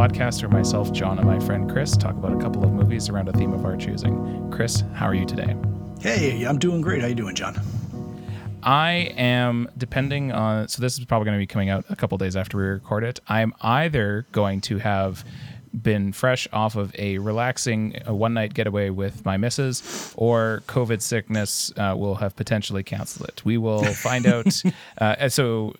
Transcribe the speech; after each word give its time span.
podcast 0.00 0.40
where 0.40 0.48
myself, 0.48 0.90
John, 0.92 1.18
and 1.18 1.26
my 1.26 1.38
friend 1.40 1.70
Chris 1.70 1.94
talk 1.94 2.12
about 2.12 2.32
a 2.32 2.38
couple 2.38 2.64
of 2.64 2.72
movies 2.72 3.10
around 3.10 3.28
a 3.28 3.32
theme 3.34 3.52
of 3.52 3.66
our 3.66 3.76
choosing. 3.76 4.50
Chris, 4.50 4.82
how 4.94 5.04
are 5.04 5.14
you 5.14 5.26
today? 5.26 5.54
Hey, 6.00 6.42
I'm 6.44 6.58
doing 6.58 6.80
great. 6.80 7.02
How 7.02 7.08
you 7.08 7.14
doing, 7.14 7.34
John? 7.34 7.60
I 8.62 9.12
am 9.14 9.68
depending 9.76 10.32
on 10.32 10.68
so 10.68 10.80
this 10.80 10.98
is 10.98 11.04
probably 11.04 11.26
going 11.26 11.36
to 11.36 11.42
be 11.42 11.46
coming 11.46 11.68
out 11.68 11.84
a 11.90 11.96
couple 11.96 12.16
days 12.16 12.34
after 12.34 12.56
we 12.56 12.62
record 12.62 13.04
it. 13.04 13.20
I'm 13.28 13.52
either 13.60 14.24
going 14.32 14.62
to 14.62 14.78
have 14.78 15.22
been 15.74 16.14
fresh 16.14 16.48
off 16.50 16.76
of 16.76 16.94
a 16.98 17.18
relaxing 17.18 18.00
one 18.06 18.32
night 18.32 18.54
getaway 18.54 18.88
with 18.88 19.26
my 19.26 19.36
missus, 19.36 20.14
or 20.16 20.62
COVID 20.66 21.02
sickness 21.02 21.74
uh, 21.76 21.94
will 21.94 22.14
have 22.14 22.34
potentially 22.36 22.82
canceled 22.82 23.28
it. 23.28 23.44
We 23.44 23.58
will 23.58 23.84
find 23.84 24.26
out. 24.26 24.62
Uh, 24.98 25.28
so 25.28 25.74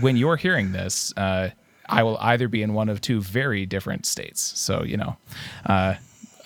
when 0.00 0.16
you're 0.16 0.36
hearing 0.36 0.72
this, 0.72 1.12
uh, 1.16 1.50
I 1.92 2.02
will 2.02 2.16
either 2.18 2.48
be 2.48 2.62
in 2.62 2.74
one 2.74 2.88
of 2.88 3.00
two 3.00 3.20
very 3.20 3.66
different 3.66 4.06
states. 4.06 4.40
So 4.58 4.82
you 4.82 4.96
know. 4.96 5.16
Uh, 5.64 5.94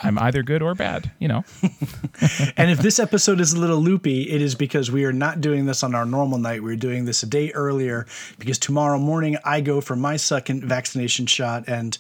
I'm 0.03 0.19
either 0.19 0.43
good 0.43 0.63
or 0.63 0.75
bad, 0.75 1.11
you 1.19 1.29
know. 1.29 1.45
and 2.57 2.71
if 2.71 2.79
this 2.79 2.99
episode 2.99 3.41
is 3.41 3.55
a 3.55 3.59
little 3.59 3.79
loopy, 3.79 4.31
it 4.31 4.43
is 4.43 4.55
because 4.55 4.91
we 4.91 5.05
are 5.05 5.13
not 5.13 5.41
doing 5.41 5.65
this 5.67 5.83
on 5.83 5.95
our 5.95 6.05
normal 6.05 6.39
night. 6.39 6.63
We're 6.63 6.77
doing 6.77 7.07
this 7.07 7.23
a 7.23 7.27
day 7.27 7.51
earlier 7.53 8.07
because 8.39 8.59
tomorrow 8.59 8.99
morning 8.99 9.39
I 9.45 9.63
go 9.63 9.81
for 9.81 9.97
my 9.97 10.17
second 10.17 10.65
vaccination 10.65 11.27
shot. 11.27 11.65
And 11.67 11.97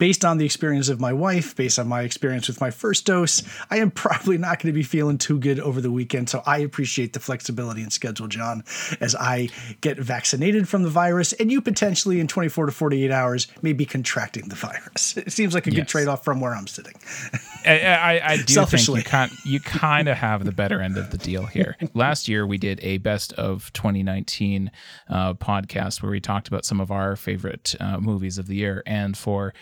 based 0.00 0.24
on 0.24 0.38
the 0.38 0.46
experience 0.46 0.88
of 0.88 0.98
my 0.98 1.12
wife, 1.12 1.54
based 1.54 1.78
on 1.78 1.86
my 1.86 2.00
experience 2.00 2.48
with 2.48 2.58
my 2.58 2.70
first 2.70 3.04
dose, 3.04 3.42
I 3.70 3.76
am 3.76 3.90
probably 4.04 4.38
not 4.38 4.58
going 4.58 4.72
to 4.72 4.76
be 4.76 4.82
feeling 4.82 5.18
too 5.18 5.38
good 5.38 5.60
over 5.60 5.80
the 5.80 5.92
weekend. 5.92 6.30
So 6.30 6.42
I 6.46 6.58
appreciate 6.58 7.12
the 7.12 7.20
flexibility 7.20 7.82
and 7.82 7.92
schedule, 7.92 8.26
John, 8.26 8.64
as 9.00 9.14
I 9.14 9.50
get 9.82 9.98
vaccinated 9.98 10.68
from 10.68 10.82
the 10.82 10.88
virus 10.88 11.34
and 11.34 11.52
you 11.52 11.60
potentially 11.60 12.18
in 12.18 12.26
24 12.26 12.66
to 12.66 12.72
48 12.72 13.10
hours 13.10 13.46
may 13.60 13.74
be 13.74 13.84
contracting 13.86 14.48
the 14.48 14.56
virus. 14.56 15.16
It 15.20 15.32
seems 15.32 15.52
like 15.52 15.66
a 15.66 15.70
yes. 15.70 15.80
good 15.80 15.88
trade 15.88 16.08
off 16.08 16.24
from 16.24 16.40
where 16.40 16.54
I'm 16.54 16.66
sitting. 16.66 16.94
I, 17.66 17.80
I, 17.82 18.32
I 18.32 18.36
do 18.38 18.64
think 18.64 18.88
you, 18.88 19.02
can, 19.02 19.28
you 19.44 19.60
kind 19.60 20.08
of 20.08 20.16
have 20.16 20.44
the 20.44 20.52
better 20.52 20.80
end 20.80 20.96
of 20.96 21.10
the 21.10 21.18
deal 21.18 21.44
here. 21.44 21.76
Last 21.92 22.26
year, 22.26 22.46
we 22.46 22.56
did 22.56 22.80
a 22.82 22.98
best 22.98 23.34
of 23.34 23.70
2019 23.74 24.70
uh, 25.10 25.34
podcast 25.34 26.02
where 26.02 26.10
we 26.10 26.20
talked 26.20 26.48
about 26.48 26.64
some 26.64 26.80
of 26.80 26.90
our 26.90 27.16
favorite 27.16 27.74
uh, 27.78 27.98
movies 27.98 28.38
of 28.38 28.46
the 28.46 28.56
year. 28.56 28.82
And 28.86 29.16
for 29.16 29.52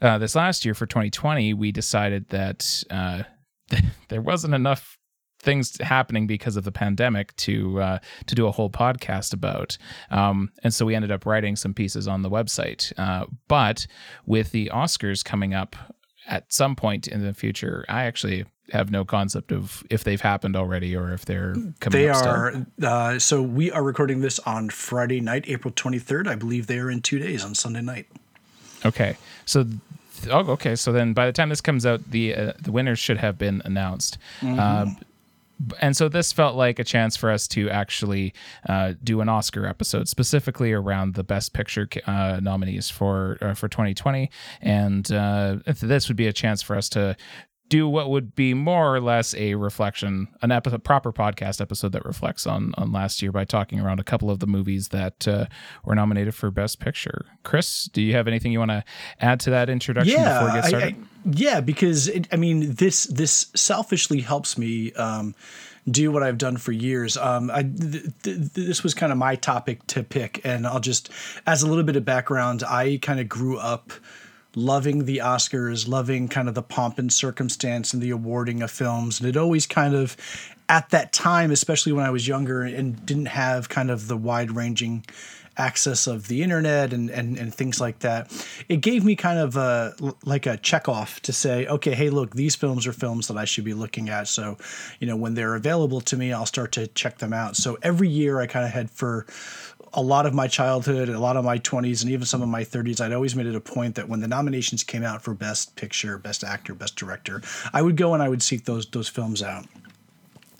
uh, 0.00 0.18
this 0.18 0.34
last 0.34 0.64
year 0.64 0.74
for 0.74 0.86
2020, 0.86 1.54
we 1.54 1.72
decided 1.72 2.28
that 2.28 2.84
uh, 2.90 3.22
there 4.08 4.22
wasn't 4.22 4.54
enough 4.54 4.98
things 5.40 5.78
happening 5.80 6.26
because 6.26 6.56
of 6.56 6.64
the 6.64 6.72
pandemic 6.72 7.34
to 7.36 7.80
uh, 7.80 7.98
to 8.26 8.34
do 8.34 8.46
a 8.46 8.50
whole 8.50 8.70
podcast 8.70 9.32
about. 9.32 9.78
Um, 10.10 10.50
and 10.62 10.74
so 10.74 10.84
we 10.84 10.94
ended 10.94 11.12
up 11.12 11.24
writing 11.24 11.56
some 11.56 11.74
pieces 11.74 12.08
on 12.08 12.22
the 12.22 12.30
website. 12.30 12.92
Uh, 12.98 13.26
but 13.48 13.86
with 14.26 14.50
the 14.50 14.70
Oscars 14.74 15.24
coming 15.24 15.54
up 15.54 15.76
at 16.26 16.52
some 16.52 16.74
point 16.74 17.06
in 17.06 17.22
the 17.22 17.32
future, 17.32 17.84
I 17.88 18.04
actually 18.04 18.44
have 18.72 18.90
no 18.90 19.04
concept 19.04 19.52
of 19.52 19.84
if 19.90 20.02
they've 20.02 20.20
happened 20.20 20.56
already 20.56 20.96
or 20.96 21.12
if 21.12 21.24
they're 21.24 21.54
coming. 21.80 21.80
Up. 21.80 21.92
They 21.92 22.08
are. 22.08 22.66
Uh, 22.82 23.18
so 23.18 23.40
we 23.40 23.70
are 23.70 23.82
recording 23.82 24.20
this 24.20 24.38
on 24.40 24.70
Friday 24.70 25.20
night, 25.20 25.44
April 25.46 25.72
23rd. 25.72 26.26
I 26.26 26.34
believe 26.34 26.66
they 26.66 26.78
are 26.78 26.90
in 26.90 27.00
two 27.00 27.18
days 27.18 27.44
on 27.44 27.54
Sunday 27.54 27.82
night. 27.82 28.06
Okay, 28.86 29.16
so 29.44 29.64
oh, 30.30 30.50
okay, 30.52 30.76
so 30.76 30.92
then 30.92 31.12
by 31.12 31.26
the 31.26 31.32
time 31.32 31.48
this 31.48 31.60
comes 31.60 31.86
out, 31.86 32.10
the 32.10 32.34
uh, 32.34 32.52
the 32.60 32.72
winners 32.72 32.98
should 32.98 33.18
have 33.18 33.38
been 33.38 33.62
announced. 33.64 34.18
Mm-hmm. 34.40 34.58
Uh, 34.58 34.94
and 35.80 35.96
so 35.96 36.08
this 36.08 36.32
felt 36.32 36.54
like 36.54 36.78
a 36.78 36.84
chance 36.84 37.16
for 37.16 37.30
us 37.30 37.48
to 37.48 37.70
actually 37.70 38.34
uh, 38.68 38.92
do 39.02 39.20
an 39.22 39.28
Oscar 39.28 39.66
episode 39.66 40.06
specifically 40.06 40.72
around 40.72 41.14
the 41.14 41.24
Best 41.24 41.54
Picture 41.54 41.88
uh, 42.06 42.40
nominees 42.42 42.90
for 42.90 43.38
uh, 43.40 43.54
for 43.54 43.68
2020, 43.68 44.30
and 44.60 45.10
uh, 45.12 45.56
this 45.66 46.08
would 46.08 46.16
be 46.16 46.26
a 46.26 46.32
chance 46.32 46.62
for 46.62 46.76
us 46.76 46.88
to 46.90 47.16
do 47.68 47.88
what 47.88 48.10
would 48.10 48.34
be 48.34 48.54
more 48.54 48.94
or 48.94 49.00
less 49.00 49.34
a 49.34 49.54
reflection, 49.54 50.28
an 50.42 50.52
episode, 50.52 50.84
proper 50.84 51.12
podcast 51.12 51.60
episode 51.60 51.92
that 51.92 52.04
reflects 52.04 52.46
on 52.46 52.74
on 52.78 52.92
last 52.92 53.22
year 53.22 53.32
by 53.32 53.44
talking 53.44 53.80
around 53.80 54.00
a 54.00 54.04
couple 54.04 54.30
of 54.30 54.38
the 54.38 54.46
movies 54.46 54.88
that 54.88 55.26
uh, 55.26 55.46
were 55.84 55.94
nominated 55.94 56.34
for 56.34 56.50
Best 56.50 56.80
Picture. 56.80 57.26
Chris, 57.42 57.84
do 57.86 58.00
you 58.02 58.14
have 58.14 58.28
anything 58.28 58.52
you 58.52 58.58
want 58.58 58.70
to 58.70 58.84
add 59.20 59.40
to 59.40 59.50
that 59.50 59.68
introduction 59.68 60.14
yeah, 60.14 60.34
before 60.34 60.54
we 60.54 60.60
get 60.60 60.68
started? 60.68 60.94
I, 60.94 60.98
I, 60.98 61.32
yeah, 61.32 61.60
because 61.60 62.08
it, 62.08 62.28
I 62.32 62.36
mean, 62.36 62.74
this 62.74 63.04
this 63.04 63.50
selfishly 63.54 64.20
helps 64.20 64.56
me. 64.56 64.92
Um, 64.92 65.34
do 65.88 66.10
what 66.10 66.24
I've 66.24 66.36
done 66.36 66.56
for 66.56 66.72
years. 66.72 67.16
Um, 67.16 67.48
I, 67.48 67.62
th- 67.62 68.06
th- 68.24 68.36
this 68.54 68.82
was 68.82 68.92
kind 68.92 69.12
of 69.12 69.18
my 69.18 69.36
topic 69.36 69.86
to 69.86 70.02
pick, 70.02 70.40
and 70.44 70.66
I'll 70.66 70.80
just, 70.80 71.10
as 71.46 71.62
a 71.62 71.68
little 71.68 71.84
bit 71.84 71.94
of 71.94 72.04
background, 72.04 72.64
I 72.64 72.98
kind 73.00 73.20
of 73.20 73.28
grew 73.28 73.56
up 73.56 73.92
loving 74.56 75.04
the 75.04 75.18
Oscars, 75.18 75.86
loving 75.86 76.26
kind 76.26 76.48
of 76.48 76.54
the 76.54 76.62
pomp 76.62 76.98
and 76.98 77.12
circumstance 77.12 77.92
and 77.92 78.02
the 78.02 78.10
awarding 78.10 78.62
of 78.62 78.70
films. 78.70 79.20
And 79.20 79.28
it 79.28 79.36
always 79.36 79.66
kind 79.66 79.94
of, 79.94 80.16
at 80.68 80.90
that 80.90 81.12
time, 81.12 81.52
especially 81.52 81.92
when 81.92 82.04
I 82.04 82.10
was 82.10 82.26
younger 82.26 82.62
and 82.62 83.04
didn't 83.06 83.26
have 83.26 83.68
kind 83.68 83.90
of 83.90 84.08
the 84.08 84.16
wide 84.16 84.50
ranging 84.50 85.04
access 85.58 86.06
of 86.06 86.28
the 86.28 86.42
internet 86.42 86.92
and, 86.92 87.10
and, 87.10 87.38
and 87.38 87.54
things 87.54 87.80
like 87.80 88.00
that, 88.00 88.30
it 88.68 88.78
gave 88.78 89.04
me 89.04 89.14
kind 89.14 89.38
of 89.38 89.56
a 89.56 89.94
like 90.24 90.46
a 90.46 90.56
check 90.56 90.88
off 90.88 91.20
to 91.20 91.32
say, 91.32 91.66
okay, 91.66 91.94
hey, 91.94 92.10
look, 92.10 92.34
these 92.34 92.54
films 92.54 92.86
are 92.86 92.92
films 92.92 93.28
that 93.28 93.36
I 93.36 93.44
should 93.44 93.64
be 93.64 93.74
looking 93.74 94.08
at. 94.08 94.28
So, 94.28 94.58
you 95.00 95.06
know, 95.06 95.16
when 95.16 95.34
they're 95.34 95.54
available 95.54 96.00
to 96.02 96.16
me, 96.16 96.32
I'll 96.32 96.46
start 96.46 96.72
to 96.72 96.86
check 96.88 97.18
them 97.18 97.32
out. 97.32 97.56
So 97.56 97.78
every 97.82 98.08
year 98.08 98.40
I 98.40 98.46
kind 98.46 98.66
of 98.66 98.72
had 98.72 98.90
for 98.90 99.26
a 99.96 100.02
lot 100.02 100.26
of 100.26 100.34
my 100.34 100.46
childhood, 100.46 101.08
a 101.08 101.18
lot 101.18 101.38
of 101.38 101.44
my 101.44 101.58
20s, 101.58 102.02
and 102.02 102.10
even 102.12 102.26
some 102.26 102.42
of 102.42 102.48
my 102.48 102.62
30s, 102.62 103.00
I'd 103.00 103.14
always 103.14 103.34
made 103.34 103.46
it 103.46 103.54
a 103.54 103.60
point 103.60 103.94
that 103.94 104.08
when 104.08 104.20
the 104.20 104.28
nominations 104.28 104.84
came 104.84 105.02
out 105.02 105.22
for 105.22 105.32
Best 105.32 105.74
Picture, 105.74 106.18
Best 106.18 106.44
Actor, 106.44 106.74
Best 106.74 106.96
Director, 106.96 107.40
I 107.72 107.80
would 107.80 107.96
go 107.96 108.12
and 108.12 108.22
I 108.22 108.28
would 108.28 108.42
seek 108.42 108.66
those 108.66 108.86
those 108.86 109.08
films 109.08 109.42
out. 109.42 109.66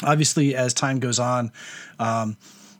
Obviously, 0.03 0.55
as 0.55 0.73
time 0.75 0.99
goes 0.99 1.19
on, 1.19 1.53
um, 1.99 2.37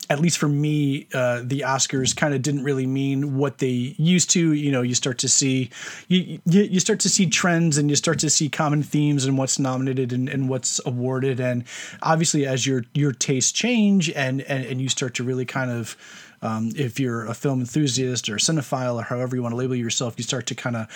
at 0.09 0.21
least 0.21 0.39
for 0.39 0.49
me, 0.49 1.09
uh, 1.13 1.43
the 1.43 1.61
Oscars 1.61 2.15
kind 2.15 2.33
of 2.33 2.41
didn't 2.41 2.63
really 2.63 2.87
mean 2.87 3.37
what 3.37 3.59
they 3.59 3.95
used 3.99 4.31
to. 4.31 4.53
You 4.53 4.71
know, 4.71 4.83
you 4.83 4.95
start 4.95 5.19
to 5.19 5.29
see 5.29 5.71
you, 6.09 6.41
you 6.47 6.81
start 6.81 7.01
to 7.01 7.09
see 7.09 7.29
trends 7.29 7.77
and 7.77 7.91
you 7.91 7.97
start 7.97 8.19
to 8.21 8.31
see 8.31 8.49
common 8.49 8.83
themes 8.83 9.25
and 9.25 9.37
what's 9.37 9.59
nominated 9.59 10.13
and, 10.13 10.29
and 10.29 10.49
what's 10.49 10.81
awarded. 10.87 11.41
And 11.41 11.65
obviously, 12.03 12.47
as 12.47 12.67
your 12.67 12.85
your 12.95 13.13
tastes 13.13 13.53
change 13.53 14.11
and, 14.11 14.41
and 14.43 14.65
and 14.65 14.81
you 14.81 14.89
start 14.89 15.15
to 15.15 15.25
really 15.25 15.45
kind 15.45 15.71
of 15.71 15.97
um, 16.43 16.71
if 16.77 17.01
you're 17.01 17.27
a 17.27 17.35
film 17.35 17.61
enthusiast 17.61 18.29
or 18.29 18.37
cinephile 18.37 18.97
or 18.97 19.03
however 19.03 19.37
you 19.37 19.43
want 19.43 19.53
to 19.53 19.57
label 19.57 19.75
yourself, 19.75 20.15
you 20.17 20.25
start 20.25 20.47
to 20.47 20.55
kind 20.55 20.77
of 20.77 20.89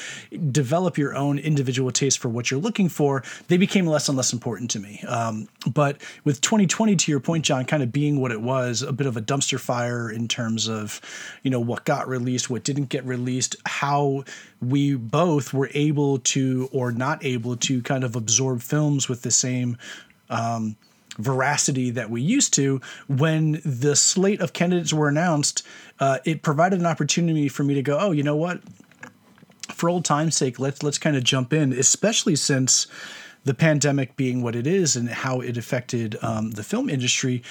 develop 0.52 0.98
your 0.98 1.14
own 1.14 1.38
individual 1.38 1.90
taste 1.90 2.18
for 2.18 2.28
what 2.28 2.50
you're 2.50 2.60
looking 2.60 2.88
for. 2.88 3.22
They 3.48 3.56
became 3.56 3.86
less 3.86 4.08
and 4.08 4.16
less 4.16 4.32
important 4.32 4.70
to 4.72 4.80
me. 4.80 5.02
Um, 5.06 5.48
but 5.72 6.00
with 6.24 6.40
2020, 6.40 6.96
to 6.96 7.10
your 7.10 7.20
point, 7.20 7.44
John, 7.44 7.64
kind 7.64 7.82
of 7.82 7.92
being 7.92 8.20
what 8.20 8.32
it 8.32 8.40
was, 8.40 8.82
a 8.82 8.92
bit 8.92 9.06
of 9.06 9.16
a 9.16 9.22
dumpster 9.22 9.58
fire 9.58 10.10
in 10.10 10.28
terms 10.28 10.68
of, 10.68 11.00
you 11.42 11.50
know, 11.50 11.60
what 11.60 11.84
got 11.84 12.08
released, 12.08 12.50
what 12.50 12.64
didn't 12.64 12.88
get 12.88 13.04
released, 13.04 13.56
how 13.66 14.24
we 14.60 14.94
both 14.94 15.52
were 15.52 15.70
able 15.74 16.18
to 16.18 16.68
or 16.72 16.92
not 16.92 17.24
able 17.24 17.56
to 17.56 17.82
kind 17.82 18.04
of 18.04 18.16
absorb 18.16 18.60
films 18.60 19.08
with 19.08 19.22
the 19.22 19.30
same. 19.30 19.76
Um, 20.28 20.76
veracity 21.18 21.90
that 21.90 22.10
we 22.10 22.22
used 22.22 22.54
to 22.54 22.80
when 23.08 23.60
the 23.64 23.96
slate 23.96 24.40
of 24.40 24.52
candidates 24.52 24.92
were 24.92 25.08
announced 25.08 25.62
uh, 25.98 26.18
it 26.24 26.42
provided 26.42 26.78
an 26.80 26.86
opportunity 26.86 27.48
for 27.48 27.64
me 27.64 27.74
to 27.74 27.82
go 27.82 27.98
oh 27.98 28.10
you 28.12 28.22
know 28.22 28.36
what? 28.36 28.60
For 29.68 29.88
old 29.88 30.04
time's 30.04 30.36
sake 30.36 30.58
let's 30.58 30.82
let's 30.82 30.98
kind 30.98 31.16
of 31.16 31.24
jump 31.24 31.52
in 31.52 31.72
especially 31.72 32.36
since 32.36 32.86
the 33.44 33.54
pandemic 33.54 34.16
being 34.16 34.42
what 34.42 34.54
it 34.54 34.66
is 34.66 34.96
and 34.96 35.08
how 35.08 35.40
it 35.40 35.56
affected 35.56 36.16
um, 36.22 36.50
the 36.52 36.62
film 36.62 36.90
industry 36.90 37.42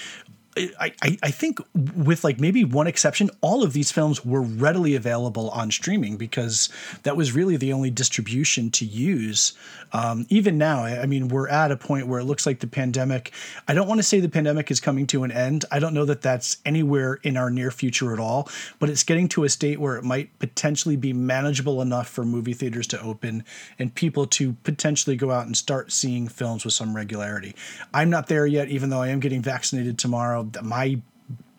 I, 0.58 0.92
I, 1.24 1.32
think 1.32 1.60
with 1.96 2.24
like 2.24 2.40
maybe 2.40 2.64
one 2.64 2.88
exception, 2.88 3.30
all 3.42 3.64
of 3.64 3.74
these 3.74 3.92
films 3.92 4.26
were 4.26 4.42
readily 4.42 4.96
available 4.96 5.50
on 5.52 5.72
streaming 5.72 6.18
because 6.18 6.70
that 7.04 7.16
was 7.16 7.34
really 7.34 7.56
the 7.56 7.72
only 7.72 7.92
distribution 7.92 8.72
to 8.72 8.86
use. 8.86 9.54
Um, 9.94 10.26
even 10.30 10.58
now, 10.58 10.84
I 10.84 11.06
mean, 11.06 11.28
we're 11.30 11.48
at 11.48 11.72
a 11.72 11.78
point 11.78 12.08
where 12.08 12.20
it 12.20 12.26
looks 12.26 12.46
like 12.46 12.60
the 12.60 12.68
pandemic. 12.68 13.32
I 13.68 13.74
don't 13.74 13.88
want 13.88 14.00
to 14.00 14.04
say 14.04 14.20
the 14.20 14.30
pandemic 14.30 14.70
is 14.72 14.80
coming 14.80 15.08
to 15.08 15.24
an 15.24 15.32
end. 15.32 15.66
I 15.72 15.80
don't 15.80 15.94
know 15.94 16.06
that 16.06 16.22
that's 16.22 16.58
anywhere 16.66 17.20
in 17.24 17.38
our 17.38 17.50
near 17.50 17.72
future 17.72 18.12
at 18.12 18.20
all, 18.20 18.50
but 18.80 18.90
it's 18.90 19.04
getting 19.04 19.30
to 19.30 19.44
a 19.44 19.50
state 19.50 19.80
where 19.80 19.98
it 19.98 20.04
might 20.04 20.38
potentially 20.40 20.96
be 20.96 21.14
manageable 21.14 21.82
enough 21.82 22.10
for 22.10 22.26
movie 22.26 22.54
theaters 22.54 22.88
to 22.88 23.02
open 23.02 23.44
and 23.78 23.94
people 23.94 24.26
to 24.28 24.54
potentially 24.64 25.16
go 25.16 25.32
out 25.32 25.46
and 25.46 25.56
start 25.56 25.92
seeing 25.92 26.28
films 26.28 26.66
with 26.66 26.74
some 26.74 26.96
regularity. 26.96 27.56
I'm 27.94 28.10
not 28.10 28.28
there 28.28 28.46
yet, 28.46 28.70
even 28.70 28.90
though 28.90 29.02
I 29.02 29.10
am 29.10 29.20
getting 29.20 29.42
vaccinated 29.42 29.98
tomorrow 29.98 30.39
my 30.62 31.02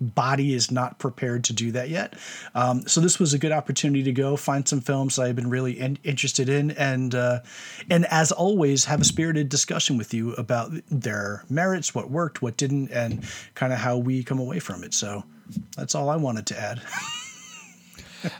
body 0.00 0.55
is 0.55 0.71
not 0.71 0.99
prepared 0.99 1.44
to 1.44 1.53
do 1.53 1.73
that 1.73 1.91
yet. 1.91 2.15
Um, 2.55 2.87
so 2.88 3.00
this 3.00 3.19
was 3.19 3.35
a 3.35 3.38
good 3.38 3.53
opportunity 3.53 4.03
to 4.05 4.12
go 4.12 4.37
find 4.37 4.67
some 4.67 4.81
films 4.81 5.19
I've 5.19 5.37
been 5.37 5.50
really 5.50 5.79
in, 5.79 5.99
interested 6.05 6.49
in, 6.49 6.71
and 6.73 7.15
uh, 7.15 7.41
and 7.91 8.06
as 8.06 8.32
always, 8.32 8.87
have 8.87 9.00
a 9.00 9.05
spirited 9.05 9.49
discussion 9.49 9.99
with 9.99 10.15
you 10.15 10.32
about 10.35 10.73
their 10.91 11.44
merits, 11.50 11.94
what 11.94 12.11
worked, 12.11 12.43
what 12.43 12.56
didn't, 12.56 12.91
and 12.91 13.25
kind 13.55 13.73
of 13.73 13.79
how 13.79 13.99
we 13.99 14.25
come 14.25 14.38
away 14.38 14.59
from 14.59 14.85
it. 14.85 14.94
So 14.94 15.25
that's 15.76 15.94
all 15.94 16.09
I 16.09 16.17
wanted 16.17 16.47
to 16.47 16.61
add. 16.61 16.81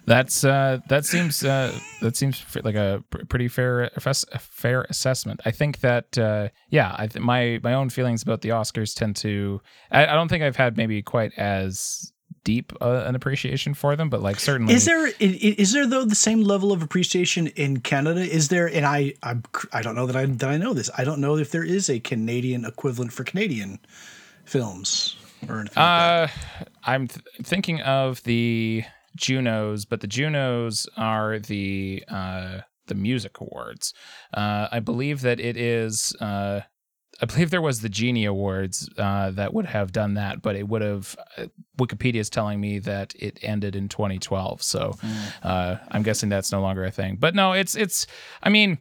That's 0.07 0.45
uh, 0.45 0.79
that 0.89 1.05
seems 1.05 1.45
uh, 1.45 1.73
that 2.01 2.17
seems 2.17 2.45
like 2.63 2.75
a 2.75 3.03
pretty 3.29 3.49
fair 3.49 3.91
fair 4.39 4.83
assessment. 4.89 5.41
I 5.45 5.51
think 5.51 5.81
that 5.81 6.19
uh, 6.19 6.49
yeah, 6.69 6.95
I 6.99 7.07
th- 7.07 7.23
my 7.23 7.61
my 7.63 7.75
own 7.75 7.91
feelings 7.91 8.23
about 8.23 8.43
the 8.43 8.51
Oscars 8.51 8.95
tend 8.95 9.17
to. 9.17 9.61
I, 9.91 10.07
I 10.07 10.15
don't 10.15 10.29
think 10.29 10.43
I've 10.43 10.57
had 10.57 10.77
maybe 10.77 11.03
quite 11.03 11.33
as 11.37 12.13
deep 12.45 12.73
uh, 12.81 13.05
an 13.07 13.15
appreciation 13.15 13.75
for 13.75 13.97
them, 13.97 14.09
but 14.09 14.23
like 14.23 14.41
certainly 14.41 14.75
is 14.75 14.85
there 14.85 15.11
is 15.19 15.73
there 15.73 15.87
though 15.87 16.05
the 16.05 16.15
same 16.15 16.43
level 16.43 16.73
of 16.73 16.83
appreciation 16.83 17.49
in 17.49 17.81
Canada? 17.81 18.21
Is 18.21 18.49
there? 18.49 18.67
And 18.67 18.87
I 18.87 19.15
I, 19.23 19.37
I 19.73 19.83
don't 19.83 19.95
know 19.95 20.07
that 20.07 20.17
I 20.17 20.27
that 20.27 20.49
I 20.49 20.57
know 20.57 20.75
this. 20.75 20.91
I 20.97 21.05
don't 21.05 21.21
know 21.21 21.37
if 21.37 21.51
there 21.51 21.65
is 21.65 21.91
a 21.91 22.01
Canadian 22.01 22.65
equivalent 22.65 23.13
for 23.13 23.25
Canadian 23.25 23.79
films 24.45 25.17
or 25.49 25.61
anything. 25.61 25.83
Uh, 25.83 26.29
like 26.29 26.69
I'm 26.85 27.09
th- 27.09 27.25
thinking 27.43 27.81
of 27.83 28.23
the 28.25 28.85
Junos, 29.17 29.85
but 29.85 30.01
the 30.01 30.07
Junos 30.07 30.87
are 30.97 31.39
the 31.39 32.05
uh, 32.09 32.61
the 32.87 32.95
music 32.95 33.41
awards. 33.41 33.95
Uh, 34.35 34.69
I 34.71 34.81
believe 34.81 35.23
that 35.23 35.41
it 35.41 35.57
is. 35.57 36.15
Uh, 36.21 36.61
I 37.23 37.27
believe 37.27 37.51
there 37.51 37.61
was 37.61 37.81
the 37.81 37.91
Genie 37.91 38.25
Awards 38.25 38.89
uh, 38.97 39.31
that 39.33 39.53
would 39.53 39.67
have 39.67 39.93
done 39.93 40.15
that, 40.15 40.41
but 40.43 40.57
it 40.57 40.69
would 40.69 40.83
have. 40.83 41.17
Uh, 41.37 41.47
Wikipedia 41.79 42.21
is 42.21 42.31
telling 42.31 42.61
me 42.61 42.79
that 42.81 43.15
it 43.19 43.39
ended 43.43 43.77
in 43.77 43.89
2012, 43.89 44.63
so 44.63 44.97
mm. 45.03 45.33
uh, 45.43 45.77
I'm 45.91 46.03
guessing 46.03 46.29
that's 46.29 46.53
no 46.53 46.61
longer 46.61 46.85
a 46.85 46.91
thing. 46.91 47.17
But 47.19 47.35
no, 47.35 47.53
it's 47.53 47.75
it's. 47.75 48.07
I 48.43 48.49
mean, 48.49 48.79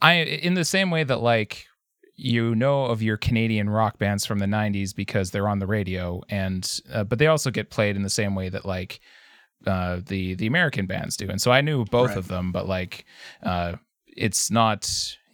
I 0.00 0.14
in 0.14 0.54
the 0.54 0.64
same 0.64 0.90
way 0.90 1.04
that 1.04 1.20
like 1.20 1.66
you 2.14 2.54
know 2.54 2.84
of 2.84 3.02
your 3.02 3.16
Canadian 3.16 3.68
rock 3.68 3.98
bands 3.98 4.24
from 4.26 4.38
the 4.38 4.46
90s 4.46 4.94
because 4.94 5.30
they're 5.30 5.48
on 5.48 5.58
the 5.58 5.66
radio, 5.66 6.22
and 6.28 6.80
uh, 6.92 7.04
but 7.04 7.18
they 7.18 7.26
also 7.26 7.50
get 7.50 7.70
played 7.70 7.96
in 7.96 8.02
the 8.02 8.10
same 8.10 8.34
way 8.34 8.48
that 8.48 8.64
like 8.64 9.00
uh, 9.66 10.00
the 10.06 10.34
the 10.34 10.46
American 10.46 10.86
bands 10.86 11.16
do, 11.16 11.28
and 11.28 11.40
so 11.40 11.50
I 11.50 11.60
knew 11.60 11.84
both 11.84 12.10
right. 12.10 12.18
of 12.18 12.28
them, 12.28 12.52
but 12.52 12.68
like 12.68 13.04
uh, 13.42 13.74
it's 14.06 14.50
not 14.50 14.90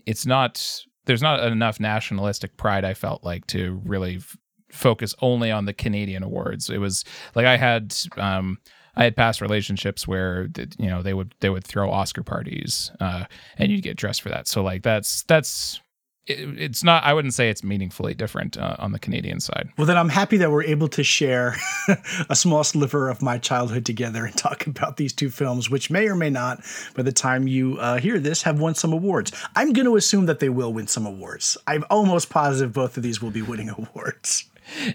it's 0.06 0.26
not 0.26 0.84
there's 1.06 1.22
not 1.22 1.42
enough 1.42 1.80
nationalistic 1.80 2.56
pride 2.56 2.84
I 2.84 2.94
felt 2.94 3.25
like 3.25 3.46
to 3.48 3.80
really 3.84 4.16
f- 4.16 4.36
focus 4.70 5.14
only 5.20 5.50
on 5.50 5.64
the 5.64 5.72
Canadian 5.72 6.22
awards. 6.22 6.69
It 6.69 6.78
was 6.78 7.04
like 7.34 7.46
I 7.46 7.56
had 7.56 7.94
um, 8.16 8.58
I 8.96 9.04
had 9.04 9.16
past 9.16 9.40
relationships 9.40 10.06
where 10.06 10.48
you 10.78 10.88
know 10.88 11.02
they 11.02 11.14
would 11.14 11.34
they 11.40 11.50
would 11.50 11.64
throw 11.64 11.90
Oscar 11.90 12.22
parties 12.22 12.90
uh, 13.00 13.24
and 13.56 13.70
you'd 13.70 13.82
get 13.82 13.96
dressed 13.96 14.22
for 14.22 14.28
that. 14.28 14.48
So 14.48 14.62
like 14.62 14.82
that's 14.82 15.22
that's 15.24 15.81
it, 16.28 16.58
it's 16.58 16.84
not 16.84 17.02
i 17.04 17.12
wouldn't 17.12 17.34
say 17.34 17.48
it's 17.48 17.64
meaningfully 17.64 18.14
different 18.14 18.56
uh, 18.56 18.76
on 18.78 18.92
the 18.92 18.98
canadian 18.98 19.40
side. 19.40 19.69
Well 19.76 19.86
then 19.86 19.96
i'm 19.96 20.08
happy 20.08 20.36
that 20.38 20.50
we're 20.50 20.64
able 20.64 20.88
to 20.88 21.02
share 21.02 21.56
a 22.28 22.36
small 22.36 22.64
sliver 22.64 23.08
of 23.08 23.22
my 23.22 23.38
childhood 23.38 23.84
together 23.84 24.25
and 24.25 24.36
talk 24.36 24.66
about 24.66 24.96
these 24.96 25.12
two 25.12 25.30
films 25.30 25.70
which 25.70 25.90
may 25.90 26.08
or 26.08 26.14
may 26.14 26.30
not 26.30 26.62
by 26.94 27.02
the 27.02 27.12
time 27.12 27.48
you 27.48 27.78
uh, 27.78 27.98
hear 27.98 28.19
this 28.19 28.42
have 28.42 28.60
won 28.60 28.75
some 28.75 28.92
awards. 28.92 29.32
I'm 29.56 29.72
going 29.72 29.86
to 29.86 29.96
assume 29.96 30.26
that 30.26 30.40
they 30.40 30.48
will 30.48 30.72
win 30.72 30.86
some 30.86 31.06
awards. 31.06 31.56
I'm 31.66 31.84
almost 31.90 32.31
positive 32.31 32.72
both 32.72 32.96
of 32.96 33.02
these 33.02 33.22
will 33.22 33.31
be 33.31 33.42
winning 33.42 33.70
awards. 33.70 34.44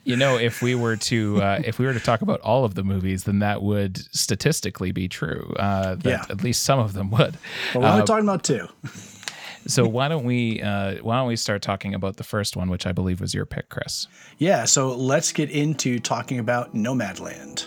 You 0.04 0.16
know 0.16 0.38
if 0.38 0.62
we 0.62 0.76
were 0.76 0.96
to 0.98 1.42
uh, 1.42 1.62
if 1.66 1.80
we 1.80 1.86
were 1.86 1.94
to 1.94 2.00
talk 2.00 2.22
about 2.22 2.40
all 2.42 2.64
of 2.64 2.76
the 2.76 2.84
movies 2.84 3.24
then 3.24 3.40
that 3.40 3.64
would 3.64 3.98
statistically 4.16 4.92
be 4.92 5.08
true 5.08 5.54
uh, 5.58 5.96
that 5.96 6.06
yeah. 6.06 6.26
at 6.30 6.44
least 6.44 6.64
some 6.64 6.80
of 6.80 6.94
them 6.94 7.10
would. 7.10 7.38
But 7.74 7.82
we're 7.82 7.88
only 7.88 8.02
uh, 8.02 8.06
talking 8.06 8.26
about 8.26 8.44
two 8.44 8.68
so 9.68 9.88
why 9.88 10.08
don't 10.08 10.24
we 10.24 10.62
uh, 10.62 10.96
why 11.02 11.18
don't 11.18 11.28
we 11.28 11.36
start 11.36 11.62
talking 11.62 11.94
about 11.94 12.18
the 12.18 12.24
first 12.24 12.56
one, 12.56 12.70
which 12.70 12.86
I 12.86 12.92
believe 12.92 13.22
was 13.22 13.34
your 13.34 13.46
pick, 13.46 13.70
Chris? 13.70 14.08
Yeah. 14.38 14.66
So 14.66 14.94
let's 14.96 15.32
get 15.32 15.50
into 15.50 16.00
talking 16.00 16.40
about 16.40 16.74
Nomadland. 16.74 17.66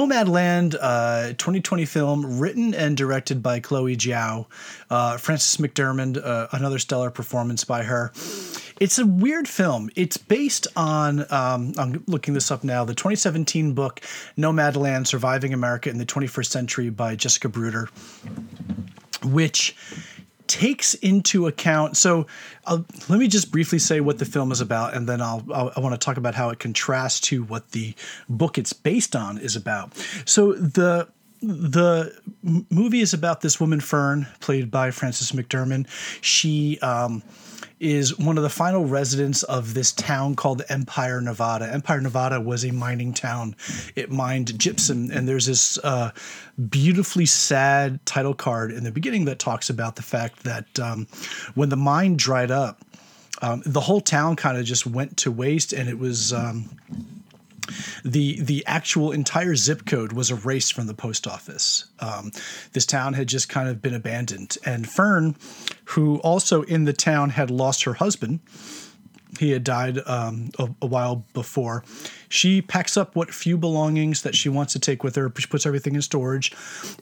Nomadland, 0.00 0.76
uh, 0.80 1.28
2020 1.34 1.84
film, 1.84 2.38
written 2.40 2.74
and 2.74 2.96
directed 2.96 3.42
by 3.42 3.60
Chloe 3.60 3.96
Zhao, 3.96 4.46
uh, 4.88 5.18
Frances 5.18 5.60
McDermott, 5.60 6.16
uh, 6.24 6.48
another 6.52 6.78
stellar 6.78 7.10
performance 7.10 7.64
by 7.64 7.82
her. 7.82 8.10
It's 8.80 8.98
a 8.98 9.04
weird 9.04 9.46
film. 9.46 9.90
It's 9.96 10.16
based 10.16 10.66
on, 10.74 11.30
um, 11.30 11.74
I'm 11.76 12.02
looking 12.06 12.32
this 12.32 12.50
up 12.50 12.64
now, 12.64 12.82
the 12.82 12.94
2017 12.94 13.74
book 13.74 14.00
Nomadland 14.38 15.06
Surviving 15.06 15.52
America 15.52 15.90
in 15.90 15.98
the 15.98 16.06
21st 16.06 16.46
Century 16.46 16.88
by 16.88 17.14
Jessica 17.14 17.50
Bruder, 17.50 17.90
which 19.22 19.76
takes 20.50 20.94
into 20.94 21.46
account. 21.46 21.96
So 21.96 22.26
uh, 22.66 22.80
let 23.08 23.20
me 23.20 23.28
just 23.28 23.52
briefly 23.52 23.78
say 23.78 24.00
what 24.00 24.18
the 24.18 24.24
film 24.24 24.50
is 24.50 24.60
about, 24.60 24.94
and 24.94 25.08
then 25.08 25.22
I'll, 25.22 25.44
I'll 25.54 25.72
I 25.76 25.80
want 25.80 25.94
to 25.94 26.04
talk 26.04 26.16
about 26.16 26.34
how 26.34 26.50
it 26.50 26.58
contrasts 26.58 27.20
to 27.28 27.44
what 27.44 27.70
the 27.70 27.94
book 28.28 28.58
it's 28.58 28.72
based 28.72 29.14
on 29.14 29.38
is 29.38 29.54
about. 29.54 29.96
So 30.26 30.54
the 30.54 31.08
the 31.40 32.12
movie 32.42 33.00
is 33.00 33.14
about 33.14 33.40
this 33.42 33.60
woman 33.60 33.80
Fern, 33.80 34.26
played 34.40 34.70
by 34.72 34.90
Frances 34.90 35.30
McDermott. 35.30 35.86
She 36.20 36.80
um, 36.80 37.22
is 37.80 38.18
one 38.18 38.36
of 38.36 38.42
the 38.42 38.50
final 38.50 38.84
residents 38.84 39.42
of 39.44 39.72
this 39.72 39.90
town 39.90 40.34
called 40.34 40.62
Empire, 40.68 41.20
Nevada. 41.20 41.72
Empire, 41.72 42.00
Nevada 42.00 42.40
was 42.40 42.64
a 42.64 42.70
mining 42.70 43.14
town. 43.14 43.56
It 43.96 44.10
mined 44.10 44.58
gypsum, 44.58 45.10
and 45.10 45.26
there's 45.26 45.46
this 45.46 45.78
uh, 45.78 46.10
beautifully 46.68 47.26
sad 47.26 48.04
title 48.04 48.34
card 48.34 48.70
in 48.70 48.84
the 48.84 48.92
beginning 48.92 49.24
that 49.24 49.38
talks 49.38 49.70
about 49.70 49.96
the 49.96 50.02
fact 50.02 50.44
that 50.44 50.78
um, 50.78 51.06
when 51.54 51.70
the 51.70 51.76
mine 51.76 52.16
dried 52.16 52.50
up, 52.50 52.82
um, 53.40 53.62
the 53.64 53.80
whole 53.80 54.02
town 54.02 54.36
kind 54.36 54.58
of 54.58 54.64
just 54.66 54.86
went 54.86 55.16
to 55.18 55.30
waste, 55.30 55.72
and 55.72 55.88
it 55.88 55.98
was. 55.98 56.32
Um, 56.32 56.68
the 58.04 58.40
the 58.40 58.64
actual 58.66 59.12
entire 59.12 59.54
zip 59.56 59.86
code 59.86 60.12
was 60.12 60.30
erased 60.30 60.72
from 60.72 60.86
the 60.86 60.94
post 60.94 61.26
office. 61.26 61.86
Um, 62.00 62.32
this 62.72 62.86
town 62.86 63.14
had 63.14 63.28
just 63.28 63.48
kind 63.48 63.68
of 63.68 63.82
been 63.82 63.94
abandoned, 63.94 64.56
and 64.64 64.88
Fern, 64.88 65.36
who 65.86 66.18
also 66.18 66.62
in 66.62 66.84
the 66.84 66.92
town 66.92 67.30
had 67.30 67.50
lost 67.50 67.84
her 67.84 67.94
husband, 67.94 68.40
he 69.38 69.50
had 69.50 69.64
died 69.64 69.98
um, 70.06 70.50
a, 70.58 70.68
a, 70.82 70.86
while 70.86 71.24
before. 71.34 71.84
She 72.28 72.62
packs 72.62 72.96
up 72.96 73.14
what 73.14 73.32
few 73.32 73.56
belongings 73.56 74.22
that 74.22 74.34
she 74.34 74.48
wants 74.48 74.72
to 74.72 74.78
take 74.78 75.04
with 75.04 75.16
her. 75.16 75.32
She 75.38 75.46
puts 75.46 75.66
everything 75.66 75.94
in 75.94 76.02
storage, 76.02 76.52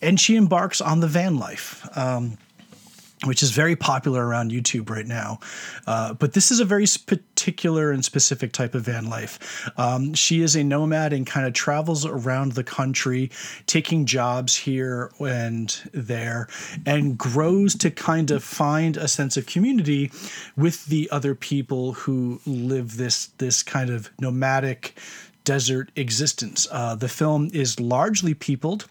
and 0.02 0.20
she 0.20 0.37
embarks 0.37 0.80
on 0.80 1.00
the 1.00 1.06
van 1.06 1.38
life. 1.38 1.87
Um, 1.96 2.38
which 3.25 3.42
is 3.42 3.50
very 3.50 3.75
popular 3.75 4.26
around 4.26 4.52
YouTube 4.52 4.90
right 4.90 5.06
now. 5.06 5.40
Uh, 5.87 6.14
but 6.14 6.34
this 6.34 6.50
is 6.50 6.60
a 6.60 6.64
very 6.64 6.87
particular 7.06 7.90
and 7.90 8.04
specific 8.04 8.52
type 8.52 8.75
of 8.75 8.82
van 8.82 9.10
life. 9.10 9.68
Um, 9.76 10.14
she 10.14 10.42
is 10.42 10.54
a 10.54 10.62
nomad 10.62 11.12
and 11.12 11.26
kind 11.26 11.46
of 11.46 11.52
travels 11.52 12.06
around 12.06 12.52
the 12.52 12.64
country, 12.64 13.30
taking 13.66 14.06
jobs 14.06 14.56
here 14.56 15.10
and 15.18 15.68
there, 15.92 16.48
and 16.87 17.18
grows 17.18 17.75
to 17.76 17.90
kind 17.90 18.30
of 18.30 18.44
find 18.44 18.96
a 18.96 19.08
sense 19.08 19.37
of 19.37 19.46
community 19.46 20.12
with 20.56 20.87
the 20.87 21.08
other 21.10 21.34
people 21.34 21.94
who 21.94 22.40
live 22.46 22.96
this 22.96 23.26
this 23.38 23.62
kind 23.62 23.90
of 23.90 24.10
nomadic 24.20 24.96
desert 25.44 25.90
existence. 25.96 26.68
Uh, 26.70 26.94
the 26.94 27.08
film 27.08 27.48
is 27.52 27.80
largely 27.80 28.34
peopled, 28.34 28.87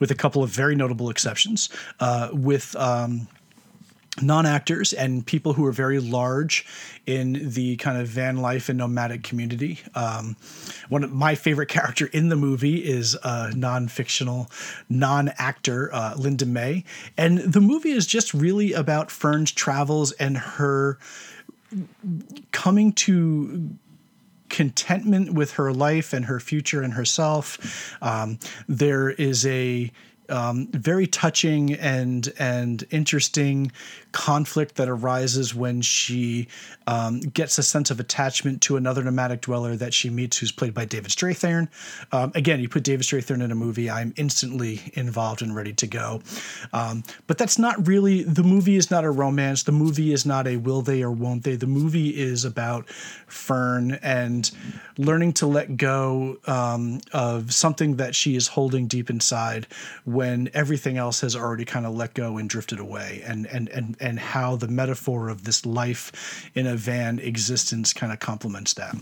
with 0.00 0.10
a 0.10 0.14
couple 0.14 0.42
of 0.42 0.48
very 0.50 0.74
notable 0.74 1.10
exceptions, 1.10 1.68
uh, 2.00 2.30
with 2.32 2.74
um, 2.76 3.28
non 4.20 4.44
actors 4.44 4.92
and 4.92 5.24
people 5.24 5.52
who 5.52 5.64
are 5.64 5.72
very 5.72 5.98
large 5.98 6.66
in 7.06 7.50
the 7.50 7.76
kind 7.76 8.00
of 8.00 8.08
van 8.08 8.36
life 8.38 8.68
and 8.68 8.78
nomadic 8.78 9.22
community. 9.22 9.80
Um, 9.94 10.36
one 10.88 11.04
of 11.04 11.12
my 11.12 11.34
favorite 11.34 11.68
character 11.68 12.06
in 12.06 12.28
the 12.28 12.36
movie 12.36 12.84
is 12.84 13.16
a 13.22 13.52
non 13.54 13.88
fictional, 13.88 14.50
non 14.88 15.30
actor, 15.38 15.92
uh, 15.94 16.14
Linda 16.16 16.46
May. 16.46 16.84
And 17.16 17.38
the 17.38 17.60
movie 17.60 17.92
is 17.92 18.06
just 18.06 18.34
really 18.34 18.72
about 18.72 19.10
Fern's 19.10 19.52
travels 19.52 20.12
and 20.12 20.36
her 20.36 20.98
coming 22.52 22.92
to 22.92 23.70
contentment 24.48 25.32
with 25.32 25.52
her 25.52 25.72
life 25.72 26.12
and 26.12 26.24
her 26.26 26.40
future 26.40 26.82
and 26.82 26.94
herself. 26.94 27.96
Um, 28.02 28.38
there 28.68 29.10
is 29.10 29.46
a 29.46 29.92
um, 30.30 30.68
very 30.68 31.06
touching 31.06 31.74
and 31.74 32.32
and 32.38 32.84
interesting 32.90 33.72
conflict 34.12 34.76
that 34.76 34.88
arises 34.88 35.54
when 35.54 35.80
she 35.80 36.48
um, 36.86 37.20
gets 37.20 37.58
a 37.58 37.62
sense 37.62 37.90
of 37.90 38.00
attachment 38.00 38.62
to 38.62 38.76
another 38.76 39.02
nomadic 39.02 39.42
dweller 39.42 39.76
that 39.76 39.94
she 39.94 40.10
meets, 40.10 40.38
who's 40.38 40.52
played 40.52 40.74
by 40.74 40.84
David 40.84 41.10
Strathairn. 41.10 41.68
Um, 42.12 42.32
again, 42.34 42.60
you 42.60 42.68
put 42.68 42.82
David 42.82 43.06
Strathairn 43.06 43.42
in 43.42 43.50
a 43.50 43.54
movie, 43.54 43.90
I'm 43.90 44.12
instantly 44.16 44.80
involved 44.94 45.42
and 45.42 45.54
ready 45.54 45.72
to 45.74 45.86
go. 45.86 46.22
Um, 46.72 47.02
but 47.26 47.38
that's 47.38 47.58
not 47.58 47.86
really 47.86 48.22
the 48.22 48.42
movie. 48.42 48.76
Is 48.76 48.90
not 48.90 49.04
a 49.04 49.10
romance. 49.10 49.62
The 49.64 49.72
movie 49.72 50.12
is 50.12 50.24
not 50.24 50.46
a 50.46 50.56
will 50.56 50.82
they 50.82 51.02
or 51.02 51.10
won't 51.10 51.44
they. 51.44 51.56
The 51.56 51.66
movie 51.66 52.10
is 52.10 52.44
about 52.44 52.88
Fern 52.88 53.92
and 54.02 54.50
learning 54.96 55.32
to 55.34 55.46
let 55.46 55.76
go 55.76 56.38
um, 56.46 57.00
of 57.12 57.52
something 57.52 57.96
that 57.96 58.14
she 58.14 58.36
is 58.36 58.48
holding 58.48 58.86
deep 58.86 59.10
inside 59.10 59.66
when 60.04 60.50
everything 60.54 60.98
else 60.98 61.20
has 61.20 61.34
already 61.34 61.64
kind 61.64 61.86
of 61.86 61.94
let 61.94 62.14
go 62.14 62.38
and 62.38 62.48
drifted 62.48 62.78
away, 62.78 63.22
and 63.26 63.46
and 63.46 63.68
and 63.68 63.96
and 64.00 64.18
how 64.18 64.56
the 64.56 64.68
metaphor 64.68 65.28
of 65.28 65.44
this 65.44 65.64
life 65.66 66.50
in 66.54 66.66
a 66.66 66.76
van 66.76 67.18
existence 67.18 67.92
kind 67.92 68.12
of 68.12 68.20
complements 68.20 68.74
that. 68.74 68.96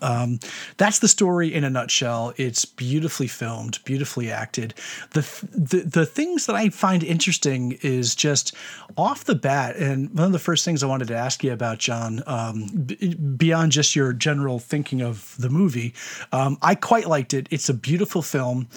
Um, 0.00 0.40
that's 0.76 1.00
the 1.00 1.08
story 1.08 1.52
in 1.52 1.64
a 1.64 1.70
nutshell. 1.70 2.32
It's 2.36 2.64
beautifully 2.64 3.26
filmed, 3.26 3.78
beautifully 3.84 4.30
acted. 4.30 4.74
The, 5.10 5.20
the 5.52 5.80
the 5.80 6.06
things 6.06 6.46
that 6.46 6.56
I 6.56 6.70
find 6.70 7.02
interesting 7.02 7.78
is 7.82 8.14
just 8.14 8.54
off 8.96 9.24
the 9.24 9.34
bat, 9.34 9.76
and 9.76 10.10
one 10.14 10.26
of 10.26 10.32
the 10.32 10.38
first 10.38 10.64
things 10.64 10.82
I 10.82 10.86
wanted 10.86 11.08
to 11.08 11.16
ask 11.16 11.42
you 11.44 11.52
about, 11.52 11.78
John, 11.78 12.22
um, 12.26 12.66
b- 12.86 13.14
beyond 13.14 13.72
just 13.72 13.94
your 13.96 14.12
general 14.12 14.58
thinking 14.58 15.02
of 15.02 15.34
the 15.38 15.50
movie, 15.50 15.94
um, 16.32 16.58
I 16.62 16.74
quite 16.74 17.06
liked 17.06 17.34
it. 17.34 17.46
It's 17.50 17.68
a 17.68 17.74
beautiful 17.74 18.22
film. 18.22 18.68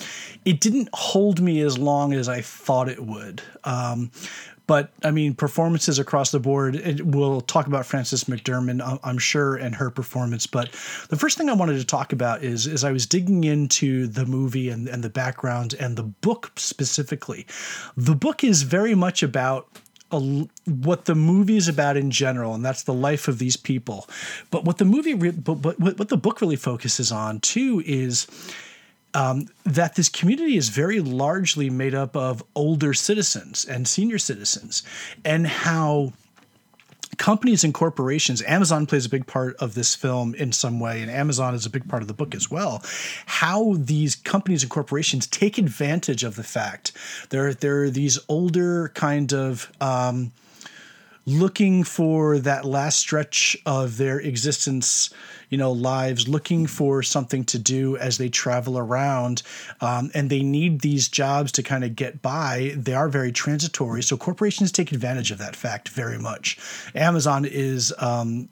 It 0.43 0.59
didn't 0.59 0.89
hold 0.93 1.41
me 1.41 1.61
as 1.61 1.77
long 1.77 2.13
as 2.13 2.27
I 2.27 2.41
thought 2.41 2.89
it 2.89 3.05
would. 3.05 3.41
But 4.67 4.91
I 5.03 5.11
mean, 5.11 5.35
performances 5.35 5.99
across 5.99 6.31
the 6.31 6.39
board. 6.39 6.75
It, 6.75 7.05
we'll 7.05 7.41
talk 7.41 7.67
about 7.67 7.85
Frances 7.85 8.25
McDermott, 8.25 8.99
I'm 9.03 9.17
sure, 9.17 9.55
and 9.55 9.75
her 9.75 9.89
performance. 9.89 10.47
But 10.47 10.71
the 11.09 11.17
first 11.17 11.37
thing 11.37 11.49
I 11.49 11.53
wanted 11.53 11.77
to 11.77 11.85
talk 11.85 12.13
about 12.13 12.43
is 12.43 12.65
is 12.67 12.83
I 12.83 12.91
was 12.91 13.05
digging 13.05 13.43
into 13.43 14.07
the 14.07 14.25
movie 14.25 14.69
and, 14.69 14.87
and 14.87 15.03
the 15.03 15.09
background 15.09 15.75
and 15.79 15.97
the 15.97 16.03
book 16.03 16.51
specifically. 16.55 17.45
The 17.95 18.15
book 18.15 18.43
is 18.43 18.63
very 18.63 18.95
much 18.95 19.23
about 19.23 19.67
a, 20.11 20.47
what 20.65 21.05
the 21.05 21.15
movie 21.15 21.57
is 21.57 21.67
about 21.67 21.97
in 21.97 22.11
general, 22.11 22.53
and 22.53 22.63
that's 22.63 22.83
the 22.83 22.93
life 22.93 23.27
of 23.27 23.39
these 23.39 23.57
people. 23.57 24.07
But 24.51 24.65
what 24.65 24.77
the 24.77 24.85
movie, 24.85 25.13
re- 25.13 25.31
but, 25.31 25.55
but 25.55 25.79
what 25.79 26.09
the 26.09 26.17
book 26.17 26.41
really 26.41 26.55
focuses 26.55 27.11
on 27.11 27.39
too 27.39 27.83
is 27.85 28.27
um, 29.15 29.47
that 29.63 29.95
this 29.95 30.09
community 30.09 30.57
is 30.57 30.69
very 30.69 30.99
largely 30.99 31.69
made 31.69 31.95
up 31.95 32.15
of 32.15 32.43
older 32.53 32.93
citizens 32.93 33.65
and 33.65 33.87
senior 33.87 34.19
citizens, 34.19 34.83
and 35.23 35.47
how 35.47 36.11
companies 37.17 37.63
and 37.63 37.73
corporations, 37.73 38.41
Amazon 38.43 38.85
plays 38.85 39.05
a 39.05 39.09
big 39.09 39.25
part 39.25 39.55
of 39.55 39.73
this 39.73 39.95
film 39.95 40.35
in 40.35 40.51
some 40.51 40.81
way, 40.81 41.01
and 41.01 41.09
Amazon 41.09 41.55
is 41.55 41.65
a 41.65 41.69
big 41.69 41.87
part 41.87 42.01
of 42.01 42.09
the 42.09 42.13
book 42.13 42.35
as 42.35 42.51
well. 42.51 42.83
How 43.25 43.75
these 43.77 44.15
companies 44.15 44.63
and 44.63 44.69
corporations 44.69 45.25
take 45.27 45.57
advantage 45.57 46.25
of 46.25 46.35
the 46.35 46.43
fact 46.43 46.91
there, 47.29 47.53
there 47.53 47.83
are 47.83 47.89
these 47.89 48.19
older 48.27 48.89
kind 48.89 49.33
of 49.33 49.71
um, 49.79 50.33
looking 51.25 51.83
for 51.83 52.37
that 52.39 52.65
last 52.65 52.99
stretch 52.99 53.57
of 53.65 53.97
their 53.97 54.19
existence 54.19 55.09
you 55.49 55.57
know 55.57 55.71
lives 55.71 56.27
looking 56.27 56.67
for 56.67 57.01
something 57.01 57.43
to 57.43 57.57
do 57.57 57.97
as 57.97 58.17
they 58.17 58.29
travel 58.29 58.77
around 58.77 59.41
um, 59.81 60.11
and 60.13 60.29
they 60.29 60.41
need 60.41 60.81
these 60.81 61.07
jobs 61.07 61.51
to 61.51 61.63
kind 61.63 61.83
of 61.83 61.95
get 61.95 62.21
by 62.21 62.73
they 62.75 62.93
are 62.93 63.09
very 63.09 63.31
transitory. 63.31 64.03
So 64.03 64.17
corporations 64.17 64.71
take 64.71 64.91
advantage 64.91 65.31
of 65.31 65.37
that 65.39 65.55
fact 65.55 65.89
very 65.89 66.17
much. 66.17 66.57
Amazon 66.93 67.45
is 67.45 67.93
um, 67.99 68.49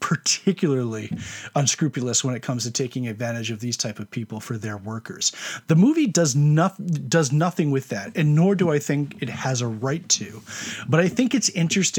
particularly 0.00 1.10
unscrupulous 1.54 2.22
when 2.22 2.34
it 2.34 2.42
comes 2.42 2.64
to 2.64 2.70
taking 2.70 3.08
advantage 3.08 3.50
of 3.50 3.60
these 3.60 3.76
type 3.76 3.98
of 3.98 4.10
people 4.10 4.40
for 4.40 4.56
their 4.58 4.76
workers. 4.76 5.32
The 5.66 5.74
movie 5.74 6.06
does 6.06 6.36
not 6.36 6.74
does 7.08 7.32
nothing 7.32 7.70
with 7.70 7.88
that 7.88 8.16
and 8.16 8.34
nor 8.34 8.54
do 8.54 8.70
i 8.70 8.78
think 8.78 9.22
it 9.22 9.28
has 9.28 9.60
a 9.60 9.66
right 9.66 10.06
to. 10.10 10.42
But 10.88 11.00
i 11.00 11.08
think 11.08 11.34
it's 11.34 11.48
interesting 11.50 11.95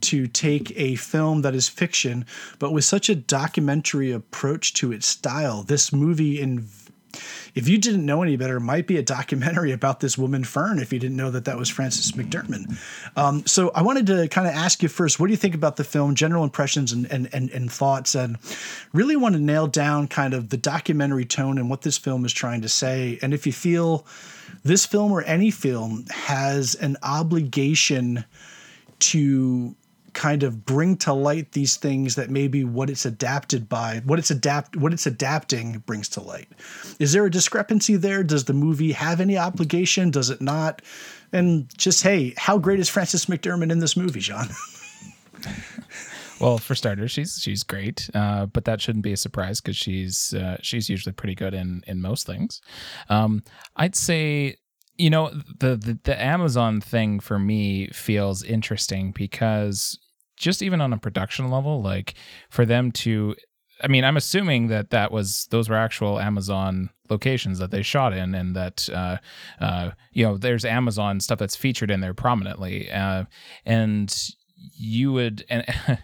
to 0.00 0.26
take 0.26 0.72
a 0.78 0.96
film 0.96 1.42
that 1.42 1.54
is 1.54 1.68
fiction 1.68 2.24
but 2.58 2.72
with 2.72 2.84
such 2.84 3.08
a 3.08 3.14
documentary 3.14 3.48
documentary 3.58 4.12
approach 4.12 4.74
to 4.74 4.92
its 4.92 5.06
style. 5.06 5.62
This 5.62 5.92
movie 5.92 6.40
in 6.40 6.68
if 7.54 7.68
you 7.68 7.78
didn't 7.78 8.04
know 8.04 8.22
any 8.22 8.36
better, 8.36 8.60
might 8.60 8.86
be 8.86 8.98
a 8.98 9.02
documentary 9.02 9.72
about 9.72 10.00
this 10.00 10.18
woman 10.18 10.44
Fern. 10.44 10.78
If 10.78 10.92
you 10.92 10.98
didn't 10.98 11.16
know 11.16 11.30
that 11.30 11.46
that 11.46 11.56
was 11.56 11.68
Frances 11.68 12.12
McDermott, 12.12 12.78
um, 13.16 13.44
so 13.46 13.70
I 13.74 13.82
wanted 13.82 14.06
to 14.08 14.28
kind 14.28 14.46
of 14.46 14.54
ask 14.54 14.82
you 14.82 14.88
first, 14.88 15.18
what 15.18 15.26
do 15.26 15.32
you 15.32 15.36
think 15.36 15.54
about 15.54 15.76
the 15.76 15.84
film? 15.84 16.14
General 16.14 16.44
impressions 16.44 16.92
and, 16.92 17.10
and 17.10 17.28
and 17.32 17.50
and 17.50 17.72
thoughts, 17.72 18.14
and 18.14 18.36
really 18.92 19.16
want 19.16 19.34
to 19.34 19.40
nail 19.40 19.66
down 19.66 20.08
kind 20.08 20.34
of 20.34 20.50
the 20.50 20.56
documentary 20.56 21.24
tone 21.24 21.58
and 21.58 21.70
what 21.70 21.82
this 21.82 21.98
film 21.98 22.24
is 22.24 22.32
trying 22.32 22.60
to 22.62 22.68
say. 22.68 23.18
And 23.22 23.32
if 23.32 23.46
you 23.46 23.52
feel 23.52 24.06
this 24.62 24.86
film 24.86 25.10
or 25.10 25.22
any 25.22 25.50
film 25.50 26.04
has 26.10 26.74
an 26.76 26.96
obligation 27.02 28.24
to 29.00 29.74
kind 30.18 30.42
of 30.42 30.64
bring 30.64 30.96
to 30.96 31.12
light 31.12 31.52
these 31.52 31.76
things 31.76 32.16
that 32.16 32.28
maybe 32.28 32.64
what 32.64 32.90
it's 32.90 33.04
adapted 33.04 33.68
by 33.68 34.02
what 34.04 34.18
it's 34.18 34.32
adapt 34.32 34.76
what 34.76 34.92
it's 34.92 35.06
adapting 35.06 35.78
brings 35.86 36.08
to 36.08 36.20
light. 36.20 36.48
Is 36.98 37.12
there 37.12 37.24
a 37.24 37.30
discrepancy 37.30 37.94
there? 37.94 38.24
Does 38.24 38.44
the 38.44 38.52
movie 38.52 38.92
have 38.92 39.20
any 39.20 39.38
obligation? 39.38 40.10
Does 40.10 40.30
it 40.30 40.40
not? 40.40 40.82
And 41.32 41.68
just 41.78 42.02
hey 42.02 42.34
how 42.36 42.58
great 42.58 42.80
is 42.80 42.88
frances 42.88 43.26
mcdermott 43.26 43.70
in 43.70 43.78
this 43.78 43.96
movie 43.96 44.20
john? 44.20 44.48
Well 46.40 46.58
for 46.58 46.76
starters 46.76 47.10
she's 47.10 47.40
she's 47.42 47.64
great 47.64 48.08
uh, 48.14 48.46
but 48.46 48.64
that 48.64 48.80
shouldn't 48.80 49.02
be 49.02 49.12
a 49.12 49.16
surprise 49.16 49.60
because 49.60 49.76
she's 49.76 50.32
uh, 50.34 50.56
she's 50.62 50.88
usually 50.88 51.12
pretty 51.12 51.34
good 51.34 51.52
in 51.52 51.82
in 51.88 52.00
most 52.00 52.26
things. 52.26 52.60
Um, 53.08 53.42
i'd 53.74 53.96
say 53.96 54.54
you 54.98 55.08
know 55.10 55.30
the, 55.58 55.76
the, 55.76 55.98
the 56.02 56.20
amazon 56.20 56.80
thing 56.80 57.20
for 57.20 57.38
me 57.38 57.88
feels 57.88 58.42
interesting 58.42 59.12
because 59.12 59.98
just 60.38 60.62
even 60.62 60.80
on 60.80 60.92
a 60.92 60.98
production 60.98 61.50
level, 61.50 61.82
like 61.82 62.14
for 62.48 62.64
them 62.64 62.92
to 62.92 63.34
I 63.80 63.86
mean, 63.86 64.02
I'm 64.02 64.16
assuming 64.16 64.66
that 64.68 64.90
that 64.90 65.12
was 65.12 65.46
those 65.50 65.68
were 65.68 65.76
actual 65.76 66.18
Amazon 66.18 66.90
locations 67.08 67.60
that 67.60 67.70
they 67.70 67.82
shot 67.82 68.12
in, 68.12 68.34
and 68.34 68.56
that 68.56 68.88
uh, 68.92 69.18
uh, 69.60 69.90
you 70.12 70.24
know 70.24 70.36
there's 70.36 70.64
Amazon 70.64 71.20
stuff 71.20 71.38
that's 71.38 71.54
featured 71.54 71.90
in 71.90 72.00
there 72.00 72.14
prominently, 72.14 72.90
uh, 72.90 73.24
and 73.64 74.14
you 74.56 75.12
would 75.12 75.44
and. 75.48 75.64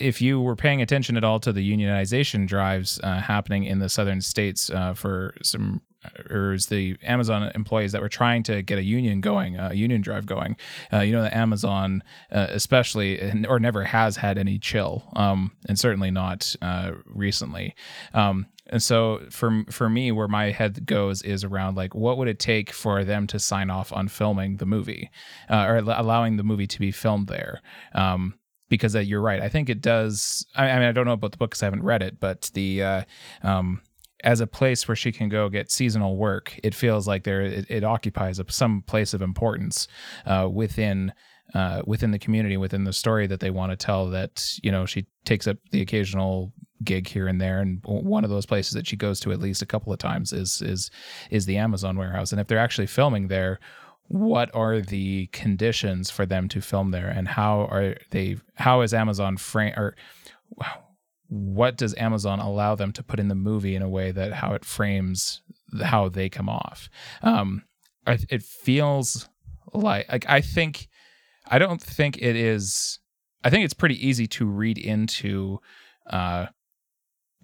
if 0.00 0.20
you 0.20 0.40
were 0.40 0.56
paying 0.56 0.82
attention 0.82 1.16
at 1.16 1.22
all 1.22 1.38
to 1.38 1.52
the 1.52 1.72
unionization 1.72 2.48
drives 2.48 2.98
uh, 3.04 3.20
happening 3.20 3.62
in 3.62 3.78
the 3.78 3.88
southern 3.88 4.20
states 4.20 4.68
uh, 4.70 4.92
for 4.92 5.36
some 5.40 5.80
or 6.30 6.52
is 6.52 6.66
the 6.66 6.96
Amazon 7.02 7.50
employees 7.54 7.92
that 7.92 8.02
were 8.02 8.08
trying 8.08 8.42
to 8.44 8.62
get 8.62 8.78
a 8.78 8.82
union 8.82 9.20
going, 9.20 9.56
a 9.56 9.74
union 9.74 10.00
drive 10.00 10.26
going. 10.26 10.56
Uh, 10.92 11.00
you 11.00 11.12
know, 11.12 11.22
the 11.22 11.36
Amazon, 11.36 12.02
uh, 12.30 12.46
especially, 12.50 13.46
or 13.48 13.58
never 13.58 13.84
has 13.84 14.16
had 14.16 14.38
any 14.38 14.58
chill, 14.58 15.04
um, 15.16 15.52
and 15.68 15.78
certainly 15.78 16.10
not 16.10 16.54
uh, 16.62 16.92
recently. 17.06 17.74
Um, 18.12 18.46
and 18.66 18.82
so 18.82 19.20
for 19.30 19.64
for 19.70 19.88
me, 19.88 20.10
where 20.10 20.28
my 20.28 20.50
head 20.50 20.86
goes 20.86 21.22
is 21.22 21.44
around 21.44 21.76
like, 21.76 21.94
what 21.94 22.16
would 22.18 22.28
it 22.28 22.38
take 22.38 22.70
for 22.70 23.04
them 23.04 23.26
to 23.28 23.38
sign 23.38 23.70
off 23.70 23.92
on 23.92 24.08
filming 24.08 24.56
the 24.56 24.66
movie, 24.66 25.10
uh, 25.50 25.64
or 25.66 25.76
allowing 25.76 26.36
the 26.36 26.44
movie 26.44 26.66
to 26.66 26.80
be 26.80 26.90
filmed 26.90 27.28
there? 27.28 27.60
Um, 27.94 28.34
because 28.70 28.96
uh, 28.96 29.00
you're 29.00 29.20
right, 29.20 29.42
I 29.42 29.48
think 29.48 29.68
it 29.68 29.80
does. 29.80 30.46
I, 30.56 30.70
I, 30.70 30.78
mean, 30.78 30.88
I 30.88 30.92
don't 30.92 31.06
know 31.06 31.12
about 31.12 31.32
the 31.32 31.38
book 31.38 31.50
because 31.50 31.62
I 31.62 31.66
haven't 31.66 31.82
read 31.82 32.02
it, 32.02 32.18
but 32.18 32.50
the 32.54 32.82
uh, 32.82 33.02
um, 33.42 33.82
as 34.24 34.40
a 34.40 34.46
place 34.46 34.88
where 34.88 34.96
she 34.96 35.12
can 35.12 35.28
go 35.28 35.48
get 35.48 35.70
seasonal 35.70 36.16
work, 36.16 36.58
it 36.64 36.74
feels 36.74 37.06
like 37.06 37.24
there 37.24 37.42
it, 37.42 37.66
it 37.68 37.84
occupies 37.84 38.40
some 38.48 38.82
place 38.82 39.14
of 39.14 39.22
importance 39.22 39.86
uh, 40.26 40.48
within 40.50 41.12
uh, 41.54 41.82
within 41.86 42.10
the 42.10 42.18
community, 42.18 42.56
within 42.56 42.84
the 42.84 42.92
story 42.92 43.26
that 43.26 43.38
they 43.38 43.50
want 43.50 43.70
to 43.70 43.76
tell. 43.76 44.08
That 44.08 44.42
you 44.62 44.72
know 44.72 44.86
she 44.86 45.06
takes 45.24 45.46
up 45.46 45.58
the 45.70 45.82
occasional 45.82 46.52
gig 46.82 47.06
here 47.06 47.28
and 47.28 47.40
there, 47.40 47.60
and 47.60 47.80
one 47.84 48.24
of 48.24 48.30
those 48.30 48.46
places 48.46 48.72
that 48.72 48.86
she 48.86 48.96
goes 48.96 49.20
to 49.20 49.30
at 49.30 49.40
least 49.40 49.62
a 49.62 49.66
couple 49.66 49.92
of 49.92 49.98
times 49.98 50.32
is 50.32 50.62
is 50.62 50.90
is 51.30 51.46
the 51.46 51.58
Amazon 51.58 51.96
warehouse. 51.96 52.32
And 52.32 52.40
if 52.40 52.46
they're 52.46 52.58
actually 52.58 52.86
filming 52.86 53.28
there, 53.28 53.60
what 54.08 54.50
are 54.54 54.80
the 54.80 55.26
conditions 55.28 56.10
for 56.10 56.24
them 56.24 56.48
to 56.48 56.62
film 56.62 56.92
there, 56.92 57.08
and 57.08 57.28
how 57.28 57.66
are 57.70 57.96
they? 58.10 58.38
How 58.54 58.80
is 58.80 58.94
Amazon 58.94 59.36
frame 59.36 59.74
or 59.76 59.94
what 61.28 61.76
does 61.76 61.94
Amazon 61.96 62.38
allow 62.38 62.74
them 62.74 62.92
to 62.92 63.02
put 63.02 63.18
in 63.18 63.28
the 63.28 63.34
movie 63.34 63.74
in 63.74 63.82
a 63.82 63.88
way 63.88 64.10
that 64.12 64.32
how 64.32 64.52
it 64.54 64.64
frames 64.64 65.42
how 65.82 66.08
they 66.08 66.28
come 66.28 66.48
off? 66.48 66.88
Um, 67.22 67.64
it 68.06 68.42
feels 68.42 69.28
like 69.72 70.10
like 70.10 70.28
I 70.28 70.40
think 70.40 70.88
I 71.46 71.58
don't 71.58 71.80
think 71.80 72.18
it 72.18 72.36
is. 72.36 72.98
I 73.42 73.50
think 73.50 73.64
it's 73.64 73.74
pretty 73.74 74.06
easy 74.06 74.26
to 74.28 74.46
read 74.46 74.78
into 74.78 75.60
uh, 76.08 76.46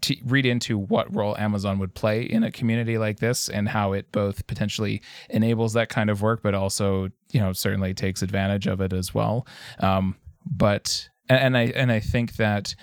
to 0.03 0.17
read 0.25 0.47
into 0.47 0.79
what 0.79 1.15
role 1.15 1.37
Amazon 1.37 1.79
would 1.79 1.95
play 1.95 2.23
in 2.23 2.43
a 2.43 2.51
community 2.51 2.99
like 2.99 3.19
this 3.19 3.49
and 3.49 3.69
how 3.69 3.93
it 3.93 4.11
both 4.13 4.47
potentially 4.47 5.03
enables 5.29 5.75
that 5.75 5.89
kind 5.89 6.09
of 6.09 6.23
work, 6.23 6.43
but 6.43 6.55
also, 6.55 7.11
you 7.33 7.41
know, 7.41 7.53
certainly 7.53 7.93
takes 7.93 8.23
advantage 8.23 8.67
of 8.67 8.81
it 8.81 8.93
as 8.93 9.15
well. 9.15 9.47
Um, 9.79 10.17
but 10.47 11.09
and 11.29 11.57
I 11.57 11.65
and 11.77 11.93
I 11.93 12.01
think 12.01 12.37
that 12.37 12.75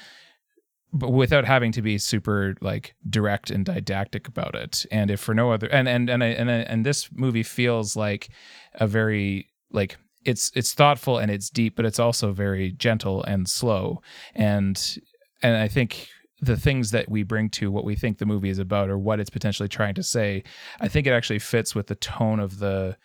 but 0.94 1.12
without 1.12 1.46
having 1.46 1.72
to 1.74 1.82
be 1.82 1.98
super 1.98 2.56
like 2.62 2.96
direct 3.10 3.50
and 3.50 3.66
didactic 3.66 4.28
about 4.28 4.56
it. 4.56 4.86
And 4.92 5.12
if 5.12 5.20
for 5.20 5.34
no 5.34 5.52
other 5.52 5.68
and 5.68 5.88
and 5.88 6.10
and 6.10 6.24
and, 6.24 6.50
and 6.50 6.86
this 6.86 7.10
movie 7.12 7.44
feels 7.44 7.96
like 7.96 8.30
a 8.76 8.88
very 8.88 9.50
like 9.72 9.98
it's 10.24 10.52
it's 10.56 10.74
thoughtful 10.74 11.18
and 11.18 11.30
it's 11.32 11.50
deep 11.50 11.76
but 11.76 11.86
it's 11.86 12.00
also 12.00 12.32
very 12.32 12.72
gentle 12.72 13.24
and 13.24 13.50
slow. 13.50 14.02
And 14.34 14.98
and 15.42 15.58
I 15.58 15.68
think 15.68 16.08
the 16.40 16.58
things 16.58 16.92
that 16.92 17.10
we 17.10 17.24
bring 17.24 17.50
to 17.50 17.72
what 17.72 17.84
we 17.84 17.96
think 17.96 18.20
the 18.20 18.26
movie 18.26 18.50
is 18.50 18.60
about 18.60 18.90
or 18.90 18.98
what 18.98 19.20
it's 19.20 19.30
potentially 19.30 19.68
trying 19.68 19.96
to 19.96 20.04
say 20.04 20.44
I 20.80 20.88
think 20.88 21.08
it 21.08 21.12
actually 21.12 21.40
fits 21.40 21.76
with 21.76 21.88
the 21.88 21.96
tone 21.96 22.40
of 22.40 22.60
the 22.60 22.96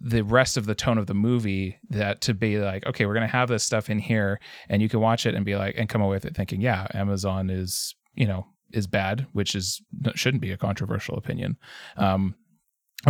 the 0.00 0.22
rest 0.22 0.56
of 0.56 0.66
the 0.66 0.74
tone 0.74 0.98
of 0.98 1.06
the 1.06 1.14
movie 1.14 1.78
that 1.88 2.20
to 2.20 2.34
be 2.34 2.58
like 2.58 2.86
okay 2.86 3.06
we're 3.06 3.14
going 3.14 3.26
to 3.26 3.32
have 3.32 3.48
this 3.48 3.64
stuff 3.64 3.88
in 3.88 3.98
here 3.98 4.40
and 4.68 4.82
you 4.82 4.88
can 4.88 5.00
watch 5.00 5.26
it 5.26 5.34
and 5.34 5.44
be 5.44 5.56
like 5.56 5.74
and 5.76 5.88
come 5.88 6.02
away 6.02 6.16
with 6.16 6.24
it 6.24 6.36
thinking 6.36 6.60
yeah 6.60 6.86
amazon 6.94 7.50
is 7.50 7.94
you 8.14 8.26
know 8.26 8.46
is 8.72 8.86
bad 8.86 9.26
which 9.32 9.54
is 9.54 9.82
shouldn't 10.14 10.42
be 10.42 10.52
a 10.52 10.56
controversial 10.56 11.16
opinion. 11.16 11.56
Um, 11.96 12.34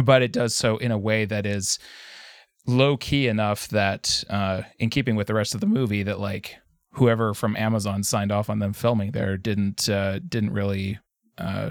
but 0.03 0.23
it 0.23 0.33
does 0.33 0.55
so 0.55 0.77
in 0.77 0.93
a 0.93 0.99
way 0.99 1.25
that 1.25 1.47
is 1.47 1.79
low 2.67 2.97
key 2.97 3.27
enough 3.27 3.69
that 3.69 4.23
uh, 4.31 4.63
in 4.79 4.91
keeping 4.91 5.17
with 5.17 5.27
the 5.27 5.35
rest 5.35 5.55
of 5.55 5.61
the 5.61 5.67
movie 5.67 6.03
that 6.03 6.21
like 6.21 6.57
whoever 6.93 7.35
from 7.35 7.57
amazon 7.57 8.03
signed 8.03 8.31
off 8.31 8.51
on 8.51 8.59
them 8.59 8.73
filming 8.73 9.13
there 9.13 9.37
didn't 9.37 9.89
uh, 9.89 10.19
didn't 10.21 10.53
really 10.53 10.99
uh, 11.39 11.71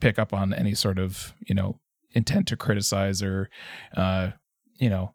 pick 0.00 0.18
up 0.18 0.32
on 0.32 0.52
any 0.52 0.74
sort 0.74 0.98
of 0.98 1.32
you 1.40 1.54
know 1.54 1.80
intent 2.18 2.48
to 2.48 2.56
criticize 2.56 3.22
or 3.22 3.48
uh 3.96 4.30
you 4.76 4.90
know 4.90 5.14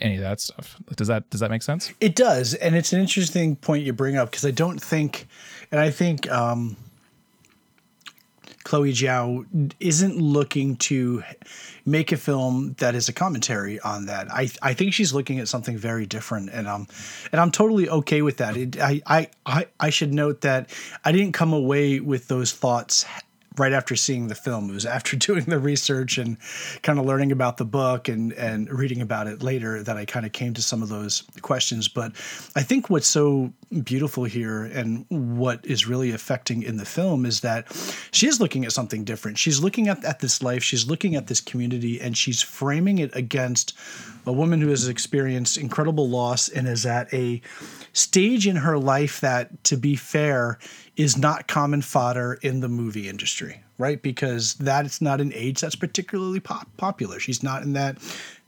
any 0.00 0.16
of 0.16 0.20
that 0.20 0.40
stuff. 0.40 0.76
Does 0.94 1.08
that 1.08 1.30
does 1.30 1.40
that 1.40 1.50
make 1.50 1.62
sense? 1.62 1.92
It 2.00 2.14
does 2.14 2.52
and 2.54 2.74
it's 2.74 2.92
an 2.92 3.00
interesting 3.00 3.56
point 3.56 3.84
you 3.84 3.92
bring 3.92 4.16
up 4.16 4.30
because 4.30 4.44
i 4.44 4.50
don't 4.50 4.82
think 4.82 5.26
and 5.70 5.80
i 5.80 5.90
think 5.90 6.30
um 6.30 6.76
chloe 8.64 8.92
zhao 8.92 9.72
isn't 9.78 10.20
looking 10.20 10.76
to 10.76 11.22
make 11.86 12.10
a 12.10 12.16
film 12.16 12.74
that 12.78 12.96
is 12.96 13.08
a 13.08 13.12
commentary 13.12 13.78
on 13.80 14.06
that. 14.06 14.30
I 14.30 14.50
i 14.60 14.74
think 14.74 14.92
she's 14.92 15.14
looking 15.14 15.38
at 15.38 15.46
something 15.46 15.78
very 15.78 16.04
different 16.04 16.50
and 16.52 16.66
um 16.66 16.88
and 17.30 17.40
i'm 17.40 17.52
totally 17.52 17.88
okay 17.88 18.22
with 18.22 18.38
that. 18.38 18.56
It, 18.56 18.80
I, 18.80 19.00
I 19.06 19.30
i 19.46 19.66
i 19.78 19.90
should 19.90 20.12
note 20.12 20.40
that 20.40 20.70
i 21.04 21.12
didn't 21.12 21.32
come 21.32 21.52
away 21.52 22.00
with 22.00 22.26
those 22.26 22.52
thoughts 22.52 23.06
right 23.58 23.72
after 23.72 23.96
seeing 23.96 24.28
the 24.28 24.34
film. 24.34 24.70
It 24.70 24.74
was 24.74 24.86
after 24.86 25.16
doing 25.28 25.44
the 25.44 25.58
research 25.58 26.18
and 26.18 26.36
kind 26.82 26.98
of 26.98 27.04
learning 27.04 27.32
about 27.32 27.56
the 27.56 27.64
book 27.64 28.08
and 28.08 28.32
and 28.32 28.70
reading 28.70 29.00
about 29.00 29.26
it 29.26 29.42
later 29.42 29.82
that 29.82 29.96
I 29.96 30.04
kind 30.04 30.26
of 30.26 30.32
came 30.32 30.54
to 30.54 30.62
some 30.62 30.82
of 30.82 30.88
those 30.88 31.22
questions. 31.42 31.88
But 31.88 32.12
I 32.54 32.62
think 32.62 32.90
what's 32.90 33.06
so 33.06 33.52
beautiful 33.82 34.24
here 34.24 34.64
and 34.64 35.04
what 35.08 35.64
is 35.64 35.86
really 35.86 36.12
affecting 36.12 36.62
in 36.62 36.76
the 36.76 36.84
film 36.84 37.26
is 37.26 37.40
that 37.40 37.66
she 38.12 38.26
is 38.26 38.40
looking 38.40 38.64
at 38.64 38.72
something 38.72 39.04
different. 39.04 39.38
She's 39.38 39.60
looking 39.60 39.88
at, 39.88 40.04
at 40.04 40.20
this 40.20 40.42
life, 40.42 40.62
she's 40.62 40.86
looking 40.86 41.16
at 41.16 41.26
this 41.26 41.40
community, 41.40 42.00
and 42.00 42.16
she's 42.16 42.42
framing 42.42 42.98
it 42.98 43.14
against 43.16 43.76
a 44.26 44.32
woman 44.32 44.60
who 44.60 44.68
has 44.68 44.88
experienced 44.88 45.56
incredible 45.56 46.08
loss 46.08 46.48
and 46.48 46.66
is 46.66 46.84
at 46.84 47.12
a 47.14 47.40
stage 47.92 48.46
in 48.46 48.56
her 48.56 48.78
life 48.78 49.20
that, 49.20 49.62
to 49.64 49.76
be 49.76 49.96
fair, 49.96 50.58
is 50.96 51.18
not 51.18 51.46
common 51.46 51.82
fodder 51.82 52.38
in 52.42 52.60
the 52.60 52.68
movie 52.68 53.08
industry, 53.08 53.62
right? 53.78 54.00
Because 54.00 54.54
that's 54.54 55.00
not 55.00 55.20
an 55.20 55.32
age 55.34 55.60
that's 55.60 55.76
particularly 55.76 56.40
pop- 56.40 56.74
popular. 56.78 57.20
She's 57.20 57.42
not 57.42 57.62
in 57.62 57.74
that, 57.74 57.98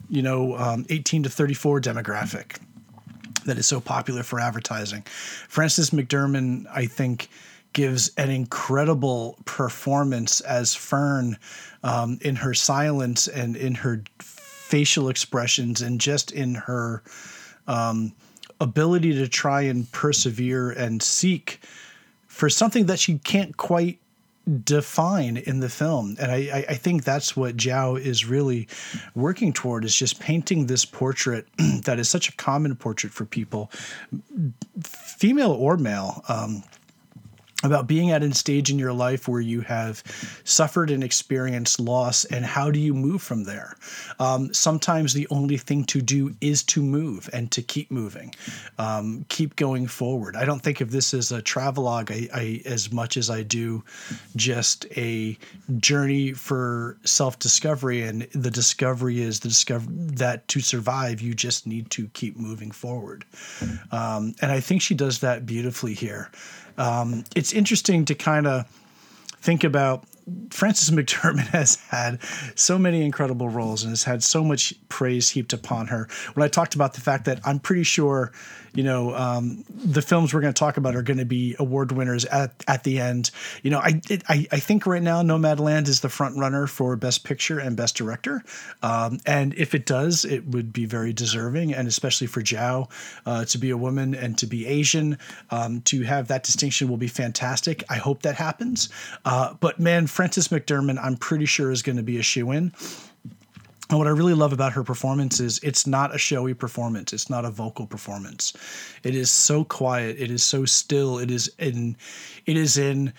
you 0.08 0.22
know, 0.22 0.56
um, 0.56 0.86
18 0.88 1.24
to 1.24 1.30
34 1.30 1.80
demographic 1.80 2.58
that 3.44 3.58
is 3.58 3.66
so 3.66 3.80
popular 3.80 4.22
for 4.22 4.40
advertising. 4.40 5.02
Frances 5.48 5.90
McDermott, 5.90 6.66
I 6.72 6.86
think, 6.86 7.28
gives 7.72 8.10
an 8.16 8.30
incredible 8.30 9.38
performance 9.44 10.40
as 10.40 10.74
Fern 10.74 11.36
um, 11.82 12.18
in 12.22 12.36
her 12.36 12.54
silence 12.54 13.28
and 13.28 13.56
in 13.56 13.74
her 13.74 14.02
facial 14.20 15.08
expressions 15.08 15.82
and 15.82 16.00
just 16.00 16.32
in 16.32 16.54
her 16.54 17.02
um, 17.66 18.12
ability 18.60 19.14
to 19.14 19.28
try 19.28 19.62
and 19.62 19.90
persevere 19.92 20.70
and 20.70 21.02
seek 21.02 21.60
for 22.38 22.48
something 22.48 22.86
that 22.86 23.00
she 23.00 23.18
can't 23.18 23.56
quite 23.56 23.98
define 24.62 25.38
in 25.38 25.58
the 25.58 25.68
film. 25.68 26.16
And 26.20 26.30
I, 26.30 26.64
I 26.68 26.74
think 26.74 27.02
that's 27.02 27.36
what 27.36 27.56
Zhao 27.56 28.00
is 28.00 28.26
really 28.26 28.68
working 29.16 29.52
toward 29.52 29.84
is 29.84 29.94
just 29.94 30.20
painting 30.20 30.66
this 30.66 30.84
portrait 30.84 31.48
that 31.82 31.98
is 31.98 32.08
such 32.08 32.28
a 32.28 32.32
common 32.36 32.76
portrait 32.76 33.12
for 33.12 33.24
people, 33.24 33.72
female 34.84 35.50
or 35.50 35.76
male. 35.76 36.22
Um, 36.28 36.62
about 37.64 37.86
being 37.86 38.10
at 38.10 38.22
a 38.22 38.32
stage 38.34 38.70
in 38.70 38.78
your 38.78 38.92
life 38.92 39.26
where 39.26 39.40
you 39.40 39.60
have 39.62 40.02
suffered 40.44 40.90
and 40.90 41.02
experienced 41.02 41.80
loss 41.80 42.24
and 42.26 42.44
how 42.44 42.70
do 42.70 42.78
you 42.78 42.94
move 42.94 43.20
from 43.20 43.44
there? 43.44 43.76
Um, 44.20 44.52
sometimes 44.54 45.12
the 45.12 45.26
only 45.30 45.56
thing 45.56 45.84
to 45.84 46.00
do 46.00 46.34
is 46.40 46.62
to 46.64 46.82
move 46.82 47.28
and 47.32 47.50
to 47.52 47.62
keep 47.62 47.90
moving 47.90 48.34
um, 48.78 49.24
keep 49.28 49.56
going 49.56 49.86
forward. 49.86 50.36
I 50.36 50.44
don't 50.44 50.60
think 50.60 50.80
of 50.80 50.90
this 50.90 51.12
as 51.14 51.32
a 51.32 51.42
travelogue. 51.42 52.10
I, 52.10 52.28
I, 52.32 52.62
as 52.64 52.92
much 52.92 53.16
as 53.16 53.30
i 53.30 53.42
do 53.42 53.82
just 54.36 54.86
a 54.96 55.36
journey 55.78 56.32
for 56.32 56.96
self-discovery 57.04 58.02
and 58.02 58.22
the 58.32 58.50
discovery 58.50 59.20
is 59.20 59.40
the 59.40 59.48
discovery 59.48 59.88
that 59.90 60.46
to 60.48 60.60
survive 60.60 61.20
you 61.20 61.34
just 61.34 61.66
need 61.66 61.90
to 61.90 62.08
keep 62.08 62.36
moving 62.36 62.70
forward. 62.70 63.24
Um, 63.90 64.34
and 64.40 64.52
i 64.52 64.60
think 64.60 64.82
she 64.82 64.94
does 64.94 65.20
that 65.20 65.46
beautifully 65.46 65.94
here 65.94 66.30
um, 66.78 67.24
it's 67.36 67.52
interesting 67.52 68.04
to 68.06 68.14
kind 68.14 68.46
of 68.46 68.66
think 69.40 69.64
about 69.64 70.04
Frances 70.50 70.90
McDermott 70.94 71.48
has 71.48 71.76
had 71.88 72.22
so 72.54 72.78
many 72.78 73.02
incredible 73.02 73.48
roles 73.48 73.82
and 73.82 73.90
has 73.90 74.04
had 74.04 74.22
so 74.22 74.44
much 74.44 74.74
praise 74.88 75.30
heaped 75.30 75.52
upon 75.52 75.88
her. 75.88 76.08
When 76.34 76.44
I 76.44 76.48
talked 76.48 76.74
about 76.74 76.94
the 76.94 77.00
fact 77.00 77.24
that 77.26 77.40
I'm 77.44 77.58
pretty 77.58 77.82
sure 77.82 78.32
you 78.74 78.82
know, 78.82 79.14
um, 79.14 79.64
the 79.68 80.02
films 80.02 80.32
we're 80.32 80.40
going 80.40 80.52
to 80.52 80.58
talk 80.58 80.76
about 80.76 80.94
are 80.94 81.02
going 81.02 81.18
to 81.18 81.24
be 81.24 81.56
award 81.58 81.92
winners 81.92 82.24
at, 82.26 82.52
at 82.66 82.84
the 82.84 83.00
end. 83.00 83.30
You 83.62 83.70
know, 83.70 83.78
I, 83.78 84.00
it, 84.08 84.22
I 84.28 84.46
I 84.52 84.58
think 84.58 84.86
right 84.86 85.02
now 85.02 85.22
Nomadland 85.22 85.88
is 85.88 86.00
the 86.00 86.08
front 86.08 86.36
runner 86.36 86.66
for 86.66 86.96
Best 86.96 87.24
Picture 87.24 87.58
and 87.58 87.76
Best 87.76 87.96
Director, 87.96 88.42
um, 88.82 89.18
and 89.26 89.54
if 89.54 89.74
it 89.74 89.86
does, 89.86 90.24
it 90.24 90.46
would 90.48 90.72
be 90.72 90.86
very 90.86 91.12
deserving, 91.12 91.74
and 91.74 91.88
especially 91.88 92.26
for 92.26 92.42
Zhao 92.42 92.90
uh, 93.26 93.44
to 93.46 93.58
be 93.58 93.70
a 93.70 93.76
woman 93.76 94.14
and 94.14 94.36
to 94.38 94.46
be 94.46 94.66
Asian, 94.66 95.18
um, 95.50 95.80
to 95.82 96.02
have 96.02 96.28
that 96.28 96.42
distinction 96.42 96.88
will 96.88 96.96
be 96.96 97.08
fantastic. 97.08 97.84
I 97.88 97.96
hope 97.96 98.22
that 98.22 98.34
happens. 98.34 98.88
Uh, 99.24 99.54
but 99.60 99.78
man, 99.78 100.06
Frances 100.06 100.48
McDermott, 100.48 100.98
I'm 101.02 101.16
pretty 101.16 101.46
sure 101.46 101.70
is 101.70 101.82
going 101.82 101.96
to 101.96 102.02
be 102.02 102.18
a 102.18 102.22
shoe 102.22 102.50
in. 102.52 102.72
And 103.90 103.98
what 103.98 104.06
I 104.06 104.10
really 104.10 104.34
love 104.34 104.52
about 104.52 104.72
her 104.74 104.84
performance 104.84 105.40
is 105.40 105.58
it's 105.62 105.86
not 105.86 106.14
a 106.14 106.18
showy 106.18 106.54
performance. 106.54 107.12
It's 107.12 107.30
not 107.30 107.44
a 107.44 107.50
vocal 107.50 107.86
performance. 107.86 108.52
It 109.02 109.14
is 109.14 109.30
so 109.30 109.64
quiet. 109.64 110.16
It 110.18 110.30
is 110.30 110.42
so 110.42 110.64
still. 110.64 111.18
It 111.18 111.30
is 111.30 111.50
in, 111.58 111.96
it 112.44 112.56
is 112.56 112.76
in 112.76 113.14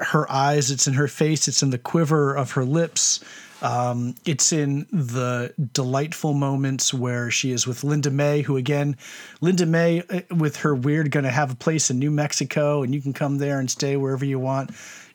her 0.00 0.30
eyes. 0.30 0.70
It's 0.70 0.86
in 0.86 0.94
her 0.94 1.08
face. 1.08 1.48
It's 1.48 1.62
in 1.62 1.70
the 1.70 1.78
quiver 1.78 2.34
of 2.34 2.52
her 2.52 2.64
lips. 2.64 3.24
Um, 3.60 4.14
it's 4.24 4.52
in 4.52 4.86
the 4.92 5.52
delightful 5.72 6.32
moments 6.32 6.94
where 6.94 7.30
she 7.30 7.50
is 7.50 7.66
with 7.66 7.82
Linda 7.82 8.10
May, 8.10 8.42
who 8.42 8.56
again, 8.56 8.96
Linda 9.40 9.66
May 9.66 10.02
uh, 10.10 10.20
with 10.34 10.56
her 10.58 10.74
weird 10.74 11.10
going 11.10 11.24
to 11.24 11.30
have 11.30 11.52
a 11.52 11.56
place 11.56 11.90
in 11.90 11.98
New 11.98 12.10
Mexico 12.10 12.82
and 12.82 12.94
you 12.94 13.00
can 13.00 13.12
come 13.12 13.38
there 13.38 13.58
and 13.58 13.68
stay 13.68 13.96
wherever 13.96 14.24
you 14.24 14.38
want. 14.38 14.70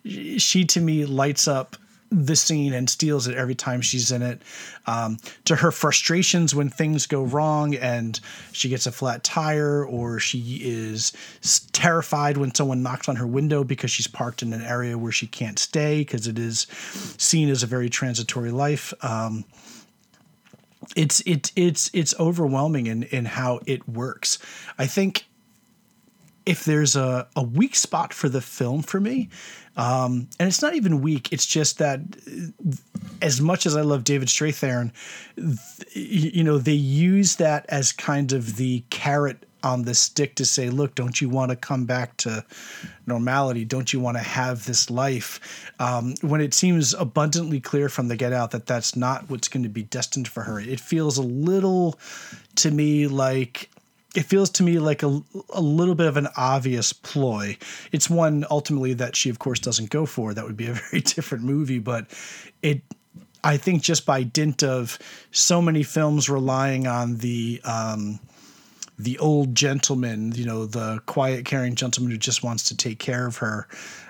She 0.05 0.65
to 0.65 0.81
me 0.81 1.05
lights 1.05 1.47
up 1.47 1.77
the 2.13 2.35
scene 2.35 2.73
and 2.73 2.89
steals 2.89 3.27
it 3.27 3.35
every 3.35 3.55
time 3.55 3.81
she's 3.81 4.11
in 4.11 4.21
it. 4.21 4.41
Um, 4.85 5.17
to 5.45 5.55
her 5.55 5.71
frustrations 5.71 6.53
when 6.53 6.69
things 6.69 7.07
go 7.07 7.23
wrong 7.23 7.75
and 7.75 8.19
she 8.51 8.69
gets 8.69 8.85
a 8.85 8.91
flat 8.91 9.23
tire, 9.23 9.83
or 9.85 10.19
she 10.19 10.59
is 10.61 11.11
terrified 11.71 12.37
when 12.37 12.53
someone 12.53 12.83
knocks 12.83 13.09
on 13.09 13.15
her 13.15 13.27
window 13.27 13.63
because 13.63 13.91
she's 13.91 14.07
parked 14.07 14.43
in 14.43 14.53
an 14.53 14.61
area 14.61 14.97
where 14.97 15.11
she 15.11 15.27
can't 15.27 15.59
stay 15.59 15.99
because 15.99 16.27
it 16.27 16.37
is 16.37 16.67
seen 17.17 17.49
as 17.49 17.63
a 17.63 17.67
very 17.67 17.89
transitory 17.89 18.51
life. 18.51 18.93
Um, 19.03 19.45
it's 20.95 21.21
it, 21.21 21.51
it's 21.55 21.89
it's 21.93 22.13
overwhelming 22.19 22.87
in 22.87 23.03
in 23.03 23.25
how 23.25 23.59
it 23.65 23.87
works. 23.87 24.37
I 24.77 24.85
think 24.85 25.25
if 26.45 26.65
there's 26.65 26.95
a, 26.95 27.27
a 27.35 27.43
weak 27.43 27.75
spot 27.75 28.13
for 28.13 28.29
the 28.29 28.41
film 28.41 28.81
for 28.81 28.99
me, 28.99 29.29
um, 29.75 30.27
and 30.39 30.47
it's 30.47 30.61
not 30.61 30.75
even 30.75 31.01
weak. 31.01 31.31
It's 31.31 31.45
just 31.45 31.79
that 31.79 32.01
as 33.21 33.41
much 33.41 33.65
as 33.65 33.75
I 33.75 33.81
love 33.81 34.03
David 34.03 34.27
Strathairn, 34.27 34.91
you 35.93 36.43
know, 36.43 36.57
they 36.57 36.73
use 36.73 37.37
that 37.37 37.65
as 37.69 37.91
kind 37.91 38.33
of 38.33 38.57
the 38.57 38.83
carrot 38.89 39.45
on 39.63 39.83
the 39.83 39.95
stick 39.95 40.35
to 40.35 40.45
say, 40.45 40.69
look, 40.69 40.93
don't 40.93 41.21
you 41.21 41.29
want 41.29 41.49
to 41.49 41.55
come 41.55 41.85
back 41.85 42.17
to 42.17 42.43
normality? 43.07 43.63
Don't 43.63 43.93
you 43.93 43.99
want 43.99 44.17
to 44.17 44.23
have 44.23 44.65
this 44.65 44.89
life? 44.89 45.71
Um, 45.79 46.15
when 46.21 46.41
it 46.41 46.53
seems 46.53 46.93
abundantly 46.93 47.61
clear 47.61 47.87
from 47.87 48.09
the 48.09 48.17
get 48.17 48.33
out 48.33 48.51
that 48.51 48.65
that's 48.65 48.95
not 48.95 49.29
what's 49.29 49.47
going 49.47 49.63
to 49.63 49.69
be 49.69 49.83
destined 49.83 50.27
for 50.27 50.43
her, 50.43 50.59
it 50.59 50.81
feels 50.81 51.17
a 51.17 51.23
little 51.23 51.97
to 52.55 52.71
me 52.71 53.07
like 53.07 53.69
it 54.13 54.23
feels 54.23 54.49
to 54.51 54.63
me 54.63 54.79
like 54.79 55.03
a, 55.03 55.21
a 55.49 55.61
little 55.61 55.95
bit 55.95 56.07
of 56.07 56.17
an 56.17 56.27
obvious 56.37 56.93
ploy. 56.93 57.57
It's 57.91 58.09
one 58.09 58.45
ultimately 58.49 58.93
that 58.93 59.15
she, 59.15 59.29
of 59.29 59.39
course, 59.39 59.59
doesn't 59.59 59.89
go 59.89 60.05
for. 60.05 60.33
That 60.33 60.45
would 60.45 60.57
be 60.57 60.67
a 60.67 60.73
very 60.91 61.01
different 61.01 61.43
movie, 61.43 61.79
but 61.79 62.07
it. 62.61 62.81
I 63.45 63.57
think 63.57 63.81
just 63.81 64.05
by 64.05 64.23
dint 64.23 64.63
of 64.63 64.97
so 65.31 65.61
many 65.61 65.83
films 65.83 66.29
relying 66.29 66.87
on 66.87 67.17
the 67.17 67.59
um, 67.65 68.21
the 68.97 69.19
old 69.19 69.55
gentleman, 69.55 70.31
you 70.33 70.45
know, 70.45 70.65
the 70.65 71.01
quiet, 71.07 71.45
caring 71.45 71.75
gentleman 71.75 72.11
who 72.11 72.17
just 72.17 72.43
wants 72.43 72.63
to 72.65 72.77
take 72.77 72.99
care 72.99 73.27
of 73.27 73.37
her. 73.37 73.67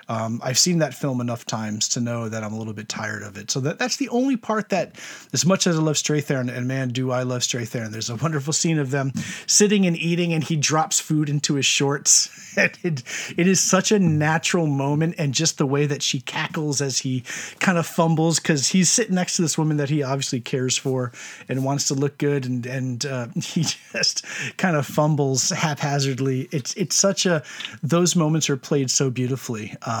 Um, 0.08 0.40
I've 0.42 0.58
seen 0.58 0.78
that 0.78 0.94
film 0.94 1.20
enough 1.20 1.46
times 1.46 1.88
to 1.90 2.00
know 2.00 2.28
that 2.28 2.44
I'm 2.44 2.52
a 2.52 2.58
little 2.58 2.72
bit 2.72 2.88
tired 2.88 3.22
of 3.22 3.36
it. 3.36 3.50
So 3.50 3.60
that 3.60 3.78
that's 3.78 3.96
the 3.96 4.08
only 4.10 4.36
part 4.36 4.68
that, 4.70 4.96
as 5.32 5.46
much 5.46 5.66
as 5.66 5.78
I 5.78 5.82
love 5.82 5.96
Strathairn, 5.96 6.54
and 6.54 6.68
man, 6.68 6.90
do 6.90 7.10
I 7.10 7.22
love 7.22 7.42
Strathairn. 7.42 7.90
There's 7.90 8.10
a 8.10 8.16
wonderful 8.16 8.52
scene 8.52 8.78
of 8.78 8.90
them 8.90 9.12
sitting 9.46 9.86
and 9.86 9.96
eating, 9.96 10.32
and 10.32 10.44
he 10.44 10.56
drops 10.56 11.00
food 11.00 11.28
into 11.28 11.54
his 11.54 11.66
shorts. 11.66 12.30
It, 12.84 13.02
it 13.36 13.48
is 13.48 13.60
such 13.60 13.90
a 13.90 13.98
natural 13.98 14.68
moment, 14.68 15.16
and 15.18 15.34
just 15.34 15.58
the 15.58 15.66
way 15.66 15.86
that 15.86 16.02
she 16.02 16.20
cackles 16.20 16.80
as 16.80 16.98
he 16.98 17.24
kind 17.58 17.78
of 17.78 17.84
fumbles 17.84 18.38
because 18.38 18.68
he's 18.68 18.88
sitting 18.88 19.16
next 19.16 19.34
to 19.36 19.42
this 19.42 19.58
woman 19.58 19.78
that 19.78 19.90
he 19.90 20.04
obviously 20.04 20.40
cares 20.40 20.76
for 20.76 21.10
and 21.48 21.64
wants 21.64 21.88
to 21.88 21.94
look 21.94 22.16
good, 22.16 22.46
and 22.46 22.64
and 22.64 23.06
uh, 23.06 23.26
he 23.42 23.64
just 23.92 24.24
kind 24.56 24.76
of 24.76 24.86
fumbles 24.86 25.50
haphazardly. 25.50 26.48
It's 26.52 26.74
it's 26.74 26.94
such 26.94 27.26
a 27.26 27.42
those 27.82 28.14
moments 28.14 28.48
are 28.48 28.56
played 28.56 28.88
so 28.88 29.10
beautifully. 29.10 29.74
Um, 29.82 29.93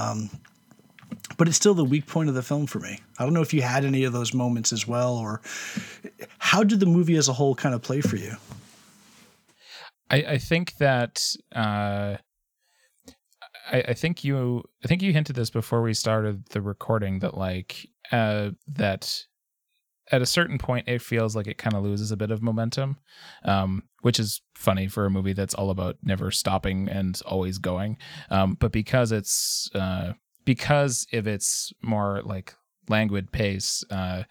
but 1.36 1.48
it's 1.48 1.56
still 1.56 1.74
the 1.74 1.84
weak 1.84 2.06
point 2.06 2.28
of 2.28 2.34
the 2.34 2.42
film 2.42 2.66
for 2.66 2.78
me. 2.80 3.00
I 3.18 3.24
don't 3.24 3.34
know 3.34 3.42
if 3.42 3.54
you 3.54 3.62
had 3.62 3.84
any 3.84 4.04
of 4.04 4.12
those 4.12 4.34
moments 4.34 4.72
as 4.72 4.86
well, 4.86 5.16
or 5.16 5.40
how 6.38 6.62
did 6.62 6.80
the 6.80 6.86
movie 6.86 7.16
as 7.16 7.28
a 7.28 7.32
whole 7.32 7.54
kind 7.54 7.74
of 7.74 7.82
play 7.82 8.00
for 8.00 8.16
you? 8.16 8.36
I, 10.10 10.16
I 10.16 10.38
think 10.38 10.76
that 10.76 11.24
uh, 11.54 12.16
I, 13.70 13.82
I, 13.88 13.94
think 13.94 14.22
you 14.22 14.62
I 14.84 14.88
think 14.88 15.02
you 15.02 15.12
hinted 15.12 15.36
this 15.36 15.50
before 15.50 15.82
we 15.82 15.94
started 15.94 16.46
the 16.50 16.60
recording 16.60 17.20
that 17.20 17.36
like 17.36 17.88
uh, 18.12 18.50
that 18.68 19.24
at 20.12 20.22
a 20.22 20.26
certain 20.26 20.58
point 20.58 20.88
it 20.88 21.00
feels 21.00 21.34
like 21.34 21.46
it 21.46 21.58
kind 21.58 21.74
of 21.74 21.82
loses 21.82 22.12
a 22.12 22.16
bit 22.16 22.30
of 22.30 22.42
momentum 22.42 22.98
um, 23.44 23.82
which 24.04 24.20
is 24.20 24.42
funny 24.54 24.86
for 24.86 25.06
a 25.06 25.10
movie 25.10 25.32
that's 25.32 25.54
all 25.54 25.70
about 25.70 25.96
never 26.02 26.30
stopping 26.30 26.88
and 26.88 27.22
always 27.24 27.56
going. 27.56 27.96
Um, 28.30 28.54
but 28.60 28.70
because 28.70 29.12
it's 29.12 29.70
uh, 29.74 30.12
because 30.44 31.06
of 31.14 31.26
its 31.26 31.72
more 31.82 32.20
like 32.22 32.54
languid 32.88 33.32
pace 33.32 33.82
uh, 33.90 34.24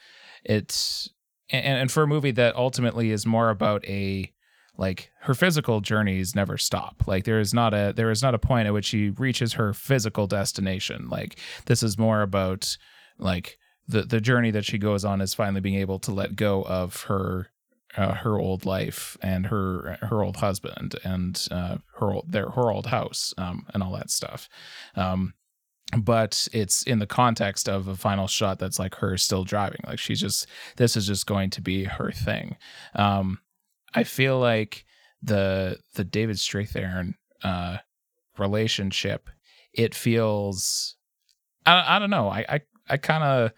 it's 0.43 1.09
and, 1.49 1.65
and 1.65 1.91
for 1.91 2.03
a 2.03 2.07
movie 2.07 2.31
that 2.31 2.55
ultimately 2.55 3.09
is 3.09 3.25
more 3.25 3.49
about 3.49 3.83
a 3.85 4.31
like 4.77 5.09
her 5.21 5.33
physical 5.33 5.81
journeys 5.81 6.35
never 6.35 6.57
stop. 6.57 7.03
Like 7.07 7.25
there 7.25 7.39
is 7.39 7.53
not 7.53 7.73
a 7.73 7.93
there 7.95 8.11
is 8.11 8.21
not 8.21 8.35
a 8.35 8.39
point 8.39 8.67
at 8.67 8.73
which 8.73 8.85
she 8.85 9.09
reaches 9.09 9.53
her 9.53 9.73
physical 9.73 10.27
destination. 10.27 11.09
Like 11.09 11.39
this 11.65 11.81
is 11.81 11.97
more 11.97 12.21
about 12.21 12.77
like 13.17 13.57
the 13.87 14.03
the 14.03 14.21
journey 14.21 14.51
that 14.51 14.65
she 14.65 14.77
goes 14.77 15.03
on 15.03 15.21
is 15.21 15.33
finally 15.33 15.61
being 15.61 15.79
able 15.79 15.99
to 15.99 16.11
let 16.11 16.35
go 16.35 16.63
of 16.63 17.03
her 17.03 17.49
uh, 17.95 18.13
her 18.13 18.39
old 18.39 18.65
life 18.65 19.17
and 19.21 19.47
her 19.47 19.97
her 20.01 20.23
old 20.23 20.37
husband 20.37 20.95
and 21.03 21.47
uh, 21.51 21.77
her 21.99 22.13
old 22.13 22.31
their 22.31 22.49
her 22.49 22.71
old 22.71 22.87
house 22.87 23.33
um, 23.37 23.65
and 23.73 23.83
all 23.83 23.93
that 23.93 24.09
stuff. 24.09 24.49
Um, 24.95 25.33
but 25.99 26.47
it's 26.53 26.83
in 26.83 26.99
the 26.99 27.05
context 27.07 27.69
of 27.69 27.87
a 27.87 27.95
final 27.95 28.27
shot 28.27 28.57
that's 28.57 28.79
like 28.79 28.95
her 28.95 29.17
still 29.17 29.43
driving. 29.43 29.81
Like 29.85 29.99
she's 29.99 30.19
just 30.19 30.47
this 30.77 30.95
is 30.95 31.05
just 31.05 31.27
going 31.27 31.49
to 31.51 31.61
be 31.61 31.83
her 31.83 32.11
thing. 32.11 32.57
Um, 32.95 33.39
I 33.93 34.03
feel 34.03 34.39
like 34.39 34.85
the 35.21 35.77
the 35.95 36.03
David 36.03 36.37
Strathairn 36.37 37.13
uh, 37.43 37.77
relationship. 38.37 39.29
It 39.73 39.93
feels 39.93 40.95
I, 41.65 41.97
I 41.97 41.99
don't 41.99 42.09
know. 42.09 42.29
I 42.29 42.45
I, 42.49 42.61
I 42.89 42.97
kind 42.97 43.23
of 43.23 43.51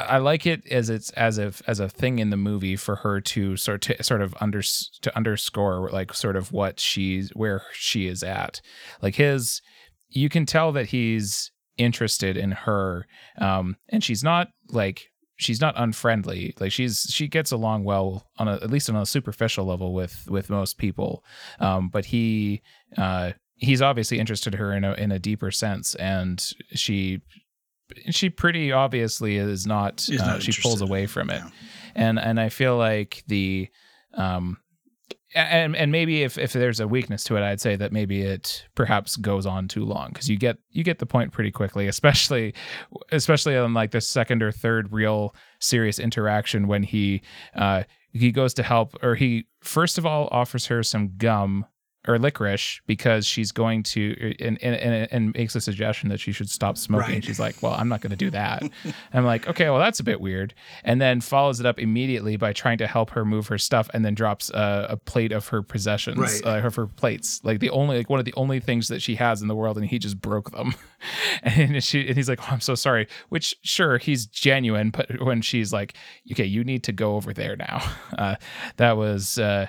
I 0.00 0.18
like 0.18 0.46
it 0.46 0.66
as 0.70 0.90
it's 0.90 1.10
as 1.10 1.38
if 1.38 1.62
as 1.66 1.80
a 1.80 1.88
thing 1.88 2.18
in 2.18 2.30
the 2.30 2.36
movie 2.36 2.76
for 2.76 2.96
her 2.96 3.20
to 3.20 3.56
sort 3.56 3.82
to 3.82 4.02
sort 4.02 4.22
of 4.22 4.34
under 4.40 4.62
to 4.62 5.16
underscore 5.16 5.90
like 5.90 6.12
sort 6.14 6.36
of 6.36 6.52
what 6.52 6.80
she's 6.80 7.30
where 7.30 7.62
she 7.72 8.06
is 8.06 8.22
at. 8.22 8.60
Like 9.02 9.16
his, 9.16 9.60
you 10.08 10.28
can 10.28 10.46
tell 10.46 10.72
that 10.72 10.86
he's 10.86 11.50
interested 11.76 12.36
in 12.36 12.52
her, 12.52 13.06
um, 13.38 13.76
and 13.88 14.02
she's 14.02 14.24
not 14.24 14.48
like 14.70 15.08
she's 15.36 15.60
not 15.60 15.74
unfriendly. 15.76 16.54
Like 16.58 16.72
she's 16.72 17.06
she 17.10 17.28
gets 17.28 17.52
along 17.52 17.84
well 17.84 18.26
on 18.38 18.48
a 18.48 18.54
at 18.54 18.70
least 18.70 18.90
on 18.90 18.96
a 18.96 19.06
superficial 19.06 19.66
level 19.66 19.94
with 19.94 20.26
with 20.28 20.50
most 20.50 20.78
people. 20.78 21.24
Um, 21.60 21.88
but 21.88 22.06
he 22.06 22.62
uh 22.96 23.32
he's 23.56 23.82
obviously 23.82 24.18
interested 24.18 24.54
in 24.54 24.60
her 24.60 24.72
in 24.72 24.84
a 24.84 24.92
in 24.94 25.12
a 25.12 25.18
deeper 25.18 25.50
sense, 25.50 25.94
and 25.96 26.44
she 26.72 27.20
she 28.10 28.30
pretty 28.30 28.72
obviously 28.72 29.36
is 29.36 29.66
not, 29.66 30.06
uh, 30.12 30.26
not 30.26 30.42
she 30.42 30.52
pulls 30.60 30.80
away 30.80 31.06
from 31.06 31.30
it 31.30 31.42
yeah. 31.42 31.50
and 31.94 32.18
and 32.18 32.40
i 32.40 32.48
feel 32.48 32.76
like 32.76 33.22
the 33.26 33.68
um 34.14 34.58
and 35.34 35.76
and 35.76 35.92
maybe 35.92 36.22
if 36.22 36.38
if 36.38 36.52
there's 36.52 36.80
a 36.80 36.88
weakness 36.88 37.24
to 37.24 37.36
it 37.36 37.42
i'd 37.42 37.60
say 37.60 37.76
that 37.76 37.92
maybe 37.92 38.22
it 38.22 38.66
perhaps 38.74 39.16
goes 39.16 39.44
on 39.44 39.68
too 39.68 39.84
long 39.84 40.08
because 40.08 40.28
you 40.28 40.36
get 40.36 40.56
you 40.70 40.82
get 40.82 40.98
the 40.98 41.06
point 41.06 41.32
pretty 41.32 41.50
quickly 41.50 41.86
especially 41.88 42.54
especially 43.12 43.56
on 43.56 43.74
like 43.74 43.90
the 43.90 44.00
second 44.00 44.42
or 44.42 44.50
third 44.50 44.92
real 44.92 45.34
serious 45.60 45.98
interaction 45.98 46.66
when 46.66 46.82
he 46.82 47.20
uh 47.54 47.82
he 48.12 48.32
goes 48.32 48.54
to 48.54 48.62
help 48.62 48.96
or 49.02 49.14
he 49.14 49.46
first 49.62 49.98
of 49.98 50.06
all 50.06 50.28
offers 50.30 50.66
her 50.66 50.82
some 50.82 51.12
gum 51.18 51.66
or 52.08 52.18
licorice 52.18 52.80
because 52.86 53.26
she's 53.26 53.52
going 53.52 53.82
to 53.82 54.34
and, 54.40 54.62
and, 54.62 55.08
and 55.10 55.34
makes 55.34 55.54
a 55.54 55.60
suggestion 55.60 56.08
that 56.08 56.20
she 56.20 56.32
should 56.32 56.48
stop 56.48 56.78
smoking. 56.78 57.14
Right. 57.14 57.24
She's 57.24 57.40
like, 57.40 57.62
"Well, 57.62 57.72
I'm 57.72 57.88
not 57.88 58.00
going 58.00 58.10
to 58.10 58.16
do 58.16 58.30
that." 58.30 58.62
and 58.62 58.94
I'm 59.12 59.24
like, 59.24 59.48
"Okay, 59.48 59.68
well 59.70 59.78
that's 59.78 60.00
a 60.00 60.04
bit 60.04 60.20
weird." 60.20 60.54
And 60.84 61.00
then 61.00 61.20
follows 61.20 61.60
it 61.60 61.66
up 61.66 61.78
immediately 61.78 62.36
by 62.36 62.52
trying 62.52 62.78
to 62.78 62.86
help 62.86 63.10
her 63.10 63.24
move 63.24 63.48
her 63.48 63.58
stuff, 63.58 63.88
and 63.94 64.04
then 64.04 64.14
drops 64.14 64.50
a, 64.50 64.86
a 64.90 64.96
plate 64.96 65.32
of 65.32 65.48
her 65.48 65.62
possessions, 65.62 66.18
right. 66.18 66.46
uh, 66.46 66.66
of 66.66 66.74
her 66.74 66.86
plates, 66.86 67.40
like 67.44 67.60
the 67.60 67.70
only 67.70 67.98
like 67.98 68.10
one 68.10 68.18
of 68.18 68.24
the 68.24 68.34
only 68.34 68.60
things 68.60 68.88
that 68.88 69.02
she 69.02 69.16
has 69.16 69.42
in 69.42 69.48
the 69.48 69.54
world, 69.54 69.76
and 69.76 69.86
he 69.86 69.98
just 69.98 70.20
broke 70.20 70.50
them. 70.52 70.74
and 71.42 71.82
she 71.82 72.06
and 72.06 72.16
he's 72.16 72.28
like, 72.28 72.40
"Oh, 72.42 72.52
I'm 72.52 72.60
so 72.60 72.74
sorry." 72.74 73.08
Which 73.28 73.54
sure 73.62 73.98
he's 73.98 74.26
genuine, 74.26 74.90
but 74.90 75.22
when 75.22 75.42
she's 75.42 75.72
like, 75.72 75.94
"Okay, 76.32 76.44
you 76.44 76.64
need 76.64 76.84
to 76.84 76.92
go 76.92 77.16
over 77.16 77.32
there 77.32 77.56
now," 77.56 77.82
uh, 78.18 78.36
that 78.76 78.96
was. 78.96 79.38
Uh, 79.38 79.66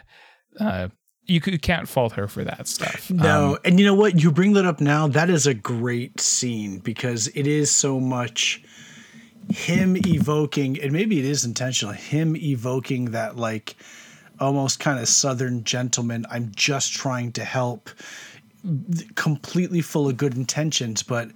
uh, 0.59 0.89
you, 1.27 1.41
can't 1.41 1.87
fault 1.87 2.13
her 2.13 2.27
for 2.27 2.43
that 2.43 2.67
stuff. 2.67 3.11
No, 3.11 3.51
um, 3.51 3.57
and 3.65 3.79
you 3.79 3.85
know 3.85 3.93
what? 3.93 4.21
You 4.21 4.31
bring 4.31 4.53
that 4.53 4.65
up 4.65 4.79
now. 4.79 5.07
That 5.07 5.29
is 5.29 5.45
a 5.45 5.53
great 5.53 6.19
scene 6.19 6.79
because 6.79 7.27
it 7.29 7.45
is 7.45 7.69
so 7.69 7.99
much 7.99 8.63
him 9.49 9.97
evoking, 10.05 10.81
and 10.81 10.91
maybe 10.91 11.19
it 11.19 11.25
is 11.25 11.45
intentional. 11.45 11.93
Him 11.93 12.35
evoking 12.35 13.11
that 13.11 13.37
like 13.37 13.75
almost 14.39 14.79
kind 14.79 14.99
of 14.99 15.07
southern 15.07 15.63
gentleman. 15.63 16.25
I'm 16.29 16.51
just 16.55 16.93
trying 16.93 17.31
to 17.33 17.43
help, 17.43 17.89
completely 19.15 19.81
full 19.81 20.07
of 20.07 20.17
good 20.17 20.35
intentions, 20.35 21.03
but 21.03 21.29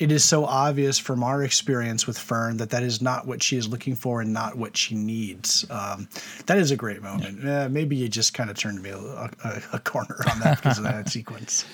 it 0.00 0.10
is 0.10 0.24
so 0.24 0.46
obvious 0.46 0.98
from 0.98 1.22
our 1.22 1.44
experience 1.44 2.06
with 2.06 2.18
Fern 2.18 2.56
that 2.56 2.70
that 2.70 2.82
is 2.82 3.02
not 3.02 3.26
what 3.26 3.42
she 3.42 3.58
is 3.58 3.68
looking 3.68 3.94
for 3.94 4.22
and 4.22 4.32
not 4.32 4.56
what 4.56 4.74
she 4.74 4.94
needs. 4.94 5.66
Um, 5.70 6.08
that 6.46 6.56
is 6.56 6.70
a 6.70 6.76
great 6.76 7.02
moment. 7.02 7.44
Yeah. 7.44 7.64
Uh, 7.64 7.68
maybe 7.68 7.96
you 7.96 8.08
just 8.08 8.32
kind 8.32 8.48
of 8.48 8.56
turned 8.56 8.82
me 8.82 8.90
a, 8.90 8.98
a, 8.98 9.62
a 9.74 9.78
corner 9.78 10.16
on 10.32 10.40
that 10.40 10.56
because 10.56 10.78
of 10.78 10.84
that 10.84 11.08
sequence. 11.10 11.66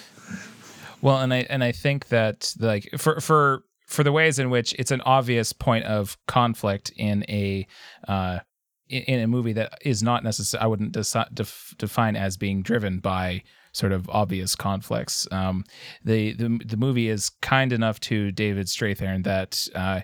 Well, 1.01 1.21
and 1.21 1.33
I 1.33 1.47
and 1.49 1.63
I 1.63 1.71
think 1.71 2.09
that 2.09 2.53
like 2.59 2.91
for 2.99 3.21
for 3.21 3.63
for 3.87 4.03
the 4.03 4.11
ways 4.11 4.41
in 4.41 4.51
which 4.51 4.75
it's 4.77 4.91
an 4.91 5.03
obvious 5.03 5.53
point 5.53 5.85
of 5.85 6.19
conflict 6.27 6.91
in 6.97 7.25
a 7.29 7.65
uh, 8.09 8.41
in 8.89 9.21
a 9.21 9.29
movie 9.29 9.53
that 9.53 9.79
is 9.83 10.03
not 10.03 10.25
necessary, 10.25 10.61
I 10.61 10.67
wouldn't 10.67 10.93
deci- 10.93 11.33
def- 11.33 11.75
define 11.79 12.17
as 12.17 12.37
being 12.37 12.63
driven 12.63 12.99
by 12.99 13.45
sort 13.77 13.93
of 13.93 14.09
obvious 14.09 14.55
conflicts. 14.57 15.29
Um, 15.31 15.65
the, 16.05 16.33
the 16.33 16.61
the 16.65 16.77
movie 16.77 17.09
is 17.09 17.31
kind 17.43 17.73
enough 17.73 18.01
to 18.01 18.33
David 18.33 18.67
Strathairn 18.67 19.25
that 19.25 19.69
uh, 19.75 20.01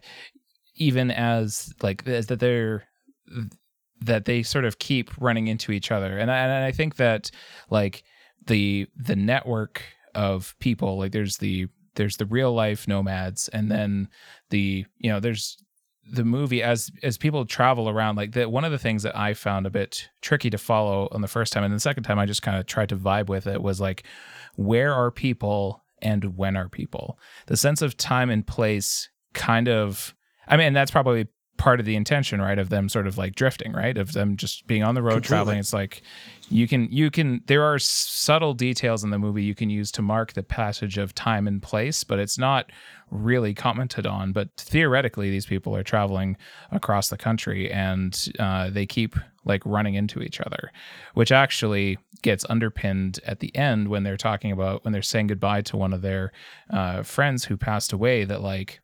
even 0.76 1.10
as 1.10 1.72
like 1.82 2.06
as 2.06 2.26
that 2.26 2.40
they're 2.40 2.84
that 4.00 4.24
they 4.24 4.42
sort 4.42 4.64
of 4.64 4.78
keep 4.78 5.10
running 5.20 5.46
into 5.46 5.72
each 5.72 5.90
other, 5.90 6.18
and 6.18 6.30
I, 6.30 6.38
and 6.38 6.64
I 6.64 6.72
think 6.72 6.96
that 6.96 7.30
like 7.70 8.02
the 8.46 8.86
the 8.96 9.16
network 9.16 9.82
of 10.14 10.54
people 10.58 10.98
like 10.98 11.12
there's 11.12 11.38
the 11.38 11.68
there's 11.94 12.16
the 12.16 12.26
real 12.26 12.52
life 12.52 12.86
nomads 12.86 13.48
and 13.48 13.70
then 13.70 14.08
the 14.50 14.84
you 14.98 15.10
know 15.10 15.20
there's 15.20 15.56
the 16.10 16.24
movie 16.24 16.62
as 16.62 16.90
as 17.02 17.16
people 17.16 17.44
travel 17.44 17.88
around 17.88 18.16
like 18.16 18.32
that 18.32 18.50
one 18.50 18.64
of 18.64 18.72
the 18.72 18.78
things 18.78 19.04
that 19.04 19.16
i 19.16 19.32
found 19.32 19.66
a 19.66 19.70
bit 19.70 20.08
tricky 20.20 20.50
to 20.50 20.58
follow 20.58 21.08
on 21.12 21.20
the 21.20 21.28
first 21.28 21.52
time 21.52 21.62
and 21.62 21.72
the 21.72 21.78
second 21.78 22.02
time 22.02 22.18
i 22.18 22.26
just 22.26 22.42
kind 22.42 22.58
of 22.58 22.66
tried 22.66 22.88
to 22.88 22.96
vibe 22.96 23.28
with 23.28 23.46
it 23.46 23.62
was 23.62 23.80
like 23.80 24.02
where 24.56 24.92
are 24.92 25.10
people 25.10 25.82
and 26.02 26.36
when 26.36 26.56
are 26.56 26.68
people? 26.68 27.18
The 27.46 27.56
sense 27.56 27.80
of 27.80 27.96
time 27.96 28.28
and 28.28 28.46
place 28.46 29.08
kind 29.32 29.66
of 29.66 30.14
i 30.46 30.58
mean 30.58 30.74
that's 30.74 30.90
probably 30.90 31.26
part 31.62 31.78
of 31.78 31.86
the 31.86 31.94
intention 31.94 32.42
right 32.42 32.58
of 32.58 32.70
them 32.70 32.88
sort 32.88 33.06
of 33.06 33.16
like 33.16 33.36
drifting 33.36 33.70
right 33.70 33.96
of 33.96 34.14
them 34.14 34.36
just 34.36 34.66
being 34.66 34.82
on 34.82 34.96
the 34.96 35.00
road 35.00 35.22
Completely. 35.22 35.28
traveling 35.28 35.58
it's 35.60 35.72
like 35.72 36.02
you 36.48 36.66
can 36.66 36.88
you 36.90 37.08
can 37.08 37.40
there 37.46 37.62
are 37.62 37.78
subtle 37.78 38.52
details 38.52 39.04
in 39.04 39.10
the 39.10 39.18
movie 39.18 39.44
you 39.44 39.54
can 39.54 39.70
use 39.70 39.92
to 39.92 40.02
mark 40.02 40.32
the 40.32 40.42
passage 40.42 40.98
of 40.98 41.14
time 41.14 41.46
and 41.46 41.62
place 41.62 42.02
but 42.02 42.18
it's 42.18 42.36
not 42.36 42.72
really 43.12 43.54
commented 43.54 44.08
on 44.08 44.32
but 44.32 44.48
theoretically 44.56 45.30
these 45.30 45.46
people 45.46 45.76
are 45.76 45.84
traveling 45.84 46.36
across 46.72 47.10
the 47.10 47.16
country 47.16 47.70
and 47.70 48.32
uh, 48.40 48.68
they 48.68 48.84
keep 48.84 49.14
like 49.44 49.62
running 49.64 49.94
into 49.94 50.20
each 50.20 50.40
other 50.40 50.72
which 51.14 51.30
actually 51.30 51.96
gets 52.22 52.44
underpinned 52.50 53.20
at 53.24 53.38
the 53.38 53.54
end 53.54 53.86
when 53.86 54.02
they're 54.02 54.16
talking 54.16 54.50
about 54.50 54.84
when 54.84 54.90
they're 54.90 55.00
saying 55.00 55.28
goodbye 55.28 55.62
to 55.62 55.76
one 55.76 55.92
of 55.92 56.02
their 56.02 56.32
uh, 56.70 57.04
friends 57.04 57.44
who 57.44 57.56
passed 57.56 57.92
away 57.92 58.24
that 58.24 58.40
like 58.40 58.80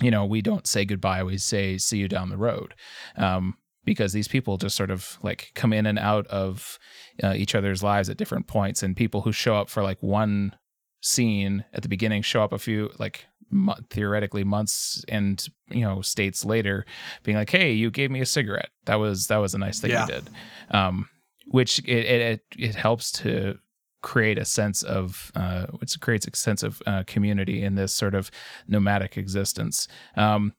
you 0.00 0.10
know, 0.10 0.24
we 0.24 0.42
don't 0.42 0.66
say 0.66 0.84
goodbye. 0.84 1.22
We 1.22 1.38
say 1.38 1.78
see 1.78 1.98
you 1.98 2.08
down 2.08 2.28
the 2.28 2.36
road. 2.36 2.74
Um, 3.16 3.56
because 3.84 4.12
these 4.12 4.28
people 4.28 4.56
just 4.58 4.76
sort 4.76 4.90
of 4.90 5.16
like 5.22 5.52
come 5.54 5.72
in 5.72 5.86
and 5.86 5.98
out 5.98 6.26
of 6.26 6.78
uh, 7.22 7.32
each 7.34 7.54
other's 7.54 7.82
lives 7.82 8.10
at 8.10 8.16
different 8.16 8.48
points 8.48 8.82
and 8.82 8.96
people 8.96 9.22
who 9.22 9.32
show 9.32 9.56
up 9.56 9.70
for 9.70 9.82
like 9.82 10.02
one 10.02 10.54
scene 11.00 11.64
at 11.72 11.82
the 11.82 11.88
beginning 11.88 12.20
show 12.20 12.42
up 12.42 12.52
a 12.52 12.58
few 12.58 12.90
like 12.98 13.26
mo- 13.48 13.76
theoretically 13.90 14.42
months 14.42 15.04
and 15.08 15.46
you 15.70 15.82
know 15.82 16.02
states 16.02 16.44
later 16.44 16.84
being 17.22 17.36
like 17.36 17.50
hey 17.50 17.70
you 17.70 17.90
gave 17.90 18.10
me 18.10 18.20
a 18.20 18.26
cigarette 18.26 18.70
that 18.86 18.96
was 18.96 19.28
that 19.28 19.36
was 19.36 19.54
a 19.54 19.58
nice 19.58 19.78
thing 19.78 19.92
yeah. 19.92 20.04
you 20.04 20.14
did 20.14 20.30
um, 20.72 21.08
which 21.46 21.78
it, 21.80 22.06
it 22.06 22.42
it 22.58 22.74
helps 22.74 23.12
to 23.12 23.56
create 24.02 24.38
a 24.38 24.44
sense 24.44 24.82
of 24.82 25.32
uh, 25.34 25.66
which 25.78 25.98
creates 26.00 26.26
a 26.26 26.36
sense 26.36 26.62
of 26.62 26.82
uh, 26.86 27.02
community 27.06 27.62
in 27.62 27.74
this 27.74 27.92
sort 27.92 28.14
of 28.14 28.30
nomadic 28.68 29.16
existence. 29.16 29.88
Um, 30.16 30.52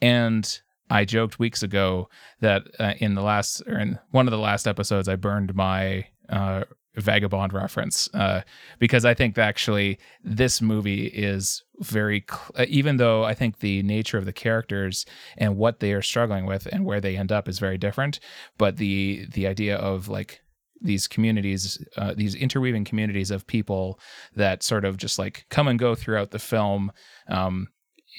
and 0.00 0.60
I 0.90 1.04
joked 1.04 1.38
weeks 1.38 1.62
ago 1.62 2.08
that 2.40 2.62
uh, 2.78 2.94
in 2.98 3.14
the 3.14 3.22
last 3.22 3.62
or 3.66 3.78
in 3.78 3.98
one 4.10 4.26
of 4.26 4.32
the 4.32 4.38
last 4.38 4.66
episodes, 4.66 5.08
I 5.08 5.16
burned 5.16 5.54
my 5.54 6.06
uh, 6.28 6.64
vagabond 6.96 7.52
reference 7.52 8.08
uh, 8.14 8.42
because 8.78 9.04
I 9.04 9.14
think 9.14 9.36
actually 9.36 9.98
this 10.22 10.62
movie 10.62 11.06
is 11.06 11.62
very 11.80 12.24
cl- 12.30 12.50
uh, 12.56 12.66
even 12.68 12.98
though 12.98 13.24
I 13.24 13.34
think 13.34 13.58
the 13.58 13.82
nature 13.82 14.18
of 14.18 14.26
the 14.26 14.32
characters 14.32 15.04
and 15.36 15.56
what 15.56 15.80
they 15.80 15.92
are 15.92 16.02
struggling 16.02 16.46
with 16.46 16.66
and 16.66 16.84
where 16.84 17.00
they 17.00 17.16
end 17.16 17.32
up 17.32 17.48
is 17.48 17.58
very 17.58 17.78
different, 17.78 18.20
but 18.58 18.76
the 18.76 19.26
the 19.32 19.46
idea 19.46 19.76
of 19.76 20.08
like 20.08 20.40
these 20.80 21.08
communities, 21.08 21.82
uh, 21.96 22.14
these 22.14 22.34
interweaving 22.34 22.84
communities 22.84 23.30
of 23.30 23.46
people 23.46 23.98
that 24.34 24.62
sort 24.62 24.84
of 24.84 24.96
just 24.96 25.18
like 25.18 25.46
come 25.50 25.68
and 25.68 25.78
go 25.78 25.94
throughout 25.94 26.30
the 26.30 26.38
film 26.38 26.92
um, 27.28 27.68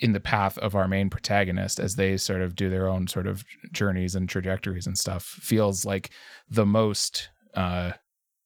in 0.02 0.13
the 0.13 0.20
path 0.20 0.58
of 0.58 0.76
our 0.76 0.88
main 0.88 1.10
protagonist 1.10 1.80
as 1.80 1.96
they 1.96 2.18
sort 2.18 2.41
of 2.41 2.56
do 2.56 2.70
their 2.70 2.88
own 2.88 3.08
sort 3.08 3.28
of 3.28 3.46
journeys 3.72 4.15
and 4.15 4.28
trajectories 4.28 4.88
and 4.88 4.98
stuff 4.98 5.24
feels 5.24 5.86
like 5.86 6.10
the 6.50 6.65
most 6.65 7.30
uh, 7.54 7.91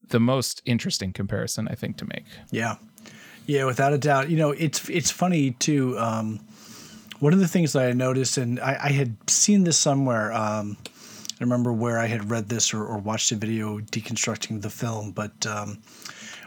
the 0.09 0.19
most 0.19 0.61
interesting 0.65 1.13
comparison 1.13 1.67
I 1.67 1.75
think 1.75 1.97
to 1.97 2.05
make. 2.05 2.25
Yeah, 2.51 2.75
yeah, 3.45 3.65
without 3.65 3.93
a 3.93 3.97
doubt. 3.97 4.29
You 4.29 4.37
know, 4.37 4.51
it's 4.51 4.87
it's 4.89 5.11
funny 5.11 5.51
too. 5.51 5.97
Um, 5.97 6.39
one 7.19 7.33
of 7.33 7.39
the 7.39 7.47
things 7.47 7.73
that 7.73 7.87
I 7.87 7.91
noticed, 7.91 8.37
and 8.37 8.59
I, 8.59 8.77
I 8.83 8.89
had 8.91 9.17
seen 9.29 9.63
this 9.63 9.77
somewhere. 9.77 10.31
Um, 10.31 10.77
I 11.39 11.43
remember 11.43 11.71
where 11.71 11.99
I 11.99 12.07
had 12.07 12.29
read 12.29 12.49
this 12.49 12.73
or, 12.73 12.83
or 12.83 12.97
watched 12.97 13.31
a 13.31 13.35
video 13.35 13.79
deconstructing 13.79 14.61
the 14.61 14.69
film, 14.69 15.11
but 15.11 15.45
um, 15.45 15.79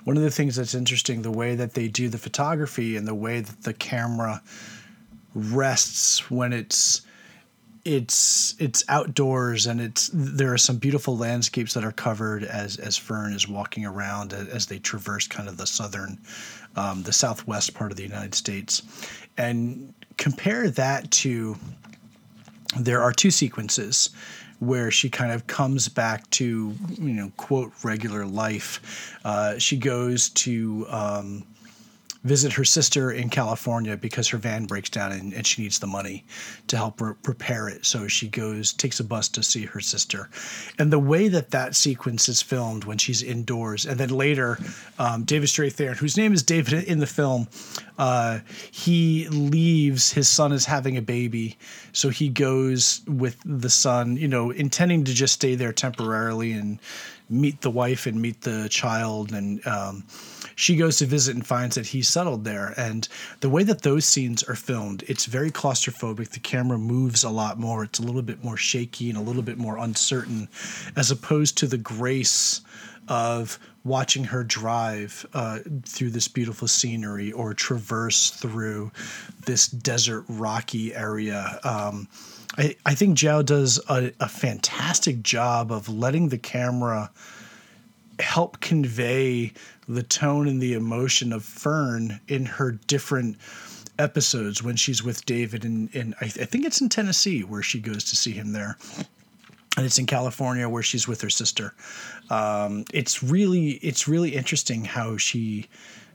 one 0.05 0.17
of 0.17 0.23
the 0.23 0.31
things 0.31 0.57
that's 0.57 0.75
interesting, 0.75 1.23
the 1.23 1.31
way 1.31 1.55
that 1.55 1.73
they 1.73 1.89
do 1.89 2.09
the 2.09 2.19
photography 2.19 2.97
and 2.97 3.07
the 3.07 3.15
way 3.15 3.41
that 3.41 3.63
the 3.63 3.73
camera 3.73 4.43
rests 5.35 6.31
when 6.31 6.53
it's 6.53 7.03
it's 7.85 8.55
it's 8.61 8.85
outdoors 8.89 9.67
and 9.67 9.81
it's 9.81 10.09
there 10.13 10.53
are 10.53 10.59
some 10.59 10.77
beautiful 10.77 11.17
landscapes 11.17 11.75
that 11.75 11.85
are 11.85 11.93
covered 11.93 12.45
as 12.45 12.77
as 12.77 12.97
Fern 12.97 13.33
is 13.33 13.49
walking 13.49 13.85
around 13.85 14.33
as 14.33 14.67
they 14.67 14.79
traverse 14.79 15.27
kind 15.27 15.49
of 15.49 15.57
the 15.57 15.67
southern 15.67 16.19
um, 16.77 17.03
the 17.03 17.13
southwest 17.13 17.75
part 17.75 17.91
of 17.91 17.97
the 17.97 18.03
United 18.03 18.35
States. 18.35 18.83
And 19.37 19.95
compare 20.17 20.71
that 20.71 21.11
to 21.11 21.57
there 22.79 23.03
are 23.03 23.13
two 23.13 23.31
sequences 23.31 24.11
where 24.63 24.93
she 24.93 25.11
kind 25.11 25.33
of 25.33 25.49
comes 25.49 25.89
back 25.89 26.29
to 26.31 26.73
you 26.93 27.13
know 27.13 27.33
quote 27.37 27.73
regular 27.83 28.25
life. 28.25 29.19
Uh, 29.25 29.59
she 29.59 29.77
goes 29.77 30.29
to 30.31 30.87
um, 30.89 31.45
visit 32.25 32.53
her 32.53 32.65
sister 32.65 33.11
in 33.11 33.29
California 33.29 33.97
because 33.97 34.29
her 34.29 34.39
van 34.39 34.65
breaks 34.65 34.91
down 34.91 35.13
and, 35.13 35.33
and 35.33 35.47
she 35.47 35.63
needs 35.63 35.79
the 35.79 35.87
money 35.87 36.25
to 36.69 36.77
help 36.77 37.01
re- 37.01 37.15
repair 37.27 37.69
it. 37.69 37.85
So 37.85 38.07
she 38.07 38.29
goes, 38.29 38.73
takes 38.73 39.01
a 39.01 39.05
bus 39.05 39.29
to 39.31 39.43
see 39.43 39.65
her 39.67 39.81
sister. 39.81 40.31
And 40.79 40.93
the 40.93 40.99
way 40.99 41.29
that 41.29 41.51
that 41.51 41.75
sequence 41.75 42.29
is 42.29 42.41
filmed 42.41 42.85
when 42.85 42.99
she's 42.99 43.23
indoors, 43.23 43.87
and 43.87 43.99
then 43.99 44.11
later, 44.11 44.59
um, 44.99 45.25
David 45.25 45.49
Strathairn, 45.49 45.97
whose 45.97 46.17
name 46.17 46.33
is 46.33 46.43
David 46.43 46.85
in 46.85 47.01
the 47.01 47.07
film, 47.07 47.49
uh, 47.99 48.41
he 48.71 49.29
leaves. 49.29 50.13
His 50.13 50.29
son 50.29 50.53
is 50.53 50.65
having 50.65 50.97
a 50.97 51.03
baby. 51.03 51.59
So 51.93 52.09
he 52.09 52.29
goes 52.29 53.03
with 53.07 53.37
the 53.45 53.71
son, 53.71 54.17
you 54.17 54.29
know, 54.29 54.51
intending 54.51 55.05
to 55.05 55.15
just 55.15 55.35
stay 55.35 55.55
there 55.55 55.73
temporarily 55.73 56.53
and 56.53 56.79
meet 57.29 57.61
the 57.61 57.71
wife 57.71 58.07
and 58.07 58.21
meet 58.21 58.43
the 58.43 58.69
child. 58.69 59.33
And, 59.33 59.65
um, 59.67 60.05
she 60.55 60.77
goes 60.77 60.99
to 60.99 61.07
visit 61.07 61.35
and 61.35 61.47
finds 61.47 61.77
that 61.77 61.87
he's 61.87 62.09
settled 62.09 62.45
there. 62.45 62.75
And 62.77 63.09
the 63.41 63.49
way 63.49 63.63
that 63.65 63.83
those 63.83 64.05
scenes 64.05 64.43
are 64.43 64.55
filmed, 64.55 65.05
it's 65.09 65.27
very 65.27 65.51
claustrophobic. 65.51 66.31
The 66.31 66.41
camera 66.41 66.79
moves 66.79 67.25
a 67.25 67.31
lot 67.31 67.59
more. 67.59 67.85
It's 67.85 67.99
a 67.99 68.03
little 68.03 68.23
bit 68.23 68.45
more 68.45 68.57
shaky 68.57 69.09
and 69.09 69.19
a 69.19 69.23
little 69.23 69.43
bit 69.43 69.59
more 69.59 69.79
uncertain, 69.79 70.49
as 70.97 71.11
opposed 71.11 71.59
to 71.59 71.67
the 71.67 71.79
grace 71.79 72.61
of 73.09 73.59
watching 73.85 74.25
her 74.25 74.45
drive 74.45 75.27
uh, 75.35 75.59
through 75.85 76.11
this 76.11 76.29
beautiful 76.29 76.69
scenery 76.69 77.33
or 77.33 77.53
traverse 77.53 78.31
through 78.31 78.93
this 79.45 79.67
desert 79.67 80.25
rocky 80.29 80.95
area. 80.95 81.59
Um, 81.65 82.09
I, 82.57 82.77
I 82.87 82.95
think 82.95 83.17
Zhao 83.19 83.45
does 83.45 83.81
a, 83.89 84.13
a 84.21 84.29
fantastic 84.29 85.23
job 85.23 85.73
of 85.73 85.89
letting 85.89 86.29
the 86.29 86.39
camera 86.39 87.11
help 88.23 88.61
convey 88.61 89.53
the 89.89 90.03
tone 90.03 90.49
and 90.49 90.61
the 90.61 90.75
emotion 90.75 91.33
of 91.33 91.45
Fern 91.45 92.21
in 92.29 92.47
her 92.47 92.73
different 92.73 93.37
episodes 93.99 94.63
when 94.63 94.77
she's 94.77 95.03
with 95.03 95.25
David 95.27 95.65
and 95.65 96.15
I, 96.21 96.27
th- 96.27 96.39
I 96.39 96.45
think 96.47 96.65
it's 96.65 96.81
in 96.81 96.89
Tennessee 96.89 97.43
where 97.43 97.63
she 97.63 97.79
goes 97.79 98.05
to 98.05 98.17
see 98.17 98.33
him 98.33 98.53
there 98.53 98.79
and 99.77 99.87
it's 99.87 99.99
in 99.99 100.07
California 100.07 100.69
where 100.69 100.83
she's 100.83 101.09
with 101.09 101.21
her 101.23 101.31
sister. 101.31 101.75
Um, 102.31 102.85
it's 102.93 103.23
really 103.23 103.73
it's 103.83 104.07
really 104.07 104.35
interesting 104.35 104.85
how 104.85 105.17
she 105.17 105.69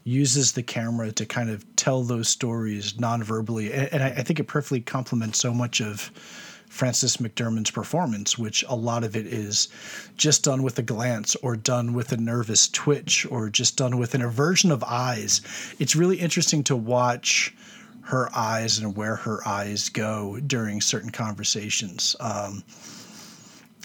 uses 0.04 0.52
the 0.52 0.62
camera 0.62 1.12
to 1.12 1.26
kind 1.26 1.50
of 1.50 1.64
tell 1.76 2.02
those 2.02 2.28
stories 2.28 2.98
non-verbally, 2.98 3.72
and, 3.72 3.92
and 3.92 4.02
I, 4.02 4.08
I, 4.08 4.22
think 4.22 4.40
it 4.40 4.44
perfectly 4.44 4.80
complements 4.80 5.38
so 5.38 5.52
much 5.52 5.82
of 5.82 6.10
Frances 6.68 7.16
McDermott's 7.16 7.70
performance, 7.70 8.38
which 8.38 8.64
a 8.68 8.76
lot 8.76 9.04
of 9.04 9.16
it 9.16 9.26
is 9.26 9.68
just 10.16 10.44
done 10.44 10.62
with 10.62 10.78
a 10.78 10.82
glance 10.82 11.34
or 11.36 11.56
done 11.56 11.94
with 11.94 12.12
a 12.12 12.16
nervous 12.16 12.68
twitch 12.68 13.26
or 13.30 13.48
just 13.48 13.76
done 13.76 13.98
with 13.98 14.14
an 14.14 14.22
aversion 14.22 14.70
of 14.70 14.84
eyes. 14.84 15.40
It's 15.78 15.96
really 15.96 16.18
interesting 16.18 16.62
to 16.64 16.76
watch 16.76 17.54
her 18.02 18.30
eyes 18.34 18.78
and 18.78 18.96
where 18.96 19.16
her 19.16 19.46
eyes 19.46 19.88
go 19.90 20.40
during 20.46 20.80
certain 20.80 21.10
conversations. 21.10 22.16
Um, 22.20 22.64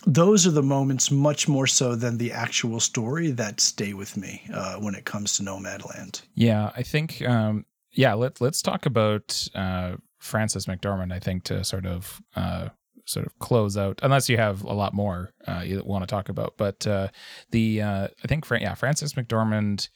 those 0.05 0.45
are 0.45 0.51
the 0.51 0.63
moments 0.63 1.11
much 1.11 1.47
more 1.47 1.67
so 1.67 1.95
than 1.95 2.17
the 2.17 2.31
actual 2.31 2.79
story 2.79 3.31
that 3.31 3.59
stay 3.59 3.93
with 3.93 4.17
me 4.17 4.43
uh, 4.53 4.75
when 4.75 4.95
it 4.95 5.05
comes 5.05 5.37
to 5.37 5.43
Nomadland. 5.43 6.21
Yeah, 6.35 6.71
I 6.75 6.83
think. 6.83 7.21
Um, 7.21 7.65
yeah, 7.91 8.13
let 8.13 8.41
let's 8.41 8.61
talk 8.61 8.85
about 8.85 9.47
uh, 9.55 9.95
Frances 10.23 10.65
McDormand. 10.65 11.11
I 11.11 11.19
think 11.19 11.43
to 11.45 11.63
sort 11.63 11.85
of 11.85 12.21
uh, 12.35 12.69
sort 13.05 13.25
of 13.25 13.37
close 13.39 13.77
out, 13.77 13.99
unless 14.01 14.29
you 14.29 14.37
have 14.37 14.63
a 14.63 14.73
lot 14.73 14.93
more 14.93 15.33
uh, 15.47 15.61
you 15.65 15.83
want 15.85 16.03
to 16.03 16.07
talk 16.07 16.29
about. 16.29 16.53
But 16.57 16.87
uh, 16.87 17.09
the 17.51 17.81
uh, 17.81 18.07
I 18.23 18.27
think 18.27 18.49
yeah, 18.49 18.73
Frances 18.73 19.13
McDormand. 19.13 19.89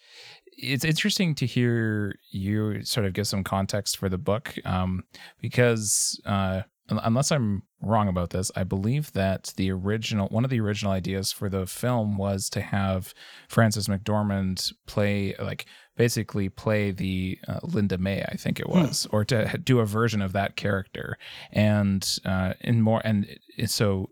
It's 0.59 0.83
interesting 0.83 1.35
to 1.35 1.45
hear 1.45 2.15
you 2.31 2.83
sort 2.83 3.05
of 3.05 3.13
give 3.13 3.27
some 3.27 3.43
context 3.43 3.95
for 3.95 4.09
the 4.09 4.17
book 4.17 4.55
um, 4.65 5.03
because 5.39 6.19
uh, 6.25 6.63
unless 6.89 7.31
I'm 7.31 7.61
wrong 7.81 8.07
about 8.07 8.31
this, 8.31 8.51
I 8.55 8.63
believe 8.63 9.13
that 9.13 9.53
the 9.55 9.71
original 9.71 10.27
one 10.29 10.43
of 10.43 10.49
the 10.49 10.59
original 10.59 10.91
ideas 10.91 11.31
for 11.31 11.47
the 11.47 11.67
film 11.67 12.17
was 12.17 12.49
to 12.49 12.61
have 12.61 13.13
Frances 13.47 13.87
McDormand 13.87 14.73
play 14.87 15.35
like 15.39 15.67
basically 15.97 16.47
play 16.47 16.91
the 16.91 17.38
uh, 17.47 17.60
Linda 17.63 17.97
May, 17.97 18.23
I 18.23 18.36
think 18.36 18.60
it 18.60 18.69
was, 18.69 19.03
hmm. 19.03 19.15
or 19.15 19.25
to 19.25 19.57
do 19.57 19.79
a 19.79 19.86
version 19.86 20.21
of 20.21 20.33
that 20.33 20.55
character, 20.55 21.17
and 21.51 22.07
uh, 22.23 22.53
in 22.62 22.81
more 22.81 23.01
and 23.03 23.27
so 23.65 24.10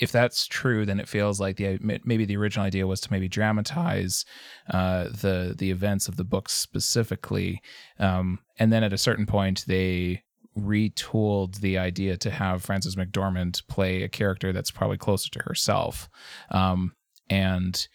if 0.00 0.12
that's 0.12 0.46
true, 0.46 0.86
then 0.86 0.98
it 0.98 1.08
feels 1.08 1.40
like 1.40 1.56
the 1.56 1.78
maybe 2.04 2.24
the 2.24 2.36
original 2.36 2.66
idea 2.66 2.86
was 2.86 3.00
to 3.02 3.12
maybe 3.12 3.28
dramatize 3.28 4.24
uh, 4.70 5.04
the 5.04 5.54
the 5.56 5.70
events 5.70 6.08
of 6.08 6.16
the 6.16 6.24
book 6.24 6.48
specifically, 6.48 7.60
um, 7.98 8.38
and 8.58 8.72
then 8.72 8.82
at 8.82 8.92
a 8.92 8.98
certain 8.98 9.26
point 9.26 9.64
they 9.66 10.22
retooled 10.58 11.60
the 11.60 11.78
idea 11.78 12.16
to 12.16 12.30
have 12.30 12.62
Frances 12.62 12.96
McDormand 12.96 13.66
play 13.68 14.02
a 14.02 14.08
character 14.08 14.52
that's 14.52 14.70
probably 14.70 14.98
closer 14.98 15.30
to 15.30 15.42
herself, 15.44 16.08
um, 16.50 16.94
and 17.28 17.86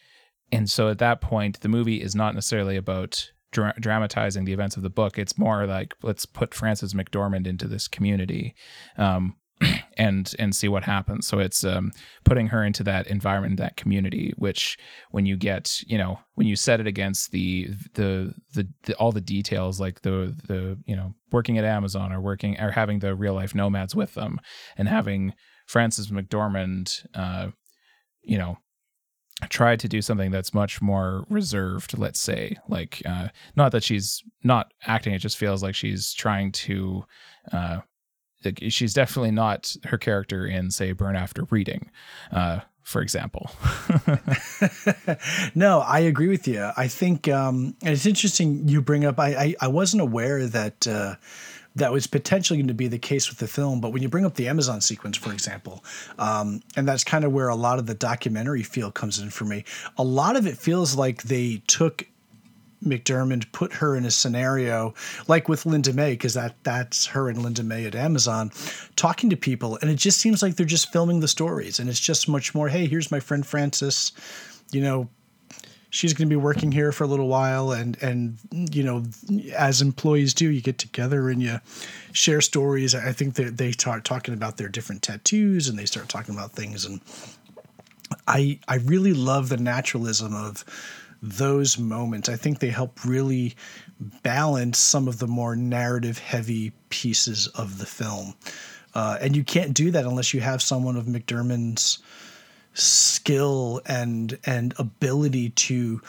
and 0.55 0.69
so 0.69 0.89
at 0.89 0.99
that 0.99 1.21
point 1.21 1.59
the 1.61 1.69
movie 1.69 2.01
is 2.01 2.15
not 2.15 2.33
necessarily 2.33 2.75
about 2.75 3.31
dra- 3.51 3.75
dramatizing 3.79 4.45
the 4.45 4.53
events 4.53 4.77
of 4.77 4.83
the 4.83 4.89
book. 4.89 5.17
It's 5.17 5.37
more 5.37 5.65
like 5.65 5.95
let's 6.03 6.25
put 6.25 6.53
Frances 6.53 6.93
McDormand 6.93 7.47
into 7.47 7.67
this 7.67 7.87
community. 7.87 8.55
Um, 8.97 9.35
and 9.97 10.33
and 10.37 10.53
see 10.53 10.67
what 10.67 10.83
happens. 10.83 11.25
So 11.25 11.39
it's 11.39 11.63
um, 11.63 11.93
putting 12.25 12.47
her 12.47 12.63
into 12.63 12.83
that 12.83 13.07
environment, 13.07 13.57
that 13.57 13.77
community. 13.77 14.33
Which 14.37 14.77
when 15.11 15.25
you 15.25 15.37
get, 15.37 15.81
you 15.87 15.97
know, 15.97 16.19
when 16.33 16.45
you 16.45 16.57
set 16.57 16.81
it 16.81 16.87
against 16.87 17.31
the 17.31 17.69
the 17.93 18.33
the, 18.53 18.67
the 18.83 18.95
all 18.95 19.13
the 19.13 19.21
details, 19.21 19.79
like 19.79 20.01
the 20.01 20.35
the 20.47 20.77
you 20.85 20.95
know 20.95 21.13
working 21.31 21.57
at 21.57 21.63
Amazon 21.63 22.11
or 22.11 22.19
working 22.19 22.59
or 22.59 22.71
having 22.71 22.99
the 22.99 23.15
real 23.15 23.33
life 23.33 23.55
nomads 23.55 23.95
with 23.95 24.13
them, 24.13 24.41
and 24.77 24.89
having 24.89 25.33
Frances 25.67 26.11
McDormand, 26.11 27.05
uh, 27.13 27.51
you 28.23 28.37
know, 28.37 28.57
try 29.49 29.75
to 29.75 29.87
do 29.87 30.01
something 30.01 30.31
that's 30.31 30.53
much 30.53 30.81
more 30.81 31.25
reserved 31.29 31.97
let's 31.97 32.19
say. 32.19 32.55
Like 32.67 33.01
uh, 33.05 33.29
not 33.55 33.71
that 33.73 33.83
she's 33.83 34.23
not 34.43 34.73
acting 34.85 35.13
it 35.13 35.19
just 35.19 35.37
feels 35.37 35.61
like 35.61 35.75
she's 35.75 36.13
trying 36.13 36.51
to 36.53 37.05
uh, 37.51 37.81
she's 38.69 38.93
definitely 38.93 39.31
not 39.31 39.75
her 39.85 39.97
character 39.97 40.45
in 40.45 40.71
say 40.71 40.91
burn 40.93 41.15
after 41.15 41.43
reading 41.49 41.89
uh, 42.31 42.59
for 42.83 43.01
example. 43.01 43.49
No 45.55 45.79
i 45.79 45.99
agree 45.99 46.27
with 46.27 46.47
you. 46.47 46.71
I 46.77 46.87
think 46.87 47.27
um, 47.27 47.75
it's 47.81 48.05
interesting 48.05 48.67
you 48.67 48.81
bring 48.81 49.05
up 49.05 49.19
i 49.19 49.35
i, 49.35 49.55
I 49.61 49.67
wasn't 49.67 50.01
aware 50.01 50.47
that 50.47 50.87
uh, 50.87 51.15
that 51.75 51.91
was 51.91 52.07
potentially 52.07 52.57
going 52.57 52.67
to 52.67 52.73
be 52.73 52.87
the 52.87 52.99
case 52.99 53.29
with 53.29 53.39
the 53.39 53.47
film. 53.47 53.81
But 53.81 53.91
when 53.91 54.01
you 54.01 54.09
bring 54.09 54.25
up 54.25 54.35
the 54.35 54.47
Amazon 54.47 54.81
sequence, 54.81 55.17
for 55.17 55.31
example, 55.33 55.83
um, 56.17 56.61
and 56.75 56.87
that's 56.87 57.03
kind 57.03 57.25
of 57.25 57.33
where 57.33 57.49
a 57.49 57.55
lot 57.55 57.79
of 57.79 57.85
the 57.85 57.93
documentary 57.93 58.63
feel 58.63 58.91
comes 58.91 59.19
in 59.19 59.29
for 59.29 59.45
me, 59.45 59.65
a 59.97 60.03
lot 60.03 60.35
of 60.35 60.47
it 60.47 60.57
feels 60.57 60.95
like 60.95 61.23
they 61.23 61.61
took 61.67 62.05
McDermott 62.83 63.51
put 63.51 63.73
her 63.73 63.95
in 63.95 64.05
a 64.05 64.11
scenario 64.11 64.93
like 65.27 65.49
with 65.49 65.65
Linda 65.65 65.91
May, 65.91 66.11
because 66.11 66.35
that 66.35 66.55
that's 66.63 67.05
her 67.07 67.29
and 67.29 67.41
Linda 67.41 67.63
May 67.63 67.85
at 67.85 67.95
Amazon 67.95 68.51
talking 68.95 69.29
to 69.31 69.37
people, 69.37 69.77
and 69.81 69.89
it 69.89 69.95
just 69.95 70.19
seems 70.19 70.41
like 70.41 70.55
they're 70.55 70.65
just 70.65 70.91
filming 70.91 71.19
the 71.19 71.27
stories, 71.27 71.79
and 71.79 71.89
it's 71.89 71.99
just 71.99 72.29
much 72.29 72.53
more. 72.53 72.69
Hey, 72.69 72.85
here's 72.85 73.11
my 73.11 73.19
friend 73.19 73.45
Frances. 73.45 74.11
you 74.71 74.81
know. 74.81 75.09
She's 75.95 76.13
going 76.13 76.27
to 76.27 76.29
be 76.29 76.35
working 76.35 76.73
here 76.73 76.91
for 76.91 77.05
a 77.05 77.07
little 77.07 77.29
while, 77.29 77.71
and 77.71 77.97
and 78.03 78.37
you 78.51 78.83
know, 78.83 79.05
as 79.55 79.81
employees 79.81 80.33
do, 80.33 80.49
you 80.49 80.59
get 80.59 80.77
together 80.77 81.29
and 81.29 81.41
you 81.41 81.61
share 82.11 82.41
stories. 82.41 82.93
I 82.93 83.13
think 83.13 83.35
that 83.35 83.55
they 83.55 83.71
start 83.71 84.03
talking 84.03 84.33
about 84.33 84.57
their 84.57 84.67
different 84.67 85.03
tattoos, 85.03 85.69
and 85.69 85.79
they 85.79 85.85
start 85.85 86.09
talking 86.09 86.35
about 86.35 86.51
things, 86.51 86.83
and 86.83 86.99
I 88.27 88.59
I 88.67 88.75
really 88.75 89.13
love 89.13 89.47
the 89.47 89.55
naturalism 89.55 90.35
of 90.35 90.65
those 91.21 91.79
moments. 91.79 92.27
I 92.27 92.35
think 92.35 92.59
they 92.59 92.71
help 92.71 93.05
really 93.05 93.55
balance 94.21 94.77
some 94.77 95.07
of 95.07 95.19
the 95.19 95.27
more 95.27 95.55
narrative 95.55 96.17
heavy 96.17 96.73
pieces 96.89 97.47
of 97.47 97.77
the 97.77 97.85
film. 97.85 98.33
Uh, 98.93 99.17
and 99.21 99.33
you 99.33 99.45
can't 99.45 99.73
do 99.73 99.91
that 99.91 100.03
unless 100.03 100.33
you 100.33 100.41
have 100.41 100.61
someone 100.61 100.97
of 100.97 101.05
McDormand's 101.05 101.99
skill 102.75 103.81
and 103.85 104.37
and 104.45 104.73
ability 104.77 105.49
to 105.51 106.01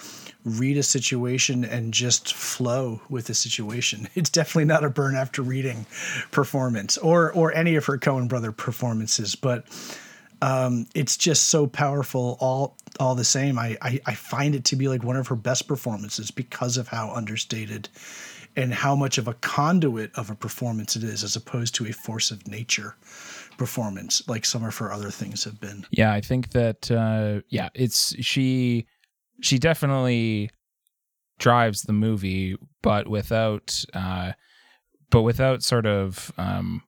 read 0.45 0.77
a 0.77 0.83
situation 0.83 1.65
and 1.65 1.95
just 1.95 2.35
flow 2.35 3.01
with 3.09 3.27
the 3.27 3.35
situation. 3.35 4.09
It's 4.15 4.31
definitely 4.31 4.67
not 4.67 4.85
a 4.85 4.91
burn 4.91 5.15
after 5.15 5.43
reading 5.43 5.87
performance 6.31 6.99
or 6.99 7.33
or 7.33 7.55
any 7.55 7.77
of 7.77 7.87
her 7.87 7.99
Coen 7.99 8.29
brother 8.29 8.53
performances, 8.53 9.35
but 9.35 9.65
um, 10.43 10.87
it's 10.95 11.17
just 11.17 11.45
so 11.45 11.67
powerful 11.67 12.37
all 12.41 12.77
all 12.99 13.15
the 13.15 13.25
same. 13.25 13.59
I, 13.59 13.77
I, 13.83 14.01
I 14.07 14.15
find 14.15 14.55
it 14.55 14.65
to 14.67 14.77
be 14.77 14.89
like 14.89 15.03
one 15.03 15.17
of 15.17 15.29
her 15.29 15.37
best 15.37 15.69
performances 15.69 16.31
because 16.31 16.77
of 16.77 16.89
how 16.89 17.13
understated 17.13 17.89
and 18.57 18.73
how 18.73 18.95
much 18.95 19.19
of 19.19 19.29
a 19.29 19.35
conduit 19.35 20.11
of 20.15 20.31
a 20.31 20.35
performance 20.35 20.97
it 20.97 21.05
is 21.05 21.23
as 21.23 21.37
opposed 21.37 21.75
to 21.75 21.87
a 21.87 21.93
force 21.93 22.31
of 22.31 22.49
nature 22.49 22.97
performance 23.59 24.27
like 24.29 24.45
some 24.45 24.65
of 24.65 24.77
her 24.79 24.93
other 24.93 25.11
things 25.11 25.45
have 25.45 25.61
been. 25.61 25.85
Yeah, 25.91 26.13
I 26.13 26.21
think 26.21 26.51
that 26.51 26.91
uh 26.91 27.41
yeah, 27.49 27.69
it's 27.75 28.15
she 28.25 28.87
she 29.41 29.59
definitely 29.59 30.51
drives 31.39 31.83
the 31.83 31.93
movie 31.93 32.57
but 32.83 33.09
without 33.09 33.85
uh 33.93 34.33
but 35.11 35.23
without 35.23 35.63
sort 35.63 35.87
of 35.87 36.33
um 36.39 36.83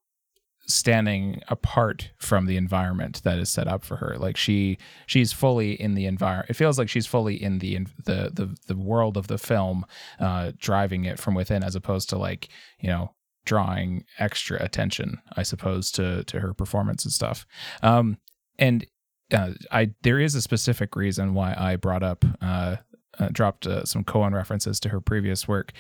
standing 0.66 1.40
apart 1.48 2.10
from 2.18 2.44
the 2.46 2.56
environment 2.56 3.22
that 3.24 3.38
is 3.38 3.48
set 3.48 3.66
up 3.66 3.82
for 3.82 3.96
her 3.96 4.16
like 4.18 4.36
she 4.36 4.76
she's 5.06 5.32
fully 5.32 5.72
in 5.72 5.94
the 5.94 6.04
environment 6.04 6.48
it 6.50 6.54
feels 6.54 6.78
like 6.78 6.90
she's 6.90 7.06
fully 7.06 7.42
in 7.42 7.58
the 7.58 7.78
the 8.04 8.30
the, 8.34 8.54
the 8.66 8.76
world 8.76 9.16
of 9.16 9.28
the 9.28 9.38
film 9.38 9.84
uh 10.20 10.52
driving 10.58 11.06
it 11.06 11.18
from 11.18 11.34
within 11.34 11.62
as 11.62 11.74
opposed 11.74 12.10
to 12.10 12.18
like 12.18 12.48
you 12.80 12.88
know 12.88 13.10
drawing 13.48 14.04
extra 14.18 14.62
attention 14.62 15.18
i 15.36 15.42
suppose 15.42 15.90
to 15.90 16.22
to 16.24 16.40
her 16.40 16.52
performance 16.52 17.04
and 17.04 17.12
stuff 17.12 17.46
um 17.82 18.18
and 18.58 18.86
uh, 19.32 19.50
I 19.70 19.90
there 20.02 20.18
is 20.18 20.34
a 20.34 20.42
specific 20.42 20.96
reason 20.96 21.34
why 21.34 21.54
I 21.56 21.76
brought 21.76 22.02
up 22.02 22.24
uh, 22.40 22.76
uh, 23.18 23.28
dropped 23.32 23.66
uh, 23.66 23.84
some 23.84 24.04
Coen 24.04 24.32
references 24.32 24.78
to 24.80 24.88
her 24.90 25.00
previous 25.00 25.48
work. 25.48 25.72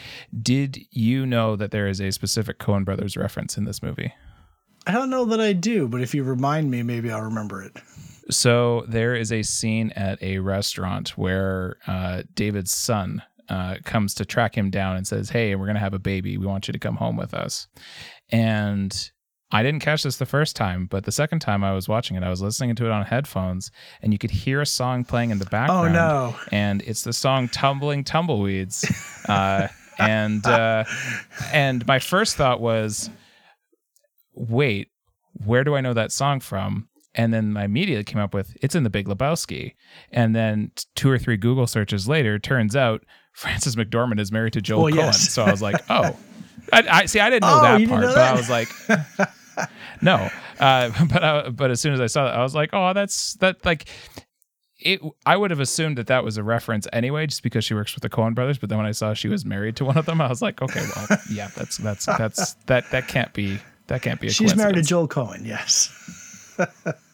Did 0.42 0.78
you 0.90 1.24
know 1.24 1.56
that 1.56 1.70
there 1.70 1.88
is 1.88 2.00
a 2.00 2.10
specific 2.10 2.58
Coen 2.58 2.84
brothers 2.84 3.16
reference 3.16 3.56
in 3.56 3.64
this 3.64 3.82
movie? 3.82 4.12
I 4.86 4.92
don't 4.92 5.10
know 5.10 5.24
that 5.26 5.40
I 5.40 5.52
do, 5.52 5.88
but 5.88 6.00
if 6.00 6.14
you 6.14 6.24
remind 6.24 6.70
me, 6.70 6.82
maybe 6.82 7.10
I'll 7.10 7.22
remember 7.22 7.62
it. 7.62 7.76
So 8.30 8.84
there 8.88 9.14
is 9.14 9.32
a 9.32 9.42
scene 9.42 9.90
at 9.92 10.22
a 10.22 10.38
restaurant 10.38 11.10
where 11.10 11.76
uh, 11.86 12.22
David's 12.34 12.72
son 12.72 13.22
uh, 13.48 13.76
comes 13.84 14.14
to 14.14 14.24
track 14.24 14.56
him 14.56 14.70
down 14.70 14.96
and 14.96 15.06
says, 15.06 15.30
"Hey, 15.30 15.54
we're 15.54 15.66
gonna 15.66 15.78
have 15.78 15.94
a 15.94 15.98
baby. 15.98 16.36
We 16.36 16.46
want 16.46 16.68
you 16.68 16.72
to 16.72 16.78
come 16.78 16.96
home 16.96 17.16
with 17.16 17.34
us." 17.34 17.68
And 18.30 19.10
I 19.50 19.62
didn't 19.62 19.80
catch 19.80 20.02
this 20.02 20.16
the 20.16 20.26
first 20.26 20.56
time, 20.56 20.86
but 20.86 21.04
the 21.04 21.12
second 21.12 21.40
time 21.40 21.64
I 21.64 21.72
was 21.72 21.88
watching 21.88 22.16
it, 22.16 22.22
I 22.22 22.28
was 22.28 22.42
listening 22.42 22.74
to 22.76 22.84
it 22.84 22.90
on 22.90 23.04
headphones, 23.04 23.70
and 24.02 24.12
you 24.12 24.18
could 24.18 24.30
hear 24.30 24.60
a 24.60 24.66
song 24.66 25.04
playing 25.04 25.30
in 25.30 25.38
the 25.38 25.46
background. 25.46 25.88
Oh 25.88 25.92
no! 25.92 26.36
And 26.52 26.82
it's 26.82 27.02
the 27.02 27.12
song 27.12 27.48
"Tumbling 27.48 28.04
Tumbleweeds," 28.04 28.84
uh, 29.28 29.68
and 29.98 30.46
uh, 30.46 30.84
and 31.52 31.86
my 31.86 31.98
first 31.98 32.36
thought 32.36 32.60
was 32.60 33.10
wait, 34.38 34.88
where 35.44 35.64
do 35.64 35.74
I 35.74 35.80
know 35.80 35.94
that 35.94 36.12
song 36.12 36.40
from? 36.40 36.88
And 37.14 37.34
then 37.34 37.56
I 37.56 37.64
immediately 37.64 38.04
came 38.04 38.20
up 38.20 38.32
with 38.32 38.56
it's 38.62 38.74
in 38.74 38.84
the 38.84 38.90
Big 38.90 39.06
Lebowski. 39.06 39.74
And 40.12 40.36
then 40.36 40.70
two 40.94 41.10
or 41.10 41.18
three 41.18 41.36
Google 41.36 41.66
searches 41.66 42.08
later, 42.08 42.38
turns 42.38 42.76
out 42.76 43.04
Frances 43.38 43.76
McDormand 43.76 44.18
is 44.18 44.32
married 44.32 44.54
to 44.54 44.60
Joel 44.60 44.82
well, 44.82 44.92
Coen. 44.92 44.96
Yes. 44.96 45.32
So 45.32 45.44
I 45.44 45.52
was 45.52 45.62
like, 45.62 45.76
oh, 45.88 46.16
I, 46.72 46.88
I, 46.90 47.06
see. 47.06 47.20
I 47.20 47.30
didn't 47.30 47.48
know 47.48 47.58
oh, 47.60 47.62
that 47.62 47.88
part, 47.88 48.00
know 48.00 48.12
that? 48.12 48.14
but 48.14 48.24
I 48.24 48.34
was 48.34 48.50
like, 48.50 48.68
no. 50.02 50.28
Uh, 50.58 51.06
but 51.12 51.22
I, 51.22 51.48
but 51.48 51.70
as 51.70 51.80
soon 51.80 51.94
as 51.94 52.00
I 52.00 52.08
saw 52.08 52.24
that, 52.24 52.34
I 52.34 52.42
was 52.42 52.56
like, 52.56 52.70
oh, 52.72 52.92
that's 52.94 53.34
that 53.34 53.64
like 53.64 53.86
it 54.80 55.00
I 55.24 55.36
would 55.36 55.52
have 55.52 55.60
assumed 55.60 55.98
that 55.98 56.08
that 56.08 56.24
was 56.24 56.36
a 56.36 56.42
reference 56.42 56.88
anyway, 56.92 57.28
just 57.28 57.44
because 57.44 57.64
she 57.64 57.74
works 57.74 57.94
with 57.94 58.02
the 58.02 58.10
Coen 58.10 58.34
brothers. 58.34 58.58
But 58.58 58.70
then 58.70 58.78
when 58.78 58.88
I 58.88 58.90
saw 58.90 59.14
she 59.14 59.28
was 59.28 59.44
married 59.44 59.76
to 59.76 59.84
one 59.84 59.96
of 59.96 60.06
them, 60.06 60.20
I 60.20 60.28
was 60.28 60.42
like, 60.42 60.60
okay, 60.60 60.84
well, 60.96 61.06
yeah, 61.30 61.48
that's 61.56 61.76
that's 61.76 62.06
that's 62.06 62.54
that 62.66 62.90
that 62.90 63.06
can't 63.06 63.32
be 63.34 63.60
that 63.86 64.02
can't 64.02 64.20
be 64.20 64.26
a 64.26 64.30
She's 64.30 64.56
married 64.56 64.74
to 64.74 64.82
Joel 64.82 65.06
Coen, 65.06 65.46
yes. 65.46 65.94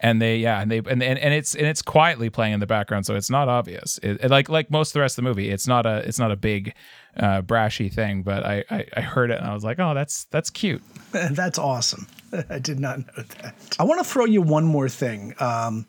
and 0.00 0.20
they 0.20 0.36
yeah 0.36 0.60
and 0.60 0.70
they 0.70 0.78
and, 0.78 1.02
and 1.02 1.18
and 1.18 1.34
it's 1.34 1.54
and 1.54 1.66
it's 1.66 1.82
quietly 1.82 2.30
playing 2.30 2.54
in 2.54 2.60
the 2.60 2.66
background 2.66 3.06
so 3.06 3.14
it's 3.14 3.30
not 3.30 3.48
obvious. 3.48 3.98
It, 4.02 4.24
it, 4.24 4.30
like 4.30 4.48
like 4.48 4.70
most 4.70 4.90
of 4.90 4.94
the 4.94 5.00
rest 5.00 5.18
of 5.18 5.24
the 5.24 5.28
movie 5.28 5.50
it's 5.50 5.66
not 5.66 5.86
a 5.86 5.98
it's 6.06 6.18
not 6.18 6.30
a 6.30 6.36
big 6.36 6.74
uh 7.16 7.42
brashy 7.42 7.92
thing 7.92 8.22
but 8.22 8.44
I, 8.44 8.64
I 8.70 8.86
i 8.96 9.00
heard 9.00 9.30
it 9.30 9.38
and 9.38 9.46
i 9.46 9.54
was 9.54 9.64
like 9.64 9.78
oh 9.78 9.94
that's 9.94 10.24
that's 10.24 10.50
cute. 10.50 10.82
That's 11.12 11.58
awesome. 11.58 12.06
I 12.50 12.58
did 12.58 12.78
not 12.78 12.98
know 12.98 13.22
that. 13.40 13.54
I 13.78 13.84
want 13.84 14.00
to 14.00 14.04
throw 14.04 14.26
you 14.26 14.42
one 14.42 14.64
more 14.64 14.88
thing 14.88 15.34
um 15.40 15.86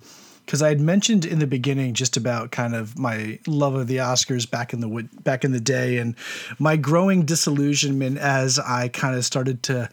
because 0.47 0.61
I 0.61 0.69
had 0.69 0.79
mentioned 0.79 1.25
in 1.25 1.39
the 1.39 1.45
beginning 1.45 1.93
just 1.93 2.15
about 2.15 2.51
kind 2.51 2.73
of 2.73 2.97
my 2.97 3.37
love 3.47 3.75
of 3.75 3.87
the 3.87 3.97
Oscars 3.97 4.49
back 4.49 4.71
in 4.71 4.79
the 4.79 5.09
back 5.21 5.43
in 5.43 5.51
the 5.51 5.59
day, 5.59 5.97
and 5.97 6.15
my 6.57 6.77
growing 6.77 7.25
disillusionment 7.25 8.17
as 8.17 8.57
I 8.57 8.87
kind 8.87 9.17
of 9.17 9.25
started 9.25 9.61
to, 9.63 9.89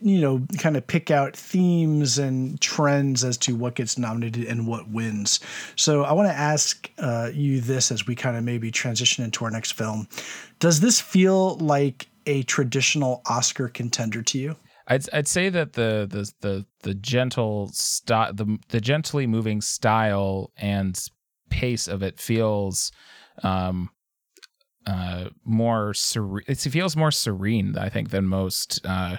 you 0.00 0.20
know, 0.20 0.46
kind 0.58 0.76
of 0.76 0.86
pick 0.86 1.10
out 1.10 1.36
themes 1.36 2.18
and 2.18 2.60
trends 2.60 3.24
as 3.24 3.36
to 3.38 3.56
what 3.56 3.74
gets 3.74 3.98
nominated 3.98 4.44
and 4.44 4.68
what 4.68 4.88
wins. 4.88 5.40
So 5.74 6.04
I 6.04 6.12
want 6.12 6.28
to 6.28 6.34
ask 6.34 6.88
uh, 6.98 7.30
you 7.34 7.60
this 7.60 7.90
as 7.90 8.06
we 8.06 8.14
kind 8.14 8.36
of 8.36 8.44
maybe 8.44 8.70
transition 8.70 9.24
into 9.24 9.44
our 9.44 9.50
next 9.50 9.72
film. 9.72 10.06
Does 10.60 10.78
this 10.78 11.00
feel 11.00 11.56
like 11.56 12.06
a 12.26 12.44
traditional 12.44 13.22
Oscar 13.26 13.66
contender 13.66 14.22
to 14.22 14.38
you? 14.38 14.56
I'd 14.90 15.08
I'd 15.12 15.28
say 15.28 15.48
that 15.48 15.74
the 15.74 16.06
the 16.10 16.32
the 16.40 16.66
the 16.82 16.94
gentle 16.94 17.68
style 17.72 18.34
the 18.34 18.58
the 18.68 18.80
gently 18.80 19.26
moving 19.26 19.60
style 19.60 20.50
and 20.56 21.00
pace 21.48 21.88
of 21.88 22.02
it 22.02 22.18
feels 22.18 22.90
um 23.42 23.90
uh 24.86 25.28
more 25.44 25.94
serene 25.94 26.44
it 26.48 26.58
feels 26.58 26.96
more 26.96 27.12
serene 27.12 27.78
I 27.78 27.88
think 27.88 28.10
than 28.10 28.26
most 28.26 28.84
uh 28.84 29.18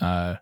uh 0.00 0.36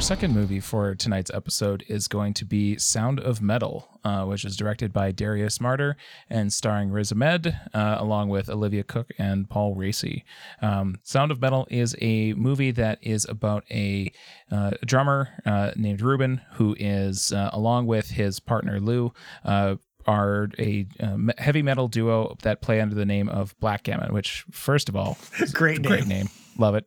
Our 0.00 0.04
second 0.16 0.34
movie 0.34 0.60
for 0.60 0.94
tonight's 0.94 1.30
episode 1.30 1.84
is 1.86 2.08
going 2.08 2.32
to 2.32 2.46
be 2.46 2.78
Sound 2.78 3.20
of 3.20 3.42
Metal, 3.42 3.86
uh, 4.02 4.24
which 4.24 4.46
is 4.46 4.56
directed 4.56 4.94
by 4.94 5.12
Darius 5.12 5.58
Marder 5.58 5.94
and 6.30 6.50
starring 6.50 6.90
Riz 6.90 7.12
Ahmed, 7.12 7.54
uh, 7.74 7.96
along 7.98 8.30
with 8.30 8.48
Olivia 8.48 8.82
Cooke 8.82 9.10
and 9.18 9.50
Paul 9.50 9.76
Raci. 9.76 10.22
Um, 10.62 10.96
Sound 11.02 11.30
of 11.30 11.42
Metal 11.42 11.68
is 11.70 11.94
a 12.00 12.32
movie 12.32 12.70
that 12.70 12.98
is 13.02 13.26
about 13.26 13.64
a, 13.70 14.10
uh, 14.50 14.70
drummer 14.86 15.28
uh, 15.44 15.72
named 15.76 16.00
Ruben, 16.00 16.40
who 16.54 16.74
is, 16.78 17.30
uh, 17.30 17.50
along 17.52 17.84
with 17.84 18.08
his 18.08 18.40
partner 18.40 18.80
Lou, 18.80 19.12
uh, 19.44 19.76
are 20.06 20.48
a 20.58 20.86
um, 21.00 21.30
heavy 21.36 21.60
metal 21.60 21.88
duo 21.88 22.38
that 22.40 22.62
play 22.62 22.80
under 22.80 22.94
the 22.94 23.04
name 23.04 23.28
of 23.28 23.54
Black 23.60 23.82
Gammon, 23.82 24.14
which, 24.14 24.46
first 24.50 24.88
of 24.88 24.96
all, 24.96 25.18
great 25.52 25.82
name. 25.82 25.88
great 25.90 26.06
name. 26.06 26.30
Love 26.56 26.74
it 26.74 26.86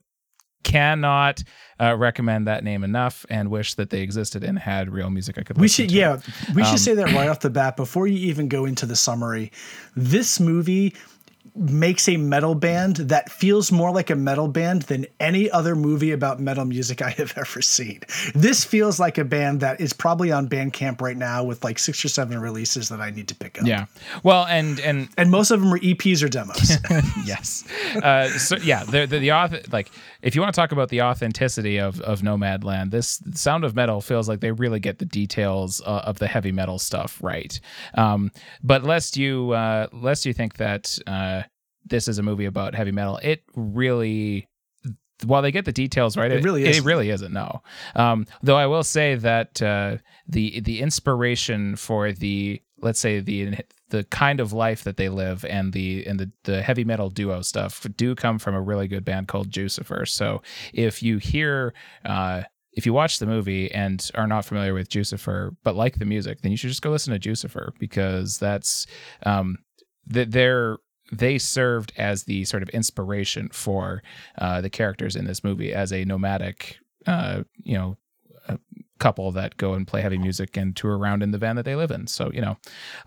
cannot 0.64 1.44
uh, 1.80 1.96
recommend 1.96 2.48
that 2.48 2.64
name 2.64 2.84
enough 2.84 3.26
and 3.30 3.50
wish 3.50 3.74
that 3.76 3.90
they 3.90 4.02
existed 4.02 4.44
and 4.44 4.60
had 4.60 4.92
real 4.92 5.10
music 5.10 5.38
I 5.38 5.44
could 5.44 5.58
we 5.58 5.68
should 5.68 5.90
to. 5.90 5.96
yeah 5.96 6.20
we 6.56 6.62
um, 6.62 6.70
should 6.70 6.80
say 6.80 6.94
that 6.96 7.12
right 7.14 7.28
off 7.30 7.40
the 7.40 7.50
bat 7.50 7.76
before 7.76 8.08
you 8.08 8.18
even 8.30 8.48
go 8.48 8.66
into 8.66 8.86
the 8.86 8.96
summary 8.96 9.52
this 9.96 10.40
movie 10.40 10.94
makes 11.56 12.10
a 12.10 12.18
metal 12.18 12.56
band 12.56 12.96
that 12.98 13.32
feels 13.32 13.72
more 13.72 13.92
like 13.92 14.10
a 14.10 14.16
metal 14.16 14.48
band 14.48 14.84
than 14.84 15.06
any 15.20 15.50
other 15.52 15.76
movie 15.76 16.12
about 16.12 16.40
metal 16.40 16.66
music 16.66 17.02
I 17.02 17.12
have 17.12 17.34
ever 17.38 17.62
seen. 17.62 18.02
This 18.34 18.64
feels 18.64 19.00
like 19.00 19.18
a 19.18 19.24
band 19.24 19.60
that 19.60 19.80
is 19.80 19.94
probably 19.94 20.32
on 20.32 20.50
Bandcamp 20.50 21.02
right 21.02 21.18
now 21.18 21.44
with 21.44 21.64
like 21.64 21.78
six 21.78 22.04
or 22.04 22.10
seven 22.10 22.40
releases 22.40 22.90
that 22.90 23.00
I 23.00 23.12
need 23.12 23.28
to 23.28 23.36
pick 23.36 23.60
up. 23.60 23.68
Yeah. 23.68 23.86
Well, 24.24 24.46
and 24.46 24.80
and 24.80 25.10
and 25.18 25.30
most 25.30 25.52
of 25.52 25.62
them 25.62 25.74
are 25.74 25.80
EPs 25.80 26.24
or 26.24 26.30
demos. 26.30 26.78
yes. 27.26 27.64
Uh, 27.96 28.28
so 28.30 28.58
yeah, 28.58 28.84
the 28.84 29.06
the, 29.06 29.20
the 29.20 29.32
author 29.32 29.62
like 29.72 29.92
if 30.22 30.36
you 30.36 30.42
want 30.42 30.54
to 30.54 30.60
talk 30.60 30.72
about 30.72 30.90
the 30.90 31.02
authenticity 31.02 31.80
of 31.80 32.02
of 32.02 32.22
Nomadland, 32.22 32.92
this 32.92 33.22
Sound 33.34 33.64
of 33.64 33.76
Metal 33.76 34.02
feels 34.02 34.28
like 34.28 34.40
they 34.40 34.52
really 34.52 34.80
get 34.80 35.00
the 35.00 35.06
details 35.06 35.82
uh, 35.86 36.02
of 36.06 36.20
the 36.20 36.28
heavy 36.28 36.52
metal 36.52 36.80
stuff 36.80 37.20
right. 37.22 37.60
Um, 37.94 38.32
but 38.64 38.84
lest 38.84 39.18
you 39.18 39.52
uh, 39.52 39.88
lest 39.92 40.26
you 40.26 40.34
think 40.34 40.58
that 40.58 40.98
uh, 41.06 41.43
this 41.86 42.08
is 42.08 42.18
a 42.18 42.24
movie 42.24 42.46
about 42.46 42.76
heavy 42.76 42.92
metal, 42.92 43.18
it 43.18 43.44
really 43.56 44.48
while 45.26 45.42
they 45.42 45.52
get 45.52 45.66
the 45.66 45.72
details 45.72 46.18
right, 46.18 46.32
it, 46.32 46.44
really 46.44 46.66
is. 46.66 46.80
It 46.80 46.84
really 46.84 47.10
isn't. 47.10 47.32
No. 47.32 47.62
Um, 47.96 48.26
though 48.42 48.58
I 48.58 48.66
will 48.66 48.84
say 48.84 49.16
that 49.16 49.62
uh, 49.62 49.98
the 50.28 50.60
the 50.62 50.82
inspiration 50.82 51.76
for 51.76 52.12
the 52.12 52.62
let's 52.82 53.00
say 53.00 53.20
the 53.20 53.58
the 53.90 54.04
kind 54.06 54.40
of 54.40 54.54
life 54.54 54.84
that 54.84 54.98
they 54.98 55.10
live 55.10 55.46
and 55.46 55.74
the 55.74 56.06
and 56.06 56.20
the, 56.20 56.32
the 56.44 56.62
heavy 56.62 56.84
metal 56.84 57.10
duo 57.10 57.42
stuff 57.42 57.86
do 57.96 58.16
come 58.16 58.40
from 58.40 58.56
a 58.56 58.62
really 58.62 58.88
good 58.88 59.06
band 59.06 59.28
called 59.28 59.50
Jucifer. 59.50 60.08
So 60.08 60.42
if 60.74 61.02
you 61.02 61.18
hear 61.18 61.74
uh, 62.06 62.44
if 62.74 62.86
you 62.86 62.94
watch 62.94 63.20
the 63.20 63.28
movie 63.28 63.72
and 63.72 64.10
are 64.16 64.28
not 64.28 64.46
familiar 64.46 64.74
with 64.74 64.90
Jucifer 64.90 65.56
but 65.64 65.76
like 65.76 66.00
the 66.00 66.06
music, 66.06 66.42
then 66.42 66.52
you 66.52 66.58
should 66.58 66.70
just 66.70 66.82
go 66.82 66.92
listen 66.92 67.18
to 67.18 67.30
Jucifer 67.30 67.72
because 67.80 68.38
that's 68.38 68.88
um, 69.26 69.58
that 70.08 70.32
they're 70.32 70.78
they 71.12 71.38
served 71.38 71.94
as 71.98 72.24
the 72.24 72.46
sort 72.46 72.64
of 72.64 72.70
inspiration 72.70 73.50
for 73.52 74.02
uh, 74.38 74.62
the 74.62 74.70
characters 74.70 75.16
in 75.16 75.26
this 75.26 75.44
movie 75.44 75.74
as 75.74 75.92
a 75.92 76.06
nomadic, 76.06 76.78
uh, 77.06 77.44
you 77.64 77.78
know, 77.78 77.98
couple 79.04 79.32
that 79.34 79.58
go 79.58 79.74
and 79.74 79.86
play 79.86 80.02
heavy 80.02 80.18
music 80.18 80.56
and 80.56 80.78
tour 80.78 80.98
around 80.98 81.22
in 81.22 81.32
the 81.32 81.38
van 81.38 81.58
that 81.58 81.66
they 81.66 81.76
live 81.76 81.92
in. 81.92 82.08
So 82.08 82.32
you 82.34 82.42
know, 82.42 82.58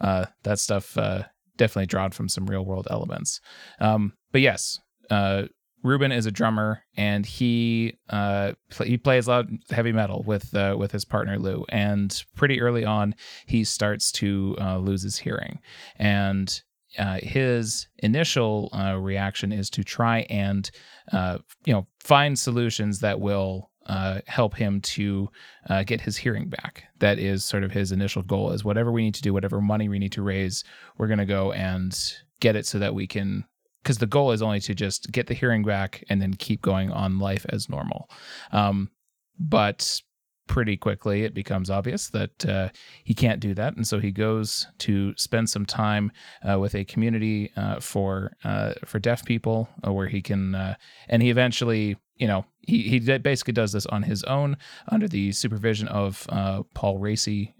uh, 0.01 0.26
that 0.42 0.59
stuff 0.59 0.97
uh, 0.99 1.22
definitely 1.57 1.86
drawn 1.86 2.11
from 2.11 2.28
some 2.28 2.47
real 2.47 2.64
world 2.64 2.86
elements. 2.90 3.40
Um, 3.80 4.12
but 4.30 4.42
yes, 4.42 4.78
uh, 5.11 5.44
Ruben 5.82 6.12
is 6.12 6.26
a 6.26 6.30
drummer 6.30 6.82
and 6.97 7.24
he 7.24 7.97
uh, 8.11 8.53
he 8.84 8.99
plays 8.99 9.28
of 9.28 9.49
heavy 9.70 9.92
metal 9.92 10.22
with 10.26 10.55
uh, 10.55 10.76
with 10.78 10.92
his 10.92 11.05
partner 11.05 11.38
Lou. 11.38 11.64
And 11.70 12.22
pretty 12.34 12.61
early 12.61 12.84
on, 12.84 13.14
he 13.47 13.64
starts 13.64 14.12
to 14.12 14.57
uh, 14.61 14.78
lose 14.78 15.03
his 15.03 15.18
hearing, 15.18 15.61
and 15.97 16.62
uh, 16.99 17.18
his 17.22 17.88
initial 17.99 18.70
uh, 18.72 18.97
reaction 18.99 19.53
is 19.53 19.70
to 19.70 19.84
try 19.84 20.20
and 20.30 20.70
uh, 21.12 21.38
you 21.64 21.72
know 21.72 21.86
find 22.01 22.38
solutions 22.38 23.01
that 23.01 23.20
will 23.20 23.70
uh, 23.86 24.20
help 24.26 24.55
him 24.57 24.80
to 24.80 25.28
uh, 25.68 25.84
get 25.84 26.01
his 26.01 26.16
hearing 26.16 26.49
back. 26.49 26.84
That 26.99 27.18
is 27.18 27.44
sort 27.44 27.64
of 27.64 27.72
his 27.72 27.92
initial 27.92 28.22
goal. 28.22 28.53
Is 28.53 28.64
whatever 28.64 28.90
we 28.90 29.03
need 29.03 29.14
to 29.14 29.22
do, 29.22 29.32
whatever 29.32 29.61
money 29.61 29.88
we 29.88 29.99
need 29.99 30.12
to 30.12 30.22
raise, 30.22 30.64
we're 30.99 31.07
going 31.07 31.18
to 31.18 31.26
go 31.26 31.53
and 31.53 31.97
get 32.40 32.57
it 32.57 32.66
so 32.66 32.78
that 32.78 32.94
we 32.94 33.07
can. 33.07 33.44
Because 33.82 33.99
the 33.99 34.07
goal 34.07 34.32
is 34.32 34.42
only 34.42 34.59
to 34.61 34.74
just 34.74 35.12
get 35.12 35.28
the 35.28 35.34
hearing 35.34 35.62
back 35.62 36.03
and 36.09 36.20
then 36.20 36.34
keep 36.34 36.61
going 36.61 36.90
on 36.90 37.20
life 37.20 37.47
as 37.51 37.68
normal. 37.68 38.11
Um, 38.51 38.90
but 39.38 40.01
pretty 40.47 40.76
quickly 40.76 41.22
it 41.22 41.34
becomes 41.34 41.70
obvious 41.70 42.09
that 42.09 42.47
uh, 42.47 42.68
he 43.05 43.14
can't 43.14 43.40
do 43.40 43.55
that, 43.55 43.76
and 43.76 43.86
so 43.86 43.99
he 43.99 44.11
goes 44.11 44.66
to 44.78 45.16
spend 45.16 45.51
some 45.51 45.66
time 45.66 46.12
uh, 46.49 46.59
with 46.59 46.74
a 46.74 46.84
community 46.84 47.53
uh, 47.57 47.80
for 47.80 48.32
uh, 48.44 48.74
for 48.84 48.99
deaf 48.99 49.24
people, 49.24 49.68
uh, 49.86 49.92
where 49.92 50.07
he 50.07 50.22
can, 50.22 50.55
uh, 50.55 50.74
and 51.09 51.22
he 51.22 51.30
eventually, 51.30 51.97
you 52.16 52.26
know, 52.26 52.44
he 52.61 52.82
he 52.82 53.18
basically 53.18 53.53
does 53.53 53.72
this 53.72 53.86
on 53.86 54.03
his 54.03 54.22
own 54.24 54.57
under 54.88 55.09
the 55.09 55.32
supervision 55.32 55.88
of 55.88 56.26
Paul 56.74 56.99
Raci, 56.99 57.53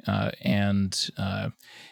and 0.43 1.11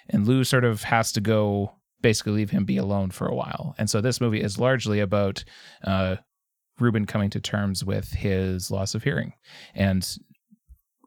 and 0.09 0.27
Lou 0.27 0.45
sort 0.45 0.65
of 0.65 0.83
has 0.85 1.13
to 1.13 1.21
go 1.21 1.73
basically 2.01 2.33
leave 2.33 2.51
him 2.51 2.65
be 2.65 2.77
alone 2.77 3.11
for 3.11 3.27
a 3.27 3.35
while, 3.35 3.75
and 3.79 3.91
so 3.91 4.01
this 4.01 4.21
movie 4.21 4.41
is 4.41 4.59
largely 4.59 5.01
about. 5.01 5.45
Ruben 6.81 7.07
coming 7.07 7.31
to 7.31 7.39
terms 7.39 7.85
with 7.85 8.15
his 8.15 8.69
loss 8.69 8.97
of 8.97 9.05
hearing 9.05 9.35
and 9.77 10.19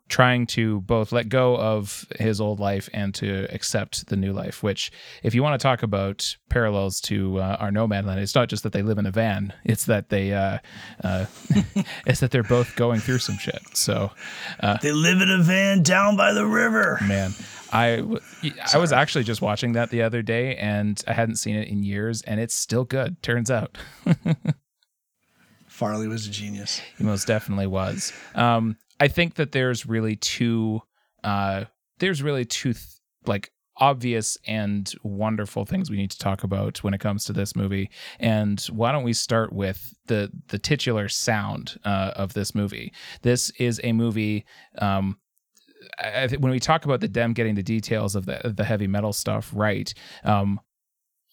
trying 0.09 0.47
to 0.47 0.81
both 0.81 1.11
let 1.11 1.29
go 1.29 1.57
of 1.57 2.05
his 2.17 2.39
old 2.39 2.59
life 2.59 2.89
and 2.93 3.13
to 3.15 3.47
accept 3.53 4.07
the 4.07 4.15
new 4.15 4.33
life. 4.33 4.63
Which, 4.63 4.91
if 5.23 5.35
you 5.35 5.43
want 5.43 5.59
to 5.59 5.63
talk 5.63 5.83
about 5.83 6.35
parallels 6.49 7.01
to 7.01 7.39
uh, 7.39 7.57
our 7.59 7.71
Nomadland, 7.71 8.17
it's 8.17 8.35
not 8.35 8.49
just 8.49 8.63
that 8.63 8.73
they 8.73 8.81
live 8.81 8.97
in 8.97 9.05
a 9.05 9.11
van; 9.11 9.53
it's 9.63 9.85
that 9.85 10.09
they, 10.09 10.33
uh, 10.33 10.59
uh, 11.03 11.25
it's 12.05 12.19
that 12.19 12.31
they're 12.31 12.43
both 12.43 12.75
going 12.75 12.99
through 12.99 13.19
some 13.19 13.37
shit. 13.37 13.61
So 13.73 14.11
uh, 14.59 14.77
they 14.81 14.91
live 14.91 15.21
in 15.21 15.29
a 15.29 15.43
van 15.43 15.83
down 15.83 16.17
by 16.17 16.33
the 16.33 16.45
river. 16.45 16.99
Man, 17.07 17.31
I 17.71 18.03
I 18.73 18.77
was 18.77 18.91
actually 18.91 19.23
just 19.23 19.41
watching 19.41 19.73
that 19.73 19.89
the 19.89 20.01
other 20.03 20.21
day, 20.21 20.55
and 20.55 21.01
I 21.07 21.13
hadn't 21.13 21.37
seen 21.37 21.55
it 21.55 21.67
in 21.67 21.83
years, 21.83 22.21
and 22.23 22.39
it's 22.39 22.55
still 22.55 22.83
good. 22.83 23.21
Turns 23.21 23.51
out. 23.51 23.77
Farley 25.67 26.07
was 26.07 26.25
a 26.25 26.31
genius. 26.31 26.81
He 26.97 27.03
most 27.03 27.27
definitely 27.27 27.67
was. 27.67 28.11
Um, 28.33 28.77
I 28.99 29.07
think 29.07 29.35
that 29.35 29.51
there's 29.51 29.85
really 29.85 30.15
two 30.15 30.81
uh 31.23 31.65
there's 31.99 32.21
really 32.21 32.45
two 32.45 32.73
th- 32.73 32.85
like 33.25 33.51
obvious 33.79 34.37
and 34.47 34.91
wonderful 35.03 35.65
things 35.65 35.89
we 35.89 35.97
need 35.97 36.11
to 36.11 36.17
talk 36.17 36.43
about 36.43 36.83
when 36.83 36.93
it 36.93 36.99
comes 36.99 37.25
to 37.25 37.33
this 37.33 37.55
movie. 37.55 37.89
And 38.19 38.59
why 38.71 38.91
don't 38.91 39.03
we 39.03 39.13
start 39.13 39.53
with 39.53 39.93
the 40.07 40.31
the 40.47 40.59
titular 40.59 41.07
sound 41.07 41.79
uh, 41.85 42.11
of 42.15 42.33
this 42.33 42.55
movie? 42.55 42.93
This 43.21 43.51
is 43.59 43.79
a 43.83 43.93
movie. 43.93 44.45
Um, 44.79 45.17
I, 45.99 46.27
when 46.39 46.51
we 46.51 46.59
talk 46.59 46.85
about 46.85 47.01
the 47.01 47.07
dem 47.07 47.33
getting 47.33 47.55
the 47.55 47.63
details 47.63 48.15
of 48.15 48.25
the 48.25 48.53
the 48.55 48.63
heavy 48.63 48.87
metal 48.87 49.13
stuff 49.13 49.51
right, 49.55 49.93
um, 50.23 50.59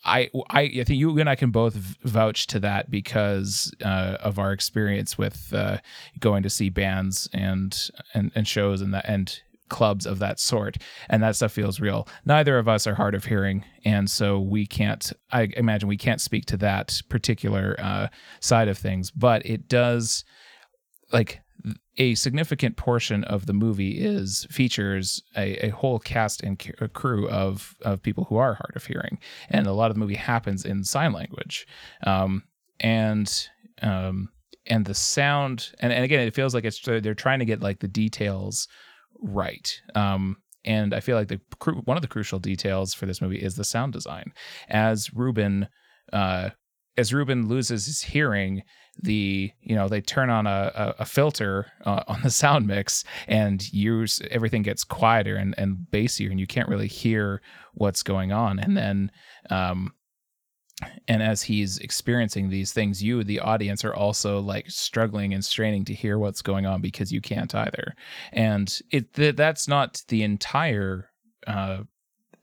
I, 0.05 0.31
I, 0.51 0.63
I 0.63 0.85
think 0.85 0.99
you 0.99 1.19
and 1.19 1.29
I 1.29 1.35
can 1.35 1.51
both 1.51 1.75
vouch 1.75 2.47
to 2.49 2.61
that 2.61 2.91
because 2.91 3.73
uh, 3.85 4.19
of 4.21 4.39
our 4.39 4.53
experience 4.53 5.17
with 5.17 5.53
uh, 5.55 5.79
going 6.21 6.43
to 6.43 6.51
see 6.51 6.69
bands 6.69 7.29
and 7.33 7.91
and, 8.13 8.31
and 8.35 8.47
shows 8.47 8.81
and 8.81 8.93
that 8.95 9.09
and 9.09 9.41
clubs 9.69 10.07
of 10.07 10.19
that 10.19 10.39
sort, 10.39 10.77
and 11.09 11.23
that 11.23 11.37
stuff 11.37 11.53
feels 11.53 11.81
real. 11.81 12.07
Neither 12.25 12.59
of 12.59 12.69
us 12.69 12.87
are 12.87 12.95
hard 12.95 13.15
of 13.15 13.25
hearing, 13.25 13.65
and 13.85 14.11
so 14.11 14.39
we 14.39 14.67
can't. 14.67 15.13
I 15.33 15.49
imagine 15.57 15.89
we 15.89 15.97
can't 15.97 16.21
speak 16.21 16.47
to 16.47 16.57
that 16.59 17.01
particular 17.09 17.77
uh, 17.79 18.09
side 18.41 18.69
of 18.69 18.79
things, 18.79 19.11
but 19.11 19.45
it 19.47 19.69
does 19.69 20.25
like 21.13 21.41
a 21.97 22.15
significant 22.15 22.77
portion 22.77 23.25
of 23.25 23.47
the 23.47 23.53
movie 23.53 23.99
is 23.99 24.47
features 24.51 25.23
a, 25.37 25.67
a 25.67 25.69
whole 25.71 25.99
cast 25.99 26.43
and 26.43 26.59
crew 26.93 27.29
of 27.29 27.77
of 27.83 28.03
people 28.03 28.25
who 28.25 28.37
are 28.37 28.55
hard 28.55 28.73
of 28.75 28.87
hearing, 28.87 29.19
and 29.49 29.67
a 29.67 29.73
lot 29.73 29.91
of 29.91 29.95
the 29.95 30.01
movie 30.01 30.15
happens 30.15 30.65
in 30.65 30.85
sign 30.85 31.13
language, 31.13 31.67
um, 32.07 32.43
and 32.81 33.49
um, 33.83 34.29
and 34.67 34.85
the 34.85 34.95
sound, 34.95 35.71
and, 35.81 35.93
and 35.93 36.05
again, 36.05 36.21
it 36.21 36.35
feels 36.35 36.55
like 36.55 36.65
it's 36.65 36.81
they're 36.81 37.15
trying 37.15 37.39
to 37.39 37.45
get 37.45 37.61
like 37.61 37.81
the 37.81 37.89
details 37.89 38.69
right. 39.21 39.81
Um, 39.95 40.37
and 40.65 40.95
I 40.95 41.01
feel 41.01 41.17
like 41.17 41.29
the 41.29 41.41
one 41.85 41.97
of 41.97 42.03
the 42.03 42.09
crucial 42.09 42.39
details 42.39 42.95
for 42.95 43.07
this 43.07 43.21
movie 43.21 43.43
is 43.43 43.57
the 43.57 43.65
sound 43.65 43.93
design. 43.93 44.33
As 44.69 45.13
Ruben, 45.13 45.69
uh, 46.13 46.51
as 46.97 47.13
Ruben 47.13 47.49
loses 47.49 47.87
his 47.87 48.03
hearing, 48.03 48.63
the 49.03 49.51
you 49.61 49.75
know 49.75 49.89
they 49.89 50.01
turn 50.01 50.31
on 50.31 50.47
a, 50.47 50.95
a, 50.99 51.05
filter 51.05 51.67
uh, 51.85 52.03
on 52.07 52.21
the 52.23 52.31
sound 52.31 52.67
mix 52.67 53.05
and 53.27 53.73
use 53.73 54.21
everything 54.31 54.63
gets 54.63 54.85
quieter 54.85 55.37
and, 55.37 55.55
and 55.59 55.87
bassier 55.91 56.31
and 56.31 56.41
you 56.41 56.47
can't 56.47 56.69
really 56.69 56.89
hear 56.89 57.41
what's 57.75 58.03
going 58.03 58.33
on. 58.33 58.59
And 58.59 58.77
then 58.77 59.11
um 59.51 59.93
and 61.07 61.23
as 61.23 61.43
he's 61.43 61.79
experiencing 61.79 62.49
these 62.49 62.73
things 62.73 63.03
you 63.03 63.23
the 63.25 63.41
audience 63.41 63.85
are 63.85 63.95
also 63.95 64.41
like 64.41 64.69
struggling 64.71 65.33
and 65.33 65.45
straining 65.45 65.85
to 65.85 65.95
hear 65.95 66.19
what's 66.19 66.43
going 66.43 66.67
on 66.67 66.81
because 66.81 67.13
you 67.13 67.21
can't 67.21 67.55
either. 67.55 67.95
And 68.33 68.77
it 68.91 69.15
th- 69.15 69.37
that's 69.37 69.69
not 69.69 70.03
the 70.09 70.23
entire 70.23 71.11
uh 71.47 71.79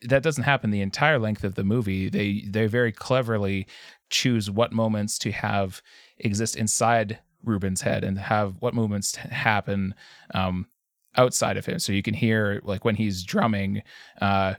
that 0.04 0.24
doesn't 0.24 0.44
happen 0.44 0.72
the 0.72 0.82
entire 0.82 1.20
length 1.20 1.44
of 1.44 1.56
the 1.56 1.64
movie. 1.64 2.10
They 2.10 2.46
they 2.48 2.68
very 2.68 2.92
cleverly 2.92 3.68
choose 4.10 4.52
what 4.52 4.74
moments 4.74 5.18
to 5.20 5.32
have 5.32 5.82
exist 6.24 6.56
inside 6.56 7.20
Ruben's 7.44 7.82
head 7.82 8.04
and 8.04 8.18
have 8.18 8.56
what 8.60 8.74
movements 8.74 9.16
happen 9.16 9.96
um, 10.34 10.68
outside 11.16 11.58
of 11.58 11.66
him. 11.66 11.80
So 11.80 11.92
you 11.92 12.04
can 12.04 12.14
hear 12.14 12.62
like 12.64 12.86
when 12.86 12.96
he's 12.96 13.24
drumming, 13.24 13.82
uh, 14.22 14.56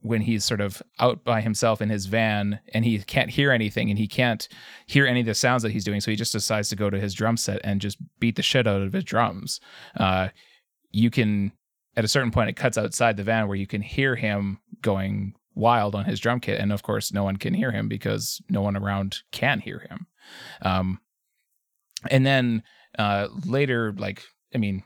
when 0.00 0.20
he's 0.20 0.44
sort 0.44 0.60
of 0.60 0.82
out 1.00 1.24
by 1.24 1.40
himself 1.40 1.80
in 1.80 1.88
his 1.88 2.06
van 2.06 2.60
and 2.74 2.84
he 2.84 2.98
can't 2.98 3.30
hear 3.30 3.50
anything 3.50 3.88
and 3.88 3.98
he 3.98 4.06
can't 4.06 4.48
hear 4.86 5.06
any 5.06 5.20
of 5.20 5.26
the 5.26 5.34
sounds 5.34 5.62
that 5.62 5.72
he's 5.72 5.84
doing. 5.84 6.00
So 6.00 6.10
he 6.10 6.16
just 6.16 6.32
decides 6.32 6.68
to 6.68 6.76
go 6.76 6.90
to 6.90 7.00
his 7.00 7.14
drum 7.14 7.36
set 7.36 7.60
and 7.64 7.80
just 7.80 7.96
beat 8.20 8.36
the 8.36 8.42
shit 8.42 8.66
out 8.66 8.82
of 8.82 8.92
his 8.92 9.04
drums. 9.04 9.60
Uh, 9.96 10.28
you 10.90 11.10
can, 11.10 11.52
at 11.96 12.04
a 12.04 12.08
certain 12.08 12.30
point, 12.30 12.50
it 12.50 12.56
cuts 12.56 12.76
outside 12.76 13.16
the 13.16 13.22
van 13.22 13.48
where 13.48 13.56
you 13.56 13.66
can 13.66 13.80
hear 13.80 14.14
him 14.14 14.58
going 14.82 15.34
wild 15.54 15.94
on 15.94 16.04
his 16.04 16.20
drum 16.20 16.40
kit. 16.40 16.60
And 16.60 16.72
of 16.72 16.82
course, 16.82 17.12
no 17.12 17.24
one 17.24 17.36
can 17.36 17.54
hear 17.54 17.70
him 17.70 17.88
because 17.88 18.42
no 18.50 18.60
one 18.60 18.76
around 18.76 19.22
can 19.32 19.60
hear 19.60 19.86
him. 19.88 20.06
Um, 20.62 21.00
and 22.10 22.24
then 22.26 22.62
uh, 22.98 23.28
later, 23.46 23.92
like 23.96 24.22
I 24.54 24.58
mean, 24.58 24.82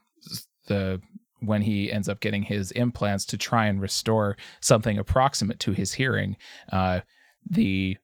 the 0.67 1.01
when 1.41 1.63
he 1.63 1.93
ends 1.93 2.09
up 2.09 2.21
getting 2.21 2.43
his 2.43 2.73
implants 2.73 3.25
to 3.27 3.39
try 3.39 3.67
and 3.67 3.81
restore 3.81 4.37
something 4.61 4.99
approximate 4.99 5.61
to 5.61 5.73
his 5.73 5.95
hearing, 5.95 6.37
uh, 6.73 7.01
the 7.49 7.97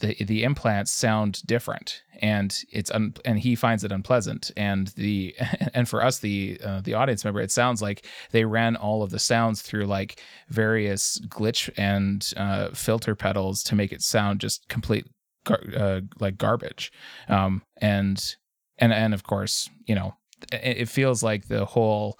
the 0.00 0.16
the 0.24 0.44
implants 0.44 0.90
sound 0.90 1.42
different 1.46 2.02
and 2.22 2.62
it's 2.72 2.90
un, 2.90 3.12
and 3.24 3.38
he 3.38 3.54
finds 3.54 3.84
it 3.84 3.92
unpleasant 3.92 4.50
and 4.56 4.88
the 4.88 5.34
and 5.74 5.88
for 5.88 6.02
us 6.02 6.20
the 6.20 6.58
uh, 6.64 6.80
the 6.80 6.94
audience 6.94 7.22
member 7.22 7.40
it 7.40 7.50
sounds 7.50 7.82
like 7.82 8.06
they 8.30 8.44
ran 8.46 8.76
all 8.76 9.02
of 9.02 9.10
the 9.10 9.18
sounds 9.18 9.60
through 9.60 9.84
like 9.84 10.22
various 10.48 11.20
glitch 11.28 11.68
and 11.76 12.32
uh, 12.38 12.70
filter 12.70 13.14
pedals 13.14 13.62
to 13.62 13.74
make 13.74 13.92
it 13.92 14.00
sound 14.00 14.40
just 14.40 14.66
complete 14.68 15.04
gar- 15.44 15.62
uh, 15.76 16.00
like 16.18 16.36
garbage. 16.36 16.92
Um, 17.28 17.62
and 17.78 18.36
and 18.80 18.92
and 18.92 19.14
of 19.14 19.22
course 19.22 19.68
you 19.86 19.94
know 19.94 20.14
it, 20.52 20.88
feels 20.88 21.22
like 21.22 21.48
the 21.48 21.64
whole 21.64 22.18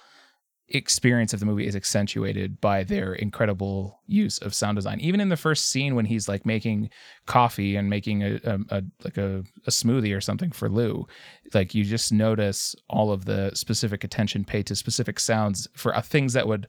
experience 0.70 1.32
of 1.32 1.40
the 1.40 1.46
movie 1.46 1.66
is 1.66 1.74
accentuated 1.74 2.60
by 2.60 2.84
their 2.84 3.14
incredible 3.14 4.00
use 4.06 4.38
of 4.38 4.54
sound 4.54 4.76
design. 4.76 5.00
Even 5.00 5.20
in 5.20 5.28
the 5.28 5.36
first 5.36 5.68
scene 5.68 5.94
when 5.94 6.04
he's 6.04 6.28
like 6.28 6.46
making 6.46 6.90
coffee 7.26 7.76
and 7.76 7.90
making 7.90 8.22
a, 8.22 8.40
a, 8.44 8.58
a, 8.70 8.82
like 9.04 9.16
a, 9.16 9.42
a 9.66 9.70
smoothie 9.70 10.16
or 10.16 10.20
something 10.20 10.52
for 10.52 10.68
Lou, 10.68 11.06
like 11.54 11.74
you 11.74 11.84
just 11.84 12.12
notice 12.12 12.74
all 12.88 13.10
of 13.10 13.24
the 13.24 13.50
specific 13.54 14.04
attention 14.04 14.44
paid 14.44 14.66
to 14.66 14.76
specific 14.76 15.18
sounds 15.18 15.66
for 15.74 15.94
uh, 15.94 16.00
things 16.00 16.32
that 16.34 16.46
would 16.46 16.68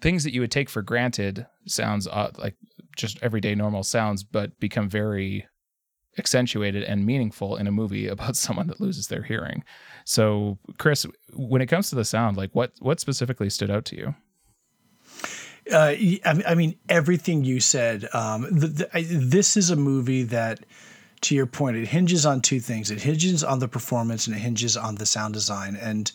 things 0.00 0.24
that 0.24 0.32
you 0.32 0.40
would 0.40 0.50
take 0.50 0.70
for 0.70 0.80
granted 0.80 1.46
sounds 1.66 2.06
uh, 2.06 2.30
like 2.38 2.54
just 2.96 3.18
everyday 3.22 3.54
normal 3.54 3.82
sounds 3.82 4.22
but 4.22 4.58
become 4.58 4.88
very 4.88 5.46
accentuated 6.18 6.82
and 6.82 7.06
meaningful 7.06 7.56
in 7.56 7.66
a 7.66 7.72
movie 7.72 8.06
about 8.14 8.36
someone 8.36 8.66
that 8.68 8.80
loses 8.80 9.08
their 9.08 9.22
hearing. 9.22 9.64
So, 10.04 10.58
Chris, 10.78 11.06
when 11.34 11.62
it 11.62 11.66
comes 11.66 11.90
to 11.90 11.96
the 11.96 12.04
sound, 12.04 12.36
like 12.36 12.50
what 12.52 12.72
what 12.80 13.00
specifically 13.00 13.50
stood 13.50 13.70
out 13.70 13.84
to 13.86 13.96
you? 13.96 14.14
Uh, 15.70 15.94
I 16.24 16.54
mean, 16.56 16.76
everything 16.88 17.44
you 17.44 17.60
said. 17.60 18.08
Um, 18.12 18.42
the, 18.50 18.66
the, 18.66 18.96
I, 18.96 19.04
this 19.06 19.56
is 19.56 19.70
a 19.70 19.76
movie 19.76 20.24
that, 20.24 20.60
to 21.20 21.34
your 21.34 21.46
point, 21.46 21.76
it 21.76 21.86
hinges 21.86 22.26
on 22.26 22.40
two 22.40 22.58
things. 22.60 22.90
It 22.90 23.00
hinges 23.02 23.44
on 23.44 23.60
the 23.60 23.68
performance 23.68 24.26
and 24.26 24.34
it 24.34 24.40
hinges 24.40 24.76
on 24.76 24.96
the 24.96 25.06
sound 25.06 25.34
design. 25.34 25.76
And 25.76 26.10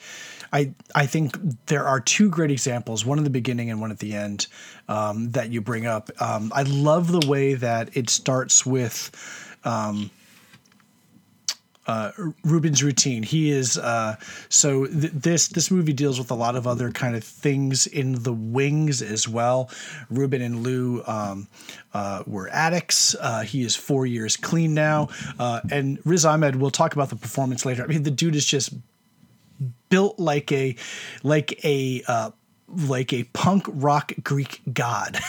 I 0.51 0.73
I 0.93 1.05
think 1.05 1.37
there 1.67 1.85
are 1.85 1.99
two 1.99 2.29
great 2.29 2.51
examples, 2.51 3.05
one 3.05 3.17
in 3.17 3.23
the 3.23 3.29
beginning 3.29 3.69
and 3.69 3.79
one 3.79 3.91
at 3.91 3.99
the 3.99 4.13
end, 4.13 4.47
um, 4.89 5.31
that 5.31 5.51
you 5.51 5.61
bring 5.61 5.85
up. 5.85 6.09
Um, 6.19 6.51
I 6.55 6.63
love 6.63 7.11
the 7.11 7.25
way 7.27 7.53
that 7.53 7.95
it 7.95 8.09
starts 8.09 8.65
with 8.65 9.11
um, 9.65 10.09
uh, 11.87 12.11
Ruben's 12.43 12.83
routine. 12.83 13.23
He 13.23 13.51
is 13.51 13.77
uh, 13.77 14.15
so 14.49 14.85
th- 14.87 15.11
this 15.13 15.47
this 15.49 15.69
movie 15.69 15.93
deals 15.93 16.17
with 16.17 16.31
a 16.31 16.35
lot 16.35 16.55
of 16.55 16.65
other 16.65 16.91
kind 16.91 17.15
of 17.15 17.23
things 17.23 17.85
in 17.85 18.23
the 18.23 18.33
wings 18.33 19.01
as 19.01 19.27
well. 19.27 19.69
Ruben 20.09 20.41
and 20.41 20.63
Lou 20.63 21.03
um, 21.05 21.47
uh, 21.93 22.23
were 22.25 22.49
addicts. 22.49 23.15
Uh, 23.19 23.41
he 23.41 23.61
is 23.63 23.75
four 23.75 24.05
years 24.05 24.35
clean 24.35 24.73
now, 24.73 25.09
uh, 25.37 25.61
and 25.69 25.99
Riz 26.05 26.25
Ahmed. 26.25 26.55
We'll 26.55 26.71
talk 26.71 26.93
about 26.93 27.09
the 27.09 27.15
performance 27.17 27.65
later. 27.65 27.83
I 27.83 27.87
mean, 27.87 28.03
the 28.03 28.11
dude 28.11 28.35
is 28.35 28.45
just 28.45 28.73
built 29.89 30.17
like 30.19 30.51
a 30.51 30.75
like 31.23 31.63
a 31.63 32.03
uh, 32.07 32.31
like 32.67 33.13
a 33.13 33.23
punk 33.25 33.65
rock 33.69 34.11
Greek 34.23 34.61
god 34.73 35.19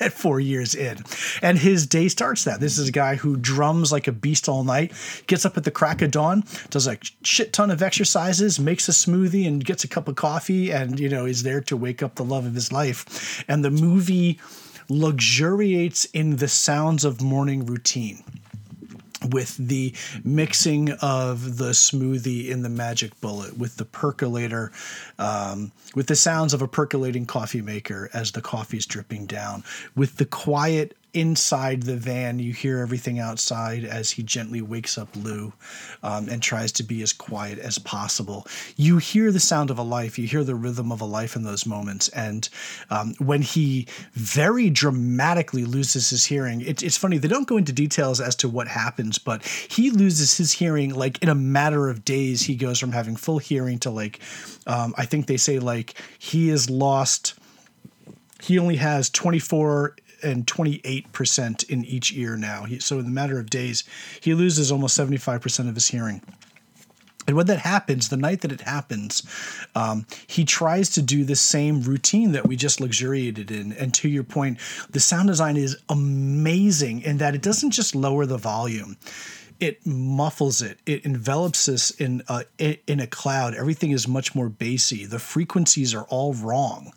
at 0.00 0.12
four 0.14 0.40
years 0.40 0.74
in. 0.74 0.98
And 1.42 1.58
his 1.58 1.86
day 1.86 2.08
starts 2.08 2.44
that. 2.44 2.60
This 2.60 2.78
is 2.78 2.88
a 2.88 2.92
guy 2.92 3.16
who 3.16 3.36
drums 3.36 3.92
like 3.92 4.08
a 4.08 4.12
beast 4.12 4.48
all 4.48 4.64
night, 4.64 4.92
gets 5.26 5.44
up 5.44 5.56
at 5.56 5.64
the 5.64 5.70
crack 5.70 6.02
of 6.02 6.10
dawn, 6.10 6.44
does 6.70 6.86
a 6.86 6.98
shit 7.22 7.52
ton 7.52 7.70
of 7.70 7.82
exercises, 7.82 8.58
makes 8.58 8.88
a 8.88 8.92
smoothie 8.92 9.46
and 9.46 9.64
gets 9.64 9.84
a 9.84 9.88
cup 9.88 10.08
of 10.08 10.16
coffee, 10.16 10.70
and, 10.70 10.98
you 10.98 11.08
know, 11.08 11.26
is 11.26 11.42
there 11.42 11.60
to 11.62 11.76
wake 11.76 12.02
up 12.02 12.14
the 12.14 12.24
love 12.24 12.46
of 12.46 12.54
his 12.54 12.72
life. 12.72 13.44
And 13.48 13.64
the 13.64 13.70
movie 13.70 14.40
luxuriates 14.88 16.04
in 16.06 16.36
the 16.36 16.48
sounds 16.48 17.04
of 17.04 17.20
morning 17.20 17.66
routine 17.66 18.22
with 19.30 19.56
the 19.56 19.94
mixing 20.24 20.90
of 21.00 21.56
the 21.56 21.70
smoothie 21.70 22.48
in 22.48 22.62
the 22.62 22.68
magic 22.68 23.18
bullet 23.20 23.56
with 23.56 23.76
the 23.76 23.84
percolator 23.84 24.70
um, 25.18 25.72
with 25.94 26.06
the 26.06 26.16
sounds 26.16 26.52
of 26.52 26.62
a 26.62 26.68
percolating 26.68 27.26
coffee 27.26 27.62
maker 27.62 28.10
as 28.12 28.32
the 28.32 28.42
coffee's 28.42 28.86
dripping 28.86 29.26
down 29.26 29.64
with 29.94 30.16
the 30.16 30.26
quiet 30.26 30.96
inside 31.16 31.84
the 31.84 31.96
van, 31.96 32.38
you 32.38 32.52
hear 32.52 32.78
everything 32.80 33.18
outside 33.18 33.84
as 33.84 34.10
he 34.10 34.22
gently 34.22 34.60
wakes 34.60 34.98
up 34.98 35.08
Lou 35.16 35.52
um, 36.02 36.28
and 36.28 36.42
tries 36.42 36.70
to 36.72 36.82
be 36.82 37.02
as 37.02 37.14
quiet 37.14 37.58
as 37.58 37.78
possible. 37.78 38.46
You 38.76 38.98
hear 38.98 39.32
the 39.32 39.40
sound 39.40 39.70
of 39.70 39.78
a 39.78 39.82
life, 39.82 40.18
you 40.18 40.26
hear 40.26 40.44
the 40.44 40.54
rhythm 40.54 40.92
of 40.92 41.00
a 41.00 41.06
life 41.06 41.34
in 41.34 41.42
those 41.42 41.64
moments. 41.64 42.08
And 42.10 42.46
um, 42.90 43.14
when 43.18 43.40
he 43.40 43.88
very 44.12 44.68
dramatically 44.68 45.64
loses 45.64 46.10
his 46.10 46.26
hearing, 46.26 46.60
it, 46.60 46.82
it's 46.82 46.98
funny, 46.98 47.16
they 47.16 47.28
don't 47.28 47.48
go 47.48 47.56
into 47.56 47.72
details 47.72 48.20
as 48.20 48.36
to 48.36 48.48
what 48.48 48.68
happens, 48.68 49.16
but 49.16 49.42
he 49.46 49.90
loses 49.90 50.36
his 50.36 50.52
hearing 50.52 50.94
like 50.94 51.22
in 51.22 51.30
a 51.30 51.34
matter 51.34 51.88
of 51.88 52.04
days. 52.04 52.42
He 52.42 52.56
goes 52.56 52.78
from 52.78 52.92
having 52.92 53.16
full 53.16 53.38
hearing 53.38 53.78
to 53.80 53.90
like, 53.90 54.20
um, 54.66 54.94
I 54.98 55.06
think 55.06 55.26
they 55.26 55.38
say 55.38 55.60
like 55.60 55.94
he 56.18 56.50
is 56.50 56.68
lost 56.68 57.34
he 58.42 58.58
only 58.58 58.76
has 58.76 59.10
24 59.10 59.96
and 60.22 60.46
28% 60.46 61.68
in 61.68 61.84
each 61.84 62.12
ear 62.14 62.36
now. 62.36 62.64
He, 62.64 62.78
so 62.78 62.98
in 62.98 63.04
the 63.04 63.10
matter 63.10 63.38
of 63.38 63.50
days, 63.50 63.84
he 64.20 64.34
loses 64.34 64.72
almost 64.72 64.98
75% 64.98 65.68
of 65.68 65.74
his 65.74 65.88
hearing. 65.88 66.22
And 67.26 67.36
when 67.36 67.46
that 67.46 67.58
happens, 67.58 68.08
the 68.08 68.16
night 68.16 68.42
that 68.42 68.52
it 68.52 68.60
happens, 68.60 69.24
um, 69.74 70.06
he 70.26 70.44
tries 70.44 70.90
to 70.90 71.02
do 71.02 71.24
the 71.24 71.34
same 71.34 71.82
routine 71.82 72.32
that 72.32 72.46
we 72.46 72.56
just 72.56 72.80
luxuriated 72.80 73.50
in. 73.50 73.72
And 73.72 73.92
to 73.94 74.08
your 74.08 74.22
point, 74.22 74.58
the 74.90 75.00
sound 75.00 75.28
design 75.28 75.56
is 75.56 75.76
amazing 75.88 77.02
in 77.02 77.18
that 77.18 77.34
it 77.34 77.42
doesn't 77.42 77.72
just 77.72 77.94
lower 77.94 78.26
the 78.26 78.38
volume 78.38 78.96
it 79.58 79.86
muffles 79.86 80.60
it. 80.60 80.78
It 80.86 81.04
envelops 81.04 81.68
us 81.68 81.90
in 81.90 82.22
a, 82.28 82.44
in 82.86 83.00
a 83.00 83.06
cloud. 83.06 83.54
Everything 83.54 83.90
is 83.90 84.06
much 84.06 84.34
more 84.34 84.48
bassy. 84.48 85.06
The 85.06 85.18
frequencies 85.18 85.94
are 85.94 86.04
all 86.04 86.34
wrong. 86.34 86.92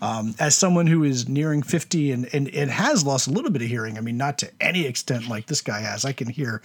Um, 0.00 0.34
as 0.38 0.54
someone 0.54 0.86
who 0.86 1.04
is 1.04 1.28
nearing 1.28 1.62
50 1.62 2.12
and, 2.12 2.28
and, 2.34 2.48
and 2.48 2.70
has 2.70 3.04
lost 3.04 3.26
a 3.28 3.30
little 3.30 3.50
bit 3.50 3.62
of 3.62 3.68
hearing, 3.68 3.96
I 3.96 4.00
mean, 4.02 4.16
not 4.16 4.38
to 4.38 4.50
any 4.60 4.86
extent 4.86 5.28
like 5.28 5.46
this 5.46 5.60
guy 5.62 5.80
has, 5.80 6.04
I 6.04 6.12
can 6.12 6.28
hear 6.28 6.60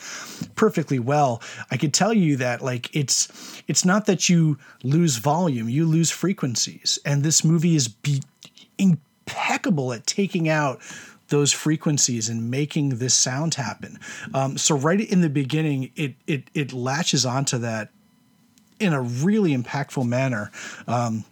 perfectly 0.55 0.99
well. 0.99 1.41
I 1.71 1.77
could 1.77 1.93
tell 1.93 2.13
you 2.13 2.37
that 2.37 2.61
like 2.61 2.93
it's 2.95 3.27
it's 3.67 3.85
not 3.85 4.05
that 4.07 4.29
you 4.29 4.57
lose 4.83 5.17
volume, 5.17 5.69
you 5.69 5.85
lose 5.85 6.11
frequencies. 6.11 6.99
And 7.05 7.23
this 7.23 7.43
movie 7.43 7.75
is 7.75 7.87
be- 7.87 8.23
impeccable 8.77 9.93
at 9.93 10.05
taking 10.05 10.49
out 10.49 10.81
those 11.29 11.51
frequencies 11.51 12.29
and 12.29 12.49
making 12.49 12.97
this 12.97 13.13
sound 13.13 13.55
happen. 13.55 13.99
Um, 14.33 14.57
so 14.57 14.75
right 14.75 14.99
in 14.99 15.21
the 15.21 15.29
beginning, 15.29 15.91
it 15.95 16.15
it 16.25 16.49
it 16.53 16.73
latches 16.73 17.25
onto 17.25 17.57
that 17.59 17.89
in 18.79 18.93
a 18.93 19.01
really 19.01 19.55
impactful 19.55 20.05
manner. 20.07 20.51
Um, 20.87 21.25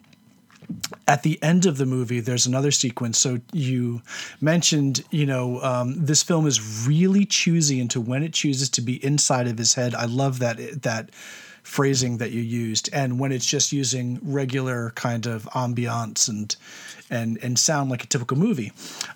at 1.08 1.24
the 1.24 1.42
end 1.44 1.66
of 1.66 1.78
the 1.78 1.86
movie, 1.86 2.20
there's 2.20 2.48
another 2.48 2.72
sequence. 2.72 3.20
So 3.20 3.40
you 3.54 4.02
mentioned, 4.42 5.04
you 5.12 5.26
know, 5.26 5.62
um, 5.62 6.06
this 6.06 6.24
film 6.24 6.48
is 6.48 6.88
really 6.88 7.26
choosy 7.26 7.80
into 7.80 8.02
when 8.02 8.24
it 8.24 8.34
chooses 8.34 8.70
to 8.72 8.82
be 8.82 9.04
inside 9.06 9.48
of 9.48 9.58
his 9.58 9.76
head. 9.76 9.94
I 9.94 10.06
love 10.06 10.40
that 10.40 10.82
that 10.82 11.12
phrasing 11.62 12.18
that 12.18 12.32
you 12.32 12.42
used, 12.42 12.90
and 12.94 13.20
when 13.20 13.32
it's 13.32 13.46
just 13.46 13.72
using 13.72 14.20
regular 14.22 14.92
kind 14.92 15.26
of 15.26 15.46
ambiance 15.54 16.30
and 16.30 16.56
and 17.16 17.38
and 17.42 17.58
sound 17.58 17.90
like 17.90 18.04
a 18.04 18.08
typical 18.08 18.38
movie. 18.38 18.72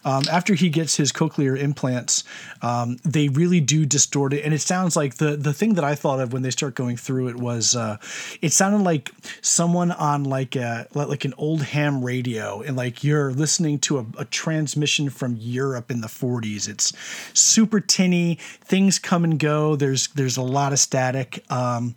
Um, 0.05 0.23
after 0.31 0.53
he 0.53 0.69
gets 0.69 0.95
his 0.95 1.11
cochlear 1.11 1.57
implants, 1.57 2.23
um, 2.61 2.97
they 3.03 3.27
really 3.27 3.59
do 3.59 3.85
distort 3.85 4.33
it, 4.33 4.43
and 4.43 4.53
it 4.53 4.61
sounds 4.61 4.95
like 4.95 5.15
the 5.15 5.35
the 5.35 5.53
thing 5.53 5.75
that 5.75 5.83
I 5.83 5.95
thought 5.95 6.19
of 6.19 6.33
when 6.33 6.41
they 6.41 6.51
start 6.51 6.75
going 6.75 6.97
through 6.97 7.27
it 7.27 7.35
was 7.35 7.75
uh, 7.75 7.97
it 8.41 8.51
sounded 8.53 8.83
like 8.83 9.11
someone 9.41 9.91
on 9.91 10.23
like 10.23 10.55
a 10.55 10.87
like 10.93 11.25
an 11.25 11.33
old 11.37 11.63
ham 11.63 12.03
radio, 12.03 12.61
and 12.61 12.75
like 12.75 13.03
you're 13.03 13.31
listening 13.31 13.79
to 13.79 13.99
a, 13.99 14.05
a 14.17 14.25
transmission 14.25 15.09
from 15.09 15.37
Europe 15.39 15.91
in 15.91 16.01
the 16.01 16.07
40s. 16.07 16.67
It's 16.67 16.93
super 17.33 17.79
tinny, 17.79 18.35
things 18.63 18.99
come 18.99 19.23
and 19.23 19.37
go. 19.39 19.75
There's 19.75 20.07
there's 20.09 20.37
a 20.37 20.41
lot 20.41 20.73
of 20.73 20.79
static. 20.79 21.43
Um, 21.51 21.95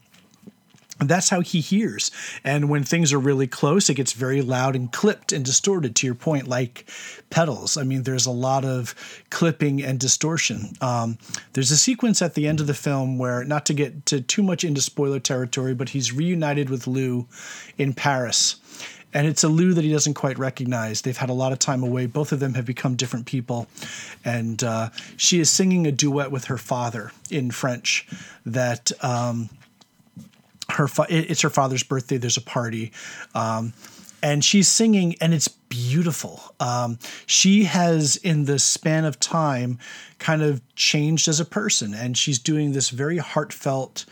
that's 0.98 1.30
how 1.30 1.40
he 1.40 1.60
hears. 1.60 2.10
And 2.44 2.68
when 2.68 2.84
things 2.84 3.12
are 3.12 3.18
really 3.18 3.46
close, 3.46 3.88
it 3.88 3.94
gets 3.94 4.12
very 4.12 4.42
loud 4.42 4.76
and 4.76 4.92
clipped 4.92 5.32
and 5.32 5.44
distorted, 5.44 5.96
to 5.96 6.06
your 6.06 6.14
point, 6.14 6.46
like 6.46 6.88
pedals. 7.30 7.76
I 7.76 7.82
mean, 7.82 8.02
there's 8.02 8.26
a 8.26 8.30
lot 8.30 8.64
of 8.64 8.94
clipping 9.30 9.82
and 9.82 9.98
distortion. 9.98 10.74
Um, 10.80 11.18
there's 11.54 11.70
a 11.70 11.76
sequence 11.76 12.22
at 12.22 12.34
the 12.34 12.46
end 12.46 12.60
of 12.60 12.66
the 12.66 12.74
film 12.74 13.18
where, 13.18 13.42
not 13.42 13.66
to 13.66 13.74
get 13.74 14.06
to 14.06 14.20
too 14.20 14.42
much 14.42 14.64
into 14.64 14.80
spoiler 14.80 15.18
territory, 15.18 15.74
but 15.74 15.88
he's 15.88 16.12
reunited 16.12 16.68
with 16.70 16.86
Lou 16.86 17.26
in 17.78 17.94
Paris. 17.94 18.56
And 19.14 19.26
it's 19.26 19.44
a 19.44 19.48
Lou 19.48 19.74
that 19.74 19.84
he 19.84 19.92
doesn't 19.92 20.14
quite 20.14 20.38
recognize. 20.38 21.02
They've 21.02 21.16
had 21.16 21.30
a 21.30 21.34
lot 21.34 21.52
of 21.52 21.58
time 21.58 21.82
away. 21.82 22.06
Both 22.06 22.32
of 22.32 22.40
them 22.40 22.54
have 22.54 22.64
become 22.64 22.96
different 22.96 23.26
people. 23.26 23.66
And 24.24 24.62
uh, 24.62 24.90
she 25.16 25.40
is 25.40 25.50
singing 25.50 25.86
a 25.86 25.92
duet 25.92 26.30
with 26.30 26.44
her 26.46 26.58
father 26.58 27.12
in 27.30 27.50
French 27.50 28.06
that. 28.46 28.92
Um, 29.02 29.48
her 30.72 30.88
fa- 30.88 31.06
it's 31.08 31.42
her 31.42 31.50
father's 31.50 31.82
birthday. 31.82 32.16
There's 32.16 32.36
a 32.36 32.42
party, 32.42 32.92
um, 33.34 33.72
and 34.22 34.44
she's 34.44 34.68
singing, 34.68 35.16
and 35.20 35.34
it's 35.34 35.48
beautiful. 35.48 36.40
Um, 36.60 36.98
she 37.26 37.64
has, 37.64 38.16
in 38.16 38.44
the 38.44 38.58
span 38.58 39.04
of 39.04 39.18
time, 39.18 39.78
kind 40.18 40.42
of 40.42 40.60
changed 40.74 41.28
as 41.28 41.40
a 41.40 41.44
person, 41.44 41.94
and 41.94 42.16
she's 42.16 42.38
doing 42.38 42.72
this 42.72 42.90
very 42.90 43.18
heartfelt 43.18 44.04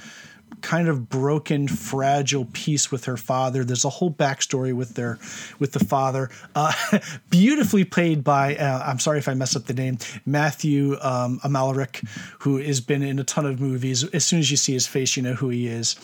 kind 0.63 0.89
of 0.89 1.09
broken, 1.09 1.69
fragile 1.69 2.47
piece 2.53 2.91
with 2.91 3.05
her 3.05 3.17
father. 3.17 3.65
There's 3.65 3.85
a 3.85 3.91
whole 3.91 4.11
backstory 4.11 4.73
with 4.73 4.95
their 4.95 5.19
with 5.59 5.73
the 5.73 5.85
father, 5.85 6.31
uh, 6.55 6.73
beautifully 7.31 7.85
played 7.85 8.25
by. 8.25 8.57
Uh, 8.57 8.83
I'm 8.85 8.99
sorry 8.99 9.19
if 9.19 9.29
I 9.29 9.35
mess 9.35 9.57
up 9.57 9.67
the 9.67 9.75
name, 9.75 9.99
Matthew 10.27 10.97
um, 11.01 11.41
Amalric, 11.45 12.07
who 12.41 12.59
has 12.59 12.81
been 12.81 13.03
in 13.03 13.19
a 13.19 13.25
ton 13.25 13.47
of 13.47 13.61
movies. 13.61 14.05
As 14.05 14.25
soon 14.25 14.39
as 14.39 14.51
you 14.51 14.57
see 14.57 14.73
his 14.73 14.87
face, 14.87 15.17
you 15.17 15.23
know 15.23 15.35
who 15.35 15.49
he 15.49 15.67
is. 15.67 15.97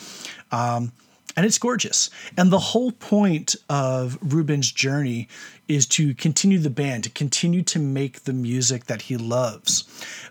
Um, 0.51 0.91
and 1.35 1.45
it's 1.45 1.59
gorgeous. 1.59 2.09
And 2.35 2.51
the 2.51 2.59
whole 2.59 2.91
point 2.91 3.55
of 3.69 4.17
Ruben's 4.21 4.71
journey 4.71 5.27
is 5.67 5.85
to 5.85 6.13
continue 6.13 6.59
the 6.59 6.69
band, 6.69 7.03
to 7.03 7.09
continue 7.09 7.61
to 7.63 7.79
make 7.79 8.23
the 8.23 8.33
music 8.33 8.85
that 8.85 9.03
he 9.03 9.17
loves. 9.17 9.83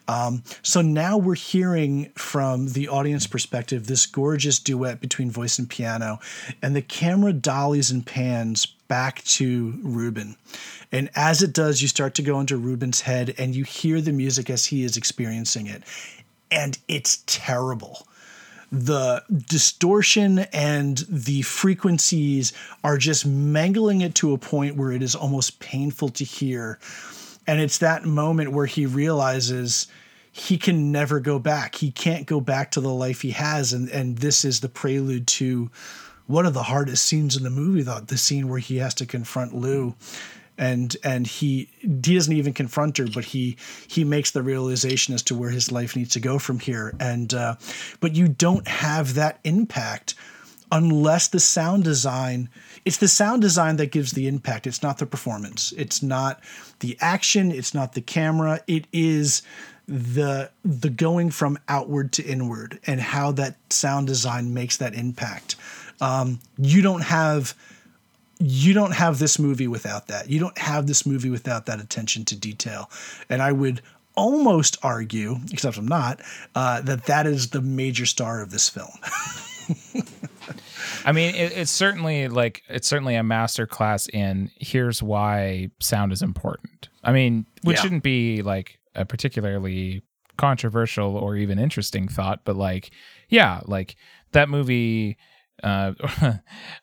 Um, 0.09 0.43
so 0.63 0.81
now 0.81 1.17
we're 1.17 1.35
hearing 1.35 2.11
from 2.15 2.69
the 2.69 2.89
audience 2.89 3.27
perspective 3.27 3.87
this 3.87 4.07
gorgeous 4.07 4.59
duet 4.59 5.01
between 5.01 5.31
voice 5.31 5.59
and 5.59 5.69
piano, 5.69 6.21
and 6.63 6.75
the 6.75 6.83
camera 6.83 7.33
dollies 7.33 7.91
and 7.91 8.07
pans 8.07 8.67
back 8.67 9.23
to 9.25 9.75
Ruben. 9.83 10.37
And 10.93 11.11
as 11.15 11.43
it 11.43 11.53
does, 11.53 11.83
you 11.83 11.89
start 11.89 12.15
to 12.15 12.23
go 12.23 12.41
into 12.41 12.57
Ruben's 12.57 13.01
head 13.01 13.35
and 13.39 13.55
you 13.55 13.65
hear 13.65 14.01
the 14.01 14.13
music 14.13 14.49
as 14.49 14.67
he 14.67 14.85
is 14.85 14.97
experiencing 14.97 15.67
it. 15.67 15.83
And 16.51 16.79
it's 16.87 17.25
terrible 17.27 18.07
the 18.73 19.23
distortion 19.49 20.41
and 20.53 20.99
the 21.09 21.43
frequencies 21.43 22.53
are 22.83 22.99
just 22.99 23.27
mangling 23.27 24.01
it 24.01 24.15
to 24.17 24.33
a 24.33 24.39
point 24.39 24.77
where 24.77 24.93
it 24.93 25.03
is 25.03 25.15
almost 25.15 25.61
painful 25.61 26.09
to 26.11 26.25
hear. 26.25 26.79
And 27.47 27.61
it's 27.61 27.79
that 27.79 28.05
moment 28.05 28.53
where 28.53 28.67
he 28.67 28.87
realizes 28.87 29.87
he 30.33 30.59
can 30.59 30.93
never 30.93 31.21
go 31.21 31.39
back. 31.39 31.77
He 31.77 31.91
can't 31.91 32.27
go 32.27 32.41
back 32.41 32.73
to 32.73 32.81
the 32.81 32.93
life 32.93 33.23
he 33.23 33.31
has. 33.31 33.73
And, 33.73 33.89
and 33.89 34.19
this 34.19 34.45
is 34.45 34.61
the 34.61 34.69
prelude 34.69 35.27
to 35.29 35.71
one 36.27 36.45
of 36.45 36.55
the 36.55 36.65
hardest 36.65 37.05
scenes 37.05 37.37
in 37.37 37.45
the 37.45 37.51
movie, 37.51 37.83
though, 37.83 38.01
the 38.01 38.19
scene 38.19 38.49
where 38.49 38.59
he 38.59 38.79
has 38.79 38.95
to 38.95 39.07
confront 39.07 39.55
Lou 39.55 39.95
and 40.59 40.97
and 41.05 41.27
he 41.27 41.69
he 41.79 42.15
doesn't 42.15 42.33
even 42.33 42.53
confront 42.53 42.99
her, 42.99 43.07
but 43.07 43.25
he 43.25 43.57
he 43.89 44.05
makes 44.05 44.31
the 44.31 44.43
realization 44.43 45.15
as 45.15 45.23
to 45.25 45.35
where 45.35 45.51
his 45.51 45.71
life 45.71 45.97
needs 45.97 46.11
to 46.11 46.21
go 46.21 46.39
from 46.39 46.61
here. 46.61 46.95
And 47.01 47.33
uh, 47.35 47.57
but 48.01 48.15
you 48.15 48.29
don't 48.29 48.67
have 48.69 49.15
that 49.15 49.41
impact 49.45 50.15
unless 50.73 51.29
the 51.29 51.41
sound 51.41 51.85
design 51.85 52.49
it's 52.87 52.99
the 52.99 53.09
sound 53.09 53.43
design 53.43 53.77
that 53.77 53.91
gives 53.91 54.13
the 54.13 54.29
impact. 54.29 54.65
It's 54.67 54.81
not 54.81 54.99
the 54.99 55.07
performance. 55.07 55.73
It's 55.77 56.05
not 56.05 56.41
the 56.79 56.97
action. 57.01 57.51
It's 57.51 57.75
not 57.75 57.95
the 57.95 58.01
camera. 58.01 58.61
It 58.69 58.87
is 58.93 59.43
the 59.89 60.51
the 60.65 60.89
going 60.89 61.31
from 61.31 61.59
outward 61.69 62.13
to 62.13 62.25
inward 62.25 62.79
and 62.87 63.01
how 63.01 63.33
that 63.33 63.57
sound 63.71 64.07
design 64.07 64.55
makes 64.55 64.77
that 64.77 64.95
impact. 64.95 65.57
Um, 66.01 66.39
you 66.59 66.81
don't 66.81 67.03
have 67.03 67.55
you 68.39 68.75
don't 68.75 68.93
have 68.93 69.19
this 69.19 69.39
movie 69.39 69.69
without 69.69 70.09
that. 70.09 70.29
You 70.29 70.39
don't 70.41 70.59
have 70.59 70.87
this 70.87 71.07
movie 71.07 71.31
without 71.31 71.67
that 71.67 71.81
attention 71.81 72.25
to 72.27 72.37
detail. 72.37 72.91
And 73.29 73.41
I 73.41 73.53
would 73.53 73.81
almost 74.15 74.79
argue, 74.83 75.37
except 75.53 75.77
I'm 75.77 75.87
not, 75.87 76.21
uh, 76.55 76.81
that 76.83 77.05
that 77.05 77.27
is 77.27 77.51
the 77.51 77.61
major 77.61 78.07
star 78.07 78.43
of 78.43 78.51
this 78.51 78.69
film. 78.69 78.91
I 81.05 81.13
mean, 81.13 81.35
it, 81.35 81.53
it's 81.53 81.71
certainly 81.71 82.29
like 82.29 82.63
it's 82.69 82.89
certainly 82.89 83.15
a 83.15 83.23
master 83.23 83.67
class 83.67 84.09
in 84.09 84.51
here's 84.57 85.03
why 85.03 85.71
sound 85.81 86.13
is 86.13 86.23
important. 86.23 86.89
I 87.05 87.13
mean, 87.13 87.47
which 87.63 87.77
yeah. 87.77 87.83
shouldn't 87.83 88.03
be 88.03 88.43
like 88.43 88.79
a 88.95 89.05
particularly 89.05 90.03
controversial 90.37 91.17
or 91.17 91.37
even 91.37 91.59
interesting 91.59 92.09
thought, 92.09 92.41
but 92.45 92.57
like, 92.57 92.91
yeah, 93.29 93.61
like 93.65 93.97
that 94.33 94.49
movie. 94.49 95.17
Uh, 95.63 95.93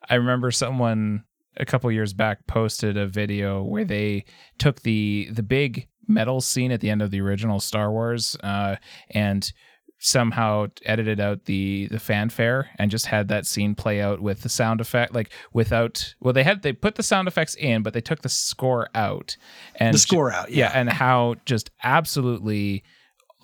I 0.10 0.16
remember 0.16 0.50
someone 0.50 1.26
a 1.58 1.66
couple 1.66 1.92
years 1.92 2.14
back 2.14 2.46
posted 2.48 2.98
a 2.98 3.08
video 3.08 3.64
where 3.64 3.86
they 3.86 4.26
took 4.58 4.82
the 4.82 5.30
the 5.32 5.44
big 5.44 5.88
metal 6.08 6.42
scene 6.42 6.72
at 6.72 6.82
the 6.82 6.90
end 6.90 7.02
of 7.02 7.12
the 7.12 7.22
original 7.22 7.60
Star 7.60 7.92
Wars 7.92 8.36
uh, 8.44 8.76
and 9.12 9.52
somehow 10.00 10.68
edited 10.86 11.22
out 11.22 11.46
the 11.46 11.88
the 11.90 12.00
fanfare 12.00 12.70
and 12.78 12.92
just 12.92 13.06
had 13.06 13.30
that 13.30 13.46
scene 13.46 13.74
play 13.74 14.02
out 14.02 14.20
with 14.20 14.42
the 14.42 14.50
sound 14.50 14.82
effect 14.82 15.14
like 15.14 15.32
without 15.54 16.14
well 16.20 16.34
they 16.34 16.44
had 16.44 16.62
they 16.62 16.74
put 16.74 16.96
the 16.96 17.04
sound 17.04 17.26
effects 17.26 17.56
in 17.56 17.82
but 17.82 17.94
they 17.94 18.02
took 18.02 18.22
the 18.22 18.28
score 18.28 18.90
out 18.96 19.38
and 19.78 19.94
the 19.94 20.00
score 20.00 20.30
out 20.30 20.52
yeah, 20.52 20.70
yeah 20.70 20.78
and 20.78 20.90
how 20.90 21.36
just 21.46 21.72
absolutely 21.84 22.84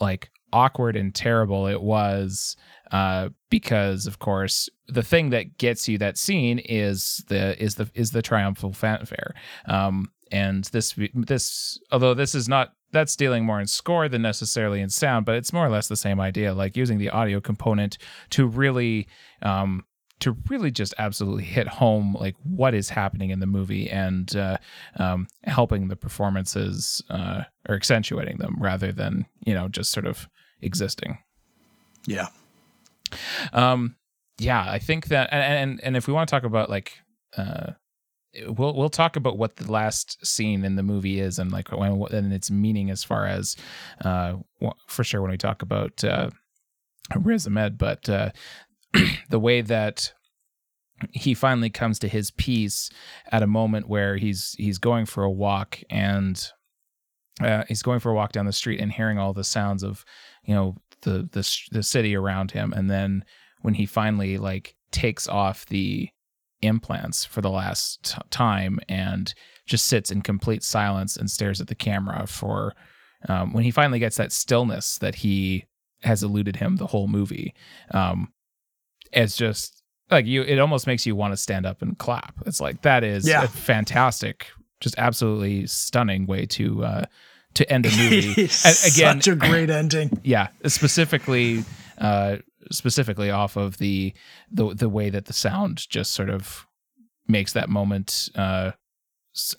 like 0.02 0.30
awkward 0.52 0.98
and 0.98 1.16
terrible 1.16 1.66
it 1.66 1.82
was 1.82 2.58
uh, 2.92 3.30
because 3.50 4.08
of 4.08 4.20
course 4.20 4.70
the 4.88 5.04
thing 5.04 5.30
that 5.30 5.58
gets 5.58 5.88
you 5.88 5.98
that 5.98 6.18
scene 6.18 6.60
is 6.60 7.24
the 7.28 7.62
is 7.62 7.76
the 7.76 7.90
is 7.94 8.12
the 8.12 8.22
triumphal 8.22 8.74
fanfare 8.74 9.34
um, 9.66 10.12
and 10.32 10.66
this 10.66 10.96
this 11.14 11.80
although 11.92 12.14
this 12.14 12.36
is 12.36 12.48
not 12.48 12.74
that's 12.92 13.16
dealing 13.16 13.46
more 13.46 13.60
in 13.60 13.68
score 13.68 14.10
than 14.10 14.22
necessarily 14.22 14.82
in 14.82 14.90
sound, 14.90 15.26
but 15.26 15.36
it's 15.36 15.54
more 15.54 15.66
or 15.66 15.70
less 15.70 15.88
the 15.88 15.96
same 15.96 16.20
idea, 16.20 16.54
like 16.54 16.76
using 16.76 16.98
the 16.98 17.10
audio 17.10 17.40
component 17.40 17.98
to 18.32 18.48
really 18.48 19.08
um, 19.42 19.86
to 20.20 20.36
really 20.50 20.72
just 20.72 20.94
absolutely 20.98 21.46
hit 21.46 21.68
home 21.68 22.16
like 22.20 22.36
what 22.44 22.74
is 22.74 22.90
happening 22.90 23.30
in 23.30 23.40
the 23.40 23.46
movie 23.46 23.90
and 23.90 24.36
uh, 24.36 24.58
um, 24.98 25.28
helping 25.46 25.88
the 25.88 25.96
performances 25.96 27.02
uh, 27.10 27.44
or 27.68 27.76
accentuating 27.76 28.38
them 28.38 28.56
rather 28.60 28.92
than 28.92 29.26
you 29.46 29.54
know 29.54 29.68
just 29.68 29.92
sort 29.92 30.06
of 30.06 30.28
existing. 30.62 31.18
Yeah. 32.06 32.28
Um. 33.54 33.96
Yeah, 34.42 34.64
I 34.66 34.80
think 34.80 35.08
that, 35.08 35.28
and 35.34 35.44
and, 35.44 35.84
and 35.84 35.98
if 35.98 36.08
we 36.08 36.14
want 36.14 36.30
to 36.30 36.32
talk 36.34 36.46
about 36.46 36.70
like 36.70 36.94
uh, 37.36 37.72
we'll 38.48 38.76
we'll 38.76 38.90
talk 38.90 39.16
about 39.16 39.38
what 39.38 39.56
the 39.56 39.72
last 39.72 40.26
scene 40.26 40.64
in 40.64 40.76
the 40.76 40.84
movie 40.84 41.20
is 41.20 41.40
and 41.40 41.52
like 41.52 41.72
when 41.72 42.02
and 42.12 42.34
its 42.34 42.52
meaning 42.52 42.90
as 42.90 43.04
far 43.04 43.26
as 43.26 43.56
uh 44.06 44.36
for 44.88 45.04
sure 45.04 45.22
when 45.22 45.32
we 45.32 45.38
talk 45.38 45.62
about 45.62 46.04
uh 46.04 46.30
Riz 47.16 47.48
Ahmed, 47.48 47.78
but 47.78 48.08
uh 48.08 48.32
the 49.30 49.40
way 49.40 49.62
that 49.62 50.14
he 51.12 51.34
finally 51.34 51.70
comes 51.70 51.98
to 52.00 52.08
his 52.08 52.32
peace 52.32 52.90
at 53.32 53.44
a 53.44 53.48
moment 53.48 53.88
where 53.88 54.18
he's 54.18 54.56
he's 54.58 54.78
going 54.78 55.06
for 55.06 55.24
a 55.24 55.32
walk 55.32 55.80
and 55.90 56.52
uh, 57.42 57.64
he's 57.70 57.82
going 57.82 58.02
for 58.02 58.12
a 58.12 58.16
walk 58.16 58.34
down 58.34 58.46
the 58.46 58.52
street 58.52 58.82
and 58.82 58.92
hearing 58.92 59.18
all 59.18 59.34
the 59.34 59.46
sounds 59.46 59.82
of 59.82 60.04
you 60.44 60.54
know 60.54 60.76
the 61.02 61.28
the 61.32 61.60
the 61.72 61.84
city 61.84 62.16
around 62.16 62.52
him 62.52 62.74
and 62.74 62.90
then 62.90 63.24
when 63.62 63.74
he 63.74 63.86
finally 63.86 64.38
like 64.38 64.76
takes 64.92 65.28
off 65.28 65.66
the 65.68 66.10
implants 66.62 67.26
for 67.26 67.42
the 67.42 67.50
last 67.50 68.14
t- 68.14 68.22
time 68.30 68.80
and 68.90 69.34
just 69.66 69.86
sits 69.86 70.12
in 70.12 70.22
complete 70.22 70.64
silence 70.64 71.16
and 71.16 71.30
stares 71.30 71.62
at 71.62 71.68
the 71.68 71.76
camera 71.76 72.26
for 72.28 72.74
um, 73.28 73.54
when 73.54 73.64
he 73.64 73.72
finally 73.72 74.00
gets 74.00 74.18
that 74.18 74.32
stillness 74.32 74.98
that 75.00 75.16
he 75.16 75.66
has 76.04 76.24
eluded 76.24 76.56
him 76.56 76.78
the 76.78 76.88
whole 76.88 77.08
movie. 77.08 77.54
Um, 77.92 78.32
it's 79.12 79.36
just 79.36 79.84
like 80.10 80.26
you, 80.26 80.42
it 80.42 80.60
almost 80.60 80.88
makes 80.88 81.06
you 81.06 81.16
want 81.16 81.34
to 81.34 81.38
stand 81.38 81.66
up 81.66 81.82
and 81.82 81.98
clap. 81.98 82.34
It's 82.46 82.62
like 82.62 82.82
that 82.84 83.04
is 83.04 83.28
yeah. 83.28 83.44
a 83.44 83.48
fantastic, 83.48 84.48
just 84.80 84.98
absolutely 84.98 85.68
stunning 85.68 86.26
way 86.26 86.46
to 86.48 86.84
uh, 86.86 87.06
to 87.56 87.72
end 87.72 87.86
a 87.88 87.90
movie. 87.90 88.32
Again, 88.32 88.50
such 88.50 89.28
a 89.28 89.36
great 89.36 89.70
ending. 89.70 90.10
Yeah, 90.24 90.50
specifically 90.66 91.64
uh, 91.98 92.38
specifically 92.72 93.30
off 93.32 93.56
of 93.56 93.78
the 93.78 94.14
the 94.52 94.74
the 94.74 94.90
way 94.90 95.10
that 95.10 95.26
the 95.26 95.34
sound 95.34 95.90
just 95.90 96.14
sort 96.14 96.30
of 96.30 96.66
makes 97.28 97.54
that 97.54 97.70
moment 97.70 98.30
uh, 98.36 98.72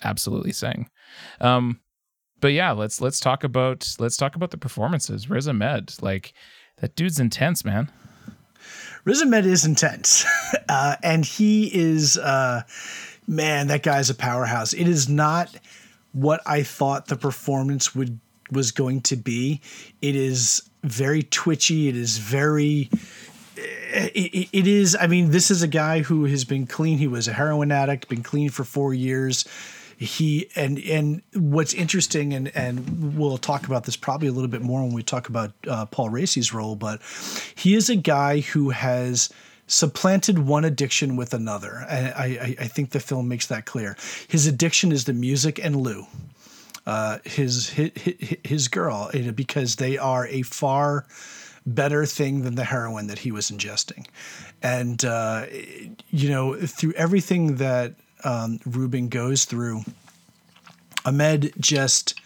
absolutely 0.03 0.51
sing. 0.51 0.89
Um, 1.39 1.79
but 2.39 2.53
yeah, 2.53 2.71
let's 2.71 3.01
let's 3.01 3.19
talk 3.19 3.43
about 3.43 3.95
let's 3.99 4.17
talk 4.17 4.35
about 4.35 4.51
the 4.51 4.57
performances. 4.57 5.29
Riz 5.29 5.47
Ahmed, 5.47 5.93
like 6.01 6.33
that 6.77 6.95
dude's 6.95 7.19
intense, 7.19 7.63
man. 7.63 7.91
Riz 9.05 9.21
Ahmed 9.21 9.45
is 9.45 9.65
intense, 9.65 10.25
uh, 10.69 10.95
and 11.03 11.25
he 11.25 11.69
is 11.73 12.17
uh, 12.17 12.63
man. 13.27 13.67
That 13.67 13.83
guy's 13.83 14.09
a 14.09 14.15
powerhouse. 14.15 14.73
It 14.73 14.87
is 14.87 15.07
not 15.07 15.55
what 16.13 16.41
I 16.45 16.63
thought 16.63 17.07
the 17.07 17.15
performance 17.15 17.95
would 17.95 18.19
was 18.51 18.71
going 18.71 19.01
to 19.01 19.15
be. 19.15 19.61
It 20.01 20.15
is 20.15 20.69
very 20.83 21.23
twitchy. 21.23 21.87
It 21.87 21.95
is 21.95 22.17
very. 22.17 22.89
It, 23.55 24.49
it 24.51 24.67
is. 24.67 24.97
I 24.99 25.07
mean, 25.07 25.31
this 25.31 25.51
is 25.51 25.61
a 25.61 25.67
guy 25.67 26.01
who 26.01 26.25
has 26.25 26.45
been 26.45 26.65
clean. 26.65 26.97
He 26.97 27.07
was 27.07 27.27
a 27.27 27.33
heroin 27.33 27.71
addict, 27.71 28.09
been 28.09 28.23
clean 28.23 28.49
for 28.49 28.63
four 28.63 28.93
years. 28.93 29.45
He 29.97 30.49
and 30.55 30.79
and 30.79 31.21
what's 31.35 31.73
interesting, 31.73 32.33
and 32.33 32.47
and 32.55 33.15
we'll 33.17 33.37
talk 33.37 33.67
about 33.67 33.83
this 33.83 33.95
probably 33.95 34.27
a 34.27 34.31
little 34.31 34.49
bit 34.49 34.61
more 34.61 34.81
when 34.81 34.93
we 34.93 35.03
talk 35.03 35.29
about 35.29 35.51
uh, 35.67 35.85
Paul 35.85 36.09
Raci's 36.09 36.53
role, 36.53 36.75
but 36.75 37.01
he 37.55 37.75
is 37.75 37.89
a 37.89 37.95
guy 37.95 38.39
who 38.39 38.71
has 38.71 39.29
supplanted 39.71 40.39
one 40.39 40.65
addiction 40.65 41.15
with 41.15 41.33
another. 41.33 41.85
I, 41.89 41.97
I, 41.97 42.55
I 42.59 42.67
think 42.67 42.91
the 42.91 42.99
film 42.99 43.27
makes 43.27 43.47
that 43.47 43.65
clear. 43.65 43.95
His 44.27 44.47
addiction 44.47 44.91
is 44.91 45.05
the 45.05 45.13
music 45.13 45.63
and 45.63 45.75
Lou 45.75 46.07
uh, 46.85 47.19
his, 47.23 47.69
his 47.69 47.91
his 48.43 48.67
girl 48.67 49.11
because 49.35 49.75
they 49.75 49.97
are 49.97 50.27
a 50.27 50.41
far 50.41 51.05
better 51.65 52.05
thing 52.05 52.41
than 52.41 52.55
the 52.55 52.63
heroin 52.63 53.07
that 53.07 53.19
he 53.19 53.31
was 53.31 53.51
ingesting, 53.51 54.07
and 54.63 55.05
uh, 55.05 55.45
you 56.09 56.29
know 56.29 56.55
through 56.55 56.93
everything 56.93 57.57
that 57.57 57.93
um, 58.23 58.59
Ruben 58.65 59.09
goes 59.09 59.45
through, 59.45 59.81
Ahmed 61.05 61.53
just 61.59 62.19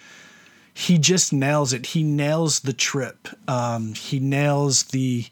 he 0.73 0.97
just 0.97 1.33
nails 1.33 1.73
it. 1.73 1.87
He 1.87 2.03
nails 2.03 2.61
the 2.61 2.73
trip. 2.73 3.27
Um, 3.47 3.93
he 3.93 4.19
nails 4.19 4.83
the 4.83 5.25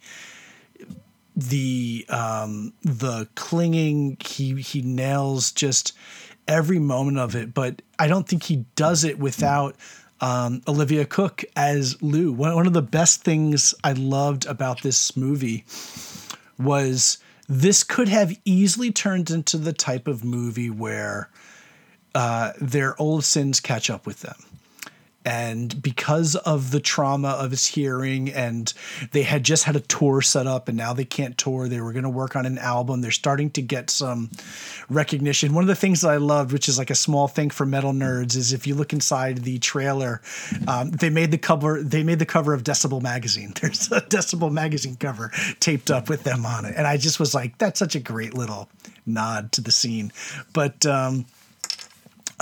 the 1.35 2.05
um, 2.09 2.73
the 2.83 3.27
clinging. 3.35 4.17
He 4.23 4.61
he 4.61 4.81
nails 4.81 5.51
just 5.51 5.93
every 6.47 6.79
moment 6.79 7.17
of 7.17 7.35
it, 7.35 7.53
but 7.53 7.81
I 7.97 8.07
don't 8.07 8.27
think 8.27 8.43
he 8.43 8.65
does 8.75 9.03
it 9.03 9.19
without 9.19 9.75
um, 10.21 10.61
Olivia 10.67 11.05
Cooke 11.05 11.43
as 11.55 12.01
Lou. 12.01 12.31
One, 12.31 12.67
of 12.67 12.73
the 12.73 12.81
best 12.81 13.23
things 13.23 13.73
I 13.83 13.93
loved 13.93 14.45
about 14.45 14.81
this 14.81 15.17
movie 15.17 15.65
was 16.57 17.17
this 17.47 17.83
could 17.83 18.07
have 18.07 18.37
easily 18.45 18.91
turned 18.91 19.29
into 19.29 19.57
the 19.57 19.73
type 19.73 20.07
of 20.07 20.23
movie 20.23 20.69
where 20.69 21.29
uh, 22.15 22.53
their 22.59 22.99
old 23.01 23.23
sins 23.23 23.59
catch 23.59 23.89
up 23.89 24.05
with 24.05 24.21
them 24.21 24.35
and 25.25 25.81
because 25.81 26.35
of 26.35 26.71
the 26.71 26.79
trauma 26.79 27.29
of 27.29 27.51
his 27.51 27.65
hearing 27.65 28.29
and 28.31 28.73
they 29.11 29.23
had 29.23 29.43
just 29.43 29.63
had 29.63 29.75
a 29.75 29.79
tour 29.81 30.21
set 30.21 30.47
up 30.47 30.67
and 30.67 30.77
now 30.77 30.93
they 30.93 31.05
can't 31.05 31.37
tour 31.37 31.67
they 31.67 31.81
were 31.81 31.93
going 31.93 32.03
to 32.03 32.09
work 32.09 32.35
on 32.35 32.45
an 32.45 32.57
album 32.57 33.01
they're 33.01 33.11
starting 33.11 33.49
to 33.49 33.61
get 33.61 33.89
some 33.89 34.29
recognition. 34.89 35.53
One 35.53 35.63
of 35.63 35.67
the 35.67 35.75
things 35.75 36.01
that 36.01 36.09
i 36.09 36.17
loved 36.17 36.51
which 36.51 36.67
is 36.67 36.77
like 36.77 36.89
a 36.89 36.95
small 36.95 37.27
thing 37.27 37.49
for 37.49 37.65
metal 37.65 37.93
nerds 37.93 38.35
is 38.35 38.53
if 38.53 38.67
you 38.67 38.75
look 38.75 38.93
inside 38.93 39.39
the 39.39 39.59
trailer 39.59 40.21
um, 40.67 40.91
they 40.91 41.09
made 41.09 41.31
the 41.31 41.37
cover 41.37 41.81
they 41.81 42.03
made 42.03 42.19
the 42.19 42.25
cover 42.25 42.53
of 42.53 42.63
decibel 42.63 43.01
magazine. 43.01 43.53
There's 43.61 43.91
a 43.91 44.01
decibel 44.01 44.51
magazine 44.51 44.95
cover 44.95 45.31
taped 45.59 45.91
up 45.91 46.09
with 46.09 46.23
them 46.23 46.45
on 46.45 46.65
it. 46.65 46.75
And 46.75 46.87
i 46.87 46.97
just 46.97 47.19
was 47.19 47.33
like 47.33 47.57
that's 47.57 47.79
such 47.79 47.95
a 47.95 47.99
great 47.99 48.33
little 48.33 48.69
nod 49.05 49.51
to 49.53 49.61
the 49.61 49.71
scene. 49.71 50.11
But 50.53 50.85
um, 50.85 51.25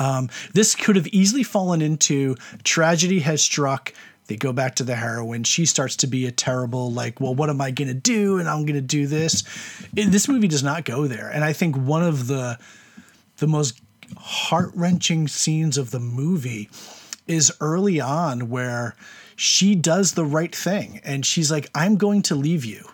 um, 0.02 0.30
this 0.54 0.76
could 0.76 0.96
have 0.96 1.08
easily 1.08 1.44
fallen 1.44 1.82
into 1.82 2.36
tragedy 2.64 3.20
has 3.20 3.42
struck. 3.44 3.94
They 4.28 4.38
go 4.38 4.54
back 4.54 4.76
to 4.76 4.84
the 4.84 4.96
heroin. 4.96 5.44
She 5.44 5.66
starts 5.66 5.96
to 5.98 6.08
be 6.08 6.26
a 6.26 6.32
terrible, 6.32 6.92
like, 6.92 7.20
well, 7.22 7.36
what 7.36 7.50
am 7.50 7.62
I 7.62 7.72
going 7.72 7.90
to 7.90 8.02
do? 8.16 8.40
And 8.40 8.48
I'm 8.50 8.66
going 8.66 8.82
to 8.88 8.96
do 9.00 9.06
this. 9.08 9.44
This 9.94 10.28
movie 10.28 10.48
does 10.48 10.64
not 10.64 10.86
go 10.86 11.08
there. 11.08 11.30
And 11.34 11.44
I 11.44 11.54
think 11.54 11.76
one 11.76 12.04
of 12.04 12.28
the 12.28 12.58
the 13.38 13.48
most 13.48 13.82
heart 14.18 14.72
wrenching 14.76 15.28
scenes 15.28 15.78
of 15.78 15.92
the 15.92 16.00
movie 16.00 16.70
is 17.28 17.52
early 17.60 18.00
on 18.00 18.50
where 18.50 18.96
she 19.36 19.76
does 19.76 20.14
the 20.14 20.26
right 20.26 20.56
thing 20.56 21.00
and 21.04 21.26
she's 21.26 21.50
like, 21.52 21.68
I'm 21.74 21.96
going 21.98 22.22
to 22.24 22.36
leave 22.36 22.66
you. 22.66 22.86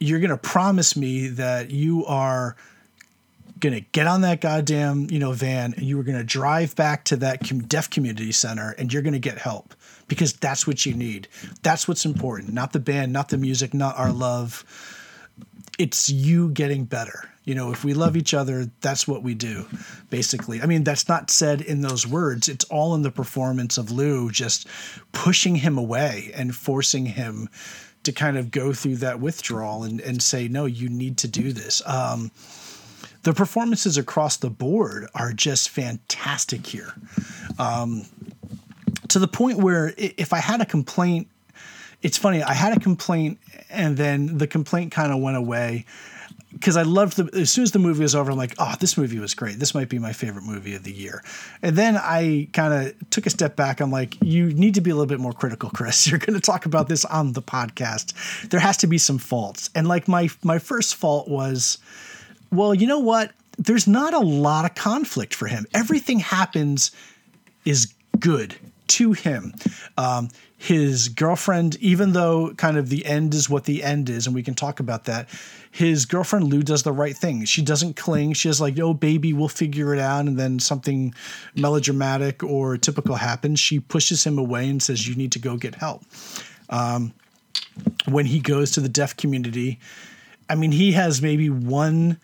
you're 0.00 0.20
going 0.20 0.30
to 0.30 0.36
promise 0.36 0.96
me 0.96 1.28
that 1.28 1.70
you 1.70 2.04
are 2.06 2.56
to 3.74 3.80
get 3.92 4.06
on 4.06 4.22
that 4.22 4.40
goddamn, 4.40 5.08
you 5.10 5.18
know, 5.18 5.32
van 5.32 5.74
and 5.74 5.84
you 5.84 5.96
going 6.04 6.18
to 6.18 6.24
drive 6.24 6.74
back 6.76 7.04
to 7.04 7.16
that 7.16 7.68
deaf 7.68 7.90
community 7.90 8.32
center 8.32 8.74
and 8.78 8.92
you're 8.92 9.02
to 9.12 9.18
get 9.18 9.38
help 9.38 9.74
because 10.08 10.32
that's 10.32 10.66
what 10.66 10.86
you 10.86 10.94
need. 10.94 11.28
That's 11.62 11.86
what's 11.86 12.04
important. 12.04 12.52
Not 12.52 12.72
the 12.72 12.80
band, 12.80 13.12
not 13.12 13.28
the 13.28 13.38
music, 13.38 13.74
not 13.74 13.96
our 13.98 14.12
love. 14.12 14.64
It's 15.78 16.10
you 16.10 16.50
getting 16.50 16.84
better. 16.84 17.28
You 17.44 17.54
know, 17.54 17.72
if 17.72 17.84
we 17.84 17.94
love 17.94 18.16
each 18.16 18.34
other, 18.34 18.70
that's 18.82 19.08
what 19.08 19.22
we 19.22 19.34
do, 19.34 19.66
basically. 20.10 20.60
I 20.60 20.66
mean, 20.66 20.84
that's 20.84 21.08
not 21.08 21.30
said 21.30 21.62
in 21.62 21.80
those 21.80 22.06
words. 22.06 22.48
It's 22.48 22.64
all 22.66 22.94
in 22.94 23.02
the 23.02 23.10
performance 23.10 23.78
of 23.78 23.90
Lou 23.90 24.30
just 24.30 24.66
pushing 25.12 25.56
him 25.56 25.78
away 25.78 26.30
and 26.34 26.54
forcing 26.54 27.06
him 27.06 27.48
to 28.02 28.12
kind 28.12 28.36
of 28.36 28.50
go 28.50 28.72
through 28.72 28.96
that 28.96 29.20
withdrawal 29.20 29.84
and, 29.84 30.00
and 30.00 30.22
say, 30.22 30.48
no, 30.48 30.66
you 30.66 30.88
need 30.88 31.16
to 31.18 31.28
do 31.28 31.52
this. 31.52 31.80
Um, 31.86 32.30
the 33.22 33.32
performances 33.32 33.96
across 33.96 34.36
the 34.36 34.50
board 34.50 35.08
are 35.14 35.32
just 35.32 35.68
fantastic 35.68 36.66
here. 36.66 36.94
Um, 37.58 38.04
to 39.08 39.18
the 39.18 39.28
point 39.28 39.58
where 39.58 39.94
if 39.96 40.32
I 40.32 40.38
had 40.38 40.60
a 40.60 40.66
complaint, 40.66 41.28
it's 42.02 42.16
funny, 42.16 42.42
I 42.42 42.54
had 42.54 42.76
a 42.76 42.80
complaint 42.80 43.38
and 43.70 43.96
then 43.96 44.38
the 44.38 44.46
complaint 44.46 44.92
kind 44.92 45.12
of 45.12 45.20
went 45.20 45.36
away 45.36 45.84
because 46.52 46.76
I 46.76 46.82
loved 46.82 47.16
the 47.16 47.38
as 47.38 47.50
soon 47.50 47.64
as 47.64 47.72
the 47.72 47.78
movie 47.78 48.02
was 48.02 48.14
over, 48.14 48.30
I'm 48.30 48.36
like, 48.36 48.54
oh, 48.58 48.74
this 48.80 48.96
movie 48.96 49.18
was 49.18 49.34
great. 49.34 49.58
This 49.58 49.74
might 49.74 49.88
be 49.88 49.98
my 49.98 50.12
favorite 50.12 50.44
movie 50.44 50.74
of 50.74 50.82
the 50.82 50.92
year. 50.92 51.22
And 51.62 51.76
then 51.76 51.96
I 51.96 52.48
kind 52.52 52.72
of 52.72 53.10
took 53.10 53.26
a 53.26 53.30
step 53.30 53.54
back. 53.54 53.80
I'm 53.80 53.90
like, 53.90 54.16
you 54.22 54.52
need 54.54 54.74
to 54.74 54.80
be 54.80 54.90
a 54.90 54.94
little 54.94 55.06
bit 55.06 55.20
more 55.20 55.32
critical, 55.32 55.70
Chris. 55.70 56.06
You're 56.10 56.18
going 56.18 56.34
to 56.34 56.40
talk 56.40 56.64
about 56.66 56.88
this 56.88 57.04
on 57.04 57.32
the 57.32 57.42
podcast. 57.42 58.48
There 58.48 58.60
has 58.60 58.78
to 58.78 58.86
be 58.86 58.98
some 58.98 59.18
faults. 59.18 59.68
And 59.74 59.86
like 59.88 60.08
my 60.08 60.30
my 60.42 60.58
first 60.58 60.96
fault 60.96 61.28
was, 61.28 61.78
well, 62.50 62.74
you 62.74 62.86
know 62.86 62.98
what? 62.98 63.32
There's 63.58 63.86
not 63.86 64.14
a 64.14 64.20
lot 64.20 64.64
of 64.64 64.74
conflict 64.74 65.34
for 65.34 65.48
him. 65.48 65.66
Everything 65.74 66.20
happens 66.20 66.92
is 67.64 67.92
good 68.18 68.54
to 68.88 69.12
him. 69.12 69.52
Um, 69.96 70.28
his 70.56 71.08
girlfriend, 71.08 71.76
even 71.76 72.12
though 72.12 72.52
kind 72.54 72.76
of 72.76 72.88
the 72.88 73.04
end 73.06 73.34
is 73.34 73.48
what 73.48 73.64
the 73.64 73.84
end 73.84 74.08
is, 74.08 74.26
and 74.26 74.34
we 74.34 74.42
can 74.42 74.54
talk 74.54 74.80
about 74.80 75.04
that, 75.04 75.28
his 75.70 76.04
girlfriend 76.04 76.48
Lou 76.48 76.62
does 76.62 76.82
the 76.82 76.92
right 76.92 77.16
thing. 77.16 77.44
She 77.44 77.62
doesn't 77.62 77.96
cling. 77.96 78.32
She 78.32 78.48
is 78.48 78.60
like, 78.60 78.78
oh, 78.80 78.94
baby, 78.94 79.32
we'll 79.32 79.48
figure 79.48 79.94
it 79.94 80.00
out. 80.00 80.26
And 80.26 80.38
then 80.38 80.58
something 80.58 81.14
melodramatic 81.54 82.42
or 82.42 82.76
typical 82.76 83.16
happens. 83.16 83.60
She 83.60 83.78
pushes 83.78 84.24
him 84.24 84.38
away 84.38 84.68
and 84.68 84.82
says, 84.82 85.06
you 85.06 85.14
need 85.14 85.32
to 85.32 85.38
go 85.38 85.56
get 85.56 85.76
help. 85.76 86.02
Um, 86.70 87.12
when 88.06 88.26
he 88.26 88.40
goes 88.40 88.72
to 88.72 88.80
the 88.80 88.88
deaf 88.88 89.16
community, 89.16 89.78
I 90.48 90.54
mean, 90.54 90.72
he 90.72 90.92
has 90.92 91.22
maybe 91.22 91.50
one 91.50 92.18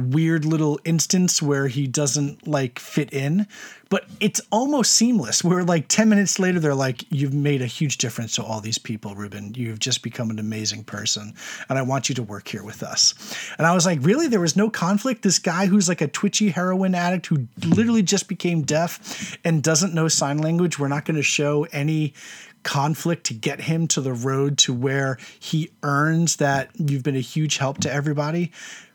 weird 0.00 0.44
little 0.44 0.80
instance 0.84 1.40
where 1.40 1.68
he 1.68 1.86
doesn't 1.86 2.46
like 2.46 2.78
fit 2.78 3.12
in, 3.12 3.46
but 3.88 4.04
it's 4.20 4.40
almost 4.50 4.92
seamless. 4.92 5.44
Where 5.44 5.64
like 5.64 5.88
10 5.88 6.08
minutes 6.08 6.38
later, 6.38 6.60
they're 6.60 6.74
like, 6.74 7.04
You've 7.10 7.34
made 7.34 7.62
a 7.62 7.66
huge 7.66 7.98
difference 7.98 8.34
to 8.36 8.42
all 8.42 8.60
these 8.60 8.78
people, 8.78 9.14
Ruben. 9.14 9.54
You've 9.54 9.78
just 9.78 10.02
become 10.02 10.30
an 10.30 10.38
amazing 10.38 10.84
person. 10.84 11.34
And 11.68 11.78
I 11.78 11.82
want 11.82 12.08
you 12.08 12.14
to 12.16 12.22
work 12.22 12.48
here 12.48 12.64
with 12.64 12.82
us. 12.82 13.14
And 13.58 13.66
I 13.66 13.74
was 13.74 13.86
like, 13.86 13.98
Really? 14.02 14.28
There 14.28 14.40
was 14.40 14.56
no 14.56 14.70
conflict? 14.70 15.22
This 15.22 15.38
guy 15.38 15.66
who's 15.66 15.88
like 15.88 16.00
a 16.00 16.08
twitchy 16.08 16.50
heroin 16.50 16.94
addict 16.94 17.26
who 17.26 17.46
literally 17.64 18.02
just 18.02 18.28
became 18.28 18.62
deaf 18.62 19.38
and 19.44 19.62
doesn't 19.62 19.94
know 19.94 20.08
sign 20.08 20.38
language, 20.38 20.78
we're 20.78 20.88
not 20.88 21.04
going 21.04 21.16
to 21.16 21.22
show 21.22 21.66
any 21.72 22.14
conflict 22.62 23.24
to 23.24 23.34
get 23.34 23.60
him 23.60 23.88
to 23.88 24.00
the 24.00 24.12
road 24.12 24.58
to 24.58 24.72
where 24.72 25.18
he 25.38 25.70
earns 25.82 26.36
that 26.36 26.70
you've 26.74 27.02
been 27.02 27.16
a 27.16 27.20
huge 27.20 27.56
help 27.56 27.78
to 27.78 27.90
everybody 27.90 28.52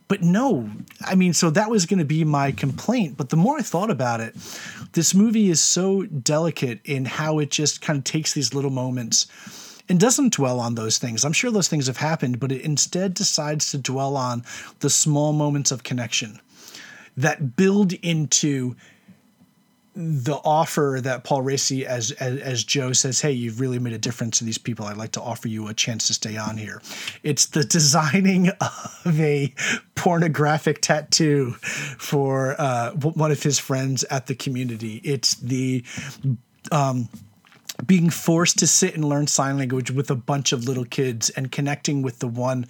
but 0.07 0.21
no, 0.21 0.69
I 1.01 1.15
mean, 1.15 1.33
so 1.33 1.49
that 1.49 1.69
was 1.69 1.85
going 1.85 1.99
to 1.99 2.05
be 2.05 2.23
my 2.23 2.51
complaint. 2.51 3.17
But 3.17 3.29
the 3.29 3.37
more 3.37 3.57
I 3.57 3.61
thought 3.61 3.89
about 3.89 4.21
it, 4.21 4.35
this 4.93 5.15
movie 5.15 5.49
is 5.49 5.59
so 5.59 6.03
delicate 6.03 6.79
in 6.85 7.05
how 7.05 7.39
it 7.39 7.49
just 7.49 7.81
kind 7.81 7.97
of 7.97 8.03
takes 8.03 8.33
these 8.33 8.53
little 8.53 8.71
moments 8.71 9.27
and 9.89 9.99
doesn't 9.99 10.33
dwell 10.33 10.59
on 10.59 10.75
those 10.75 10.97
things. 10.97 11.25
I'm 11.25 11.33
sure 11.33 11.51
those 11.51 11.67
things 11.67 11.87
have 11.87 11.97
happened, 11.97 12.39
but 12.39 12.51
it 12.51 12.61
instead 12.61 13.13
decides 13.13 13.71
to 13.71 13.77
dwell 13.77 14.15
on 14.15 14.43
the 14.79 14.89
small 14.89 15.33
moments 15.33 15.71
of 15.71 15.83
connection 15.83 16.39
that 17.17 17.55
build 17.55 17.93
into 17.93 18.75
the 19.95 20.35
offer 20.43 20.99
that 21.01 21.23
Paul 21.23 21.43
Raci, 21.43 21.83
as, 21.83 22.11
as, 22.11 22.39
as 22.39 22.63
Joe 22.63 22.93
says, 22.93 23.21
"Hey, 23.21 23.31
you've 23.31 23.59
really 23.59 23.79
made 23.79 23.93
a 23.93 23.97
difference 23.97 24.39
to 24.39 24.45
these 24.45 24.57
people. 24.57 24.85
I'd 24.85 24.97
like 24.97 25.13
to 25.13 25.21
offer 25.21 25.47
you 25.47 25.67
a 25.67 25.73
chance 25.73 26.07
to 26.07 26.13
stay 26.13 26.37
on 26.37 26.57
here." 26.57 26.81
It's 27.23 27.45
the 27.45 27.63
designing 27.63 28.49
of 29.05 29.19
a 29.19 29.53
pornographic 29.95 30.81
tattoo 30.81 31.51
for 31.61 32.55
uh, 32.59 32.91
one 32.91 33.31
of 33.31 33.41
his 33.41 33.57
friends 33.57 34.03
at 34.05 34.27
the 34.27 34.35
community. 34.35 35.01
It's 35.03 35.35
the 35.35 35.83
um, 36.71 37.09
being 37.85 38.09
forced 38.09 38.59
to 38.59 38.67
sit 38.67 38.95
and 38.95 39.05
learn 39.05 39.27
sign 39.27 39.57
language 39.57 39.91
with 39.91 40.09
a 40.09 40.15
bunch 40.15 40.51
of 40.51 40.67
little 40.67 40.85
kids 40.85 41.29
and 41.31 41.51
connecting 41.51 42.01
with 42.01 42.19
the 42.19 42.27
one 42.27 42.65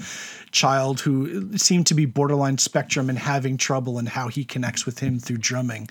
child 0.52 1.00
who 1.02 1.58
seemed 1.58 1.88
to 1.88 1.94
be 1.94 2.06
borderline 2.06 2.58
spectrum 2.58 3.10
and 3.10 3.20
having 3.20 3.58
trouble 3.58 3.98
and 3.98 4.10
how 4.10 4.28
he 4.28 4.44
connects 4.44 4.86
with 4.86 5.00
him 5.00 5.20
through 5.20 5.38
drumming. 5.38 5.88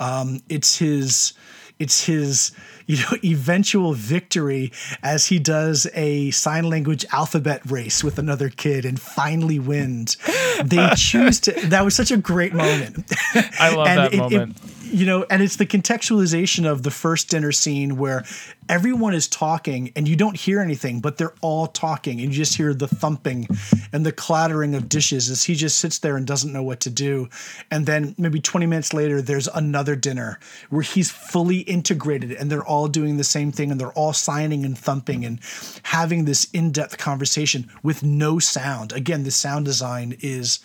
Um, 0.00 0.40
it's 0.48 0.78
his 0.78 1.34
it's 1.78 2.04
his 2.04 2.52
you 2.86 2.96
know 2.98 3.16
eventual 3.24 3.92
victory 3.92 4.72
as 5.02 5.26
he 5.26 5.38
does 5.38 5.86
a 5.94 6.30
sign 6.30 6.64
language 6.64 7.04
alphabet 7.12 7.60
race 7.68 8.04
with 8.04 8.18
another 8.18 8.48
kid 8.48 8.84
and 8.84 9.00
finally 9.00 9.58
wins. 9.58 10.16
They 10.64 10.88
choose 10.96 11.40
to 11.40 11.52
that 11.68 11.84
was 11.84 11.94
such 11.94 12.10
a 12.10 12.16
great 12.16 12.54
moment. 12.54 13.12
I 13.58 13.74
love 13.74 13.86
that 13.96 14.14
it, 14.14 14.18
moment. 14.18 14.56
it, 14.56 14.75
you 14.92 15.06
know, 15.06 15.26
and 15.30 15.42
it's 15.42 15.56
the 15.56 15.66
contextualization 15.66 16.70
of 16.70 16.82
the 16.82 16.90
first 16.90 17.28
dinner 17.28 17.52
scene 17.52 17.96
where 17.96 18.24
everyone 18.68 19.14
is 19.14 19.28
talking 19.28 19.92
and 19.96 20.08
you 20.08 20.16
don't 20.16 20.36
hear 20.36 20.60
anything, 20.60 21.00
but 21.00 21.16
they're 21.16 21.34
all 21.40 21.66
talking 21.66 22.20
and 22.20 22.30
you 22.30 22.36
just 22.36 22.56
hear 22.56 22.72
the 22.74 22.88
thumping 22.88 23.46
and 23.92 24.04
the 24.04 24.12
clattering 24.12 24.74
of 24.74 24.88
dishes 24.88 25.30
as 25.30 25.44
he 25.44 25.54
just 25.54 25.78
sits 25.78 25.98
there 25.98 26.16
and 26.16 26.26
doesn't 26.26 26.52
know 26.52 26.62
what 26.62 26.80
to 26.80 26.90
do. 26.90 27.28
And 27.70 27.86
then 27.86 28.14
maybe 28.18 28.40
20 28.40 28.66
minutes 28.66 28.92
later, 28.92 29.20
there's 29.20 29.48
another 29.48 29.96
dinner 29.96 30.38
where 30.70 30.82
he's 30.82 31.10
fully 31.10 31.60
integrated 31.60 32.32
and 32.32 32.50
they're 32.50 32.64
all 32.64 32.88
doing 32.88 33.16
the 33.16 33.24
same 33.24 33.52
thing 33.52 33.70
and 33.70 33.80
they're 33.80 33.92
all 33.92 34.12
signing 34.12 34.64
and 34.64 34.76
thumping 34.76 35.24
and 35.24 35.40
having 35.82 36.24
this 36.24 36.48
in 36.52 36.70
depth 36.70 36.98
conversation 36.98 37.70
with 37.82 38.02
no 38.02 38.38
sound. 38.38 38.92
Again, 38.92 39.24
the 39.24 39.30
sound 39.30 39.64
design 39.64 40.16
is 40.20 40.60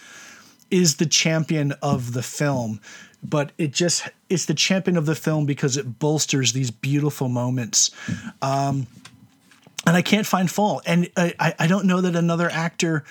is 0.70 0.96
the 0.96 1.06
champion 1.06 1.74
of 1.82 2.14
the 2.14 2.24
film 2.24 2.80
but 3.24 3.52
it 3.58 3.72
just 3.72 4.10
it's 4.30 4.46
the 4.46 4.54
champion 4.54 4.98
of 4.98 5.06
the 5.06 5.16
film 5.16 5.46
because 5.46 5.78
it 5.78 6.00
bolsters 6.00 6.54
these 6.54 6.72
beautiful 6.72 7.30
moments. 7.30 7.92
Um, 8.42 8.88
and 9.86 9.96
I 9.96 10.02
can't 10.02 10.28
find 10.28 10.50
fault. 10.50 10.84
And 10.86 11.10
I, 11.18 11.54
I 11.58 11.68
don't 11.68 11.86
know 11.86 12.02
that 12.02 12.16
another 12.16 12.50
actor 12.50 13.04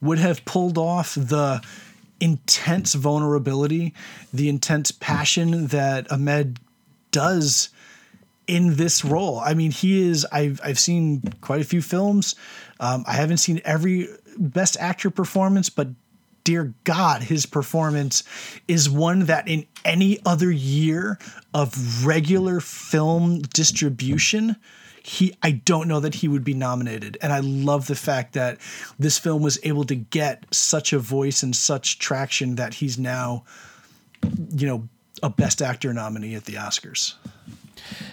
would 0.00 0.18
have 0.18 0.44
pulled 0.44 0.78
off 0.78 1.14
the 1.14 1.62
intense 2.20 2.94
vulnerability, 2.94 3.94
the 4.32 4.48
intense 4.48 4.90
passion 4.90 5.68
that 5.68 6.10
Ahmed 6.12 6.60
does 7.10 7.70
in 8.46 8.76
this 8.76 9.04
role. 9.04 9.38
I 9.38 9.54
mean, 9.54 9.70
he 9.70 10.08
is. 10.08 10.26
I've 10.32 10.60
I've 10.62 10.78
seen 10.78 11.22
quite 11.40 11.60
a 11.60 11.64
few 11.64 11.80
films. 11.80 12.34
Um, 12.80 13.04
I 13.06 13.14
haven't 13.14 13.38
seen 13.38 13.60
every 13.64 14.08
best 14.36 14.76
actor 14.78 15.10
performance, 15.10 15.70
but 15.70 15.88
dear 16.44 16.74
God, 16.84 17.22
his 17.22 17.46
performance 17.46 18.22
is 18.68 18.88
one 18.88 19.26
that 19.26 19.48
in 19.48 19.66
any 19.84 20.18
other 20.24 20.50
year 20.50 21.18
of 21.54 22.06
regular 22.06 22.60
film 22.60 23.40
distribution, 23.40 24.56
he 25.02 25.34
I 25.42 25.52
don't 25.52 25.88
know 25.88 26.00
that 26.00 26.14
he 26.16 26.28
would 26.28 26.44
be 26.44 26.54
nominated. 26.54 27.18
And 27.22 27.32
I 27.32 27.40
love 27.40 27.86
the 27.86 27.94
fact 27.94 28.34
that 28.34 28.58
this 28.98 29.18
film 29.18 29.42
was 29.42 29.58
able 29.62 29.84
to 29.84 29.94
get 29.94 30.44
such 30.50 30.92
a 30.92 30.98
voice 30.98 31.42
and 31.42 31.54
such 31.54 31.98
traction 31.98 32.56
that 32.56 32.74
he's 32.74 32.98
now, 32.98 33.44
you 34.54 34.66
know, 34.66 34.88
a 35.22 35.30
best 35.30 35.62
actor 35.62 35.92
nominee 35.92 36.34
at 36.34 36.44
the 36.44 36.54
Oscars. 36.54 37.14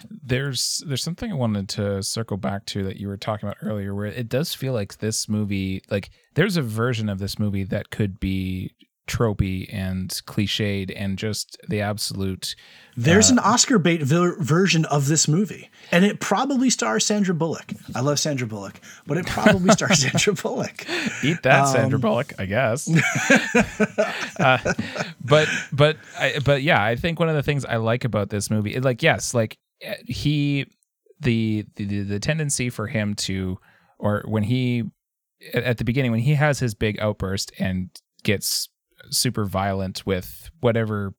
There's 0.10 0.84
there's 0.88 1.04
something 1.04 1.32
I 1.32 1.36
wanted 1.36 1.70
to 1.70 2.04
circle 2.04 2.38
back 2.38 2.66
to 2.68 2.84
that 2.84 2.98
you 2.98 3.08
were 3.08 3.18
talking 3.18 3.48
about 3.48 3.58
earlier 3.62 3.96
where 3.96 4.08
it 4.08 4.30
does 4.30 4.54
feel 4.54 4.74
like 4.74 4.98
this 4.98 5.30
movie 5.30 5.82
like 5.90 6.10
there's 6.36 6.58
a 6.58 6.62
version 6.62 7.10
of 7.10 7.20
this 7.20 7.40
movie 7.40 7.64
that 7.64 7.90
could 7.90 8.20
be 8.20 8.74
tropey 9.08 9.74
and 9.74 10.10
cliched 10.28 10.92
and 10.94 11.18
just 11.18 11.58
the 11.70 11.80
absolute 11.80 12.56
there's 12.98 13.30
uh, 13.30 13.36
an 13.36 13.40
oscar 13.40 13.80
bait 13.80 14.04
ver- 14.04 14.36
version 14.42 14.84
of 14.86 15.08
this 15.08 15.30
movie 15.30 15.70
and 15.94 16.04
it 16.04 16.20
probably 16.20 16.70
stars 16.70 17.06
sandra 17.06 17.34
bullock. 17.34 17.72
I 17.96 18.02
love 18.02 18.20
sandra 18.20 18.48
bullock 18.48 18.82
but 19.06 19.18
it 19.18 19.26
probably 19.26 19.70
stars 19.72 20.00
sandra 20.02 20.34
bullock. 20.34 20.86
Eat 21.24 21.42
that 21.44 21.62
um, 21.62 21.74
sandra 21.74 22.00
bullock 22.00 22.34
i 22.38 22.46
guess. 22.46 22.90
Uh, 24.40 24.60
but 25.24 25.48
but 25.72 25.98
I, 26.20 26.40
but 26.46 26.62
yeah 26.62 26.84
i 26.84 26.96
think 26.96 27.20
one 27.20 27.28
of 27.28 27.36
the 27.36 27.42
things 27.42 27.66
i 27.66 27.78
like 27.78 28.04
about 28.06 28.30
this 28.30 28.52
movie 28.52 28.80
like 28.80 29.02
yes 29.02 29.34
like 29.34 29.58
he 30.06 30.66
the, 31.20 31.66
the 31.76 32.04
the 32.04 32.20
tendency 32.20 32.70
for 32.70 32.88
him 32.88 33.16
to 33.16 33.58
or 34.00 34.24
when 34.28 34.44
he 34.44 34.84
at, 35.54 35.64
at 35.64 35.78
the 35.78 35.84
beginning 35.84 36.12
when 36.12 36.20
he 36.20 36.36
has 36.36 36.60
his 36.60 36.76
big 36.76 37.00
outburst 37.00 37.52
and 37.60 37.90
gets 38.24 38.70
super 39.10 39.46
violent 39.46 40.06
with 40.06 40.50
whatever 40.60 41.14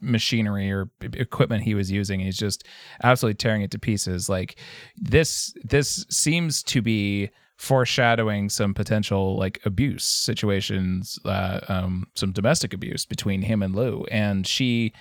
machinery 0.00 0.70
or 0.70 0.90
equipment 1.00 1.64
he 1.64 1.74
was 1.74 1.90
using 1.90 2.20
he's 2.20 2.36
just 2.36 2.64
absolutely 3.02 3.34
tearing 3.34 3.62
it 3.62 3.70
to 3.70 3.78
pieces. 3.78 4.28
Like 4.28 4.58
this 4.96 5.52
this 5.64 6.06
seems 6.10 6.62
to 6.64 6.82
be 6.82 7.30
foreshadowing 7.56 8.48
some 8.48 8.72
potential 8.72 9.36
like 9.36 9.60
abuse 9.64 10.04
situations 10.04 11.18
uh, 11.24 11.60
um, 11.68 12.06
some 12.14 12.30
domestic 12.30 12.72
abuse 12.72 13.04
between 13.04 13.42
him 13.42 13.62
and 13.62 13.74
lou. 13.74 14.04
And 14.10 14.46
she 14.46 14.92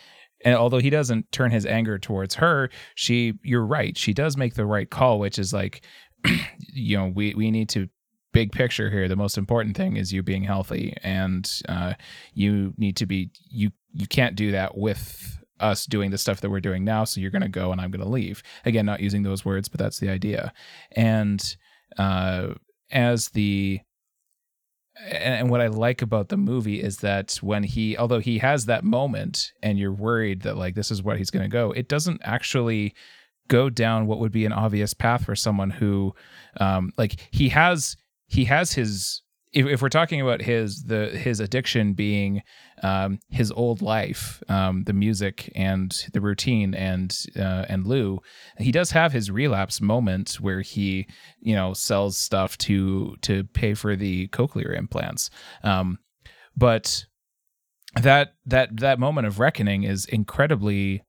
and 0.48 0.56
although 0.56 0.80
he 0.80 0.90
doesn't 0.90 1.30
turn 1.34 1.52
his 1.52 1.66
anger 1.66 2.00
towards 2.00 2.36
her 2.36 2.70
she 2.96 3.34
you're 3.44 3.66
right 3.66 3.98
she 3.98 4.14
does 4.14 4.38
make 4.38 4.54
the 4.54 4.66
right 4.66 4.90
call 4.90 5.20
which 5.20 5.38
is 5.38 5.52
like 5.52 5.84
you 6.74 6.98
know 6.98 7.08
we 7.08 7.34
we 7.36 7.52
need 7.52 7.68
to 7.68 7.90
big 8.32 8.52
picture 8.52 8.90
here 8.90 9.08
the 9.10 9.16
most 9.16 9.38
important 9.38 9.76
thing 9.76 9.98
is 9.98 10.14
you 10.14 10.24
being 10.24 10.44
healthy 10.44 10.96
and 11.04 11.62
uh, 11.68 11.94
you 12.34 12.74
need 12.78 12.96
to 12.96 13.06
be 13.06 13.30
you 13.50 13.72
you 13.94 14.08
can't 14.08 14.36
do 14.36 14.52
that 14.52 14.78
with 14.78 15.38
us 15.60 15.86
doing 15.86 16.12
the 16.12 16.18
stuff 16.18 16.40
that 16.42 16.50
we're 16.50 16.60
doing 16.60 16.84
now 16.86 17.04
so 17.04 17.20
you're 17.20 17.32
going 17.32 17.42
to 17.42 17.50
go 17.50 17.72
and 17.72 17.82
i'm 17.82 17.92
going 17.92 18.04
to 18.04 18.10
leave. 18.10 18.44
Again 18.64 18.86
not 18.86 19.02
using 19.02 19.24
those 19.24 19.44
words 19.44 19.68
but 19.68 19.80
that's 19.80 20.00
the 20.00 20.10
idea. 20.10 20.54
And 20.92 21.44
uh, 21.98 22.50
as 22.92 23.30
the 23.30 23.80
and 25.06 25.50
what 25.50 25.62
I 25.62 25.68
like 25.68 26.02
about 26.02 26.30
the 26.30 26.38
movie 26.38 26.82
is 26.82 26.98
that 26.98 27.38
when 27.42 27.64
he, 27.64 27.98
although 27.98 28.20
he 28.20 28.40
has 28.40 28.66
that 28.66 28.84
moment 28.84 29.52
and 29.62 29.78
you're 29.78 29.94
worried 29.94 30.42
that 30.42 30.58
like 30.58 30.76
this 30.76 30.92
is 30.92 31.04
what 31.04 31.18
he's 31.18 31.30
going 31.30 31.44
to 31.44 31.50
go, 31.50 31.72
it 31.72 31.88
doesn't 31.88 32.22
actually 32.24 32.94
go 33.48 33.70
down 33.70 34.08
what 34.08 34.20
would 34.20 34.32
be 34.32 34.46
an 34.46 34.54
obvious 34.54 34.94
path 34.94 35.26
for 35.26 35.36
someone 35.36 35.70
who, 35.70 36.14
um, 36.60 36.92
like 36.98 37.28
he 37.32 37.50
has, 37.50 37.96
he 38.28 38.46
has 38.46 38.74
his 38.74 39.22
if, 39.54 39.66
if 39.66 39.82
we're 39.82 39.90
talking 39.90 40.22
about 40.22 40.42
his 40.42 40.84
the 40.84 41.10
his 41.10 41.40
addiction 41.40 41.94
being 41.94 42.44
um, 42.84 43.20
his 43.30 43.52
old 43.52 43.82
life, 43.82 44.42
um, 44.50 44.84
the 44.84 44.94
music 44.94 45.52
and 45.56 46.06
the 46.14 46.22
routine 46.22 46.74
and 46.74 47.16
uh, 47.36 47.66
and 47.68 47.86
Lou, 47.86 48.20
he 48.58 48.72
does 48.72 48.92
have 48.92 49.12
his 49.12 49.32
relapse 49.32 49.82
moment 49.82 50.36
where 50.36 50.62
he 50.62 51.08
you 51.40 51.56
know 51.56 51.74
sells 51.74 52.18
stuff 52.18 52.58
to 52.60 53.16
to 53.22 53.44
pay 53.46 53.74
for 53.74 53.96
the 53.96 54.28
cochlear 54.30 54.78
implants, 54.78 55.30
um, 55.64 56.00
but 56.56 57.06
that 57.96 58.34
that 58.46 58.78
that 58.78 59.00
moment 59.00 59.28
of 59.28 59.40
reckoning 59.40 59.84
is 59.84 60.06
incredibly 60.06 61.04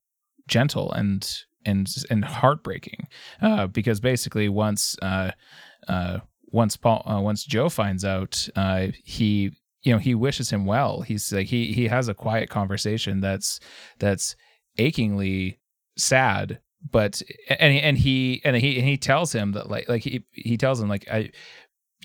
gentle 0.46 0.92
and 0.92 1.44
and 1.64 1.88
and 2.10 2.24
heartbreaking 2.24 3.06
uh, 3.42 3.66
because 3.66 4.00
basically 4.00 4.48
once 4.48 4.96
uh, 5.02 5.30
uh, 5.86 6.18
once 6.50 6.76
Paul, 6.76 7.02
uh, 7.06 7.20
once 7.20 7.44
Joe 7.44 7.68
finds 7.68 8.04
out, 8.04 8.48
uh, 8.56 8.88
he 9.04 9.52
you 9.82 9.92
know 9.92 9.98
he 9.98 10.14
wishes 10.14 10.50
him 10.50 10.64
well. 10.64 11.02
He's 11.02 11.32
like 11.32 11.46
he 11.46 11.72
he 11.72 11.88
has 11.88 12.08
a 12.08 12.14
quiet 12.14 12.50
conversation 12.50 13.20
that's 13.20 13.60
that's 13.98 14.36
achingly 14.78 15.58
sad, 15.96 16.60
but 16.90 17.22
and 17.48 17.76
and 17.76 17.98
he 17.98 18.40
and 18.44 18.56
he 18.56 18.78
and 18.78 18.88
he 18.88 18.96
tells 18.96 19.32
him 19.32 19.52
that 19.52 19.70
like 19.70 19.88
like 19.88 20.02
he 20.02 20.24
he 20.32 20.56
tells 20.56 20.80
him 20.80 20.88
like 20.88 21.08
I 21.10 21.30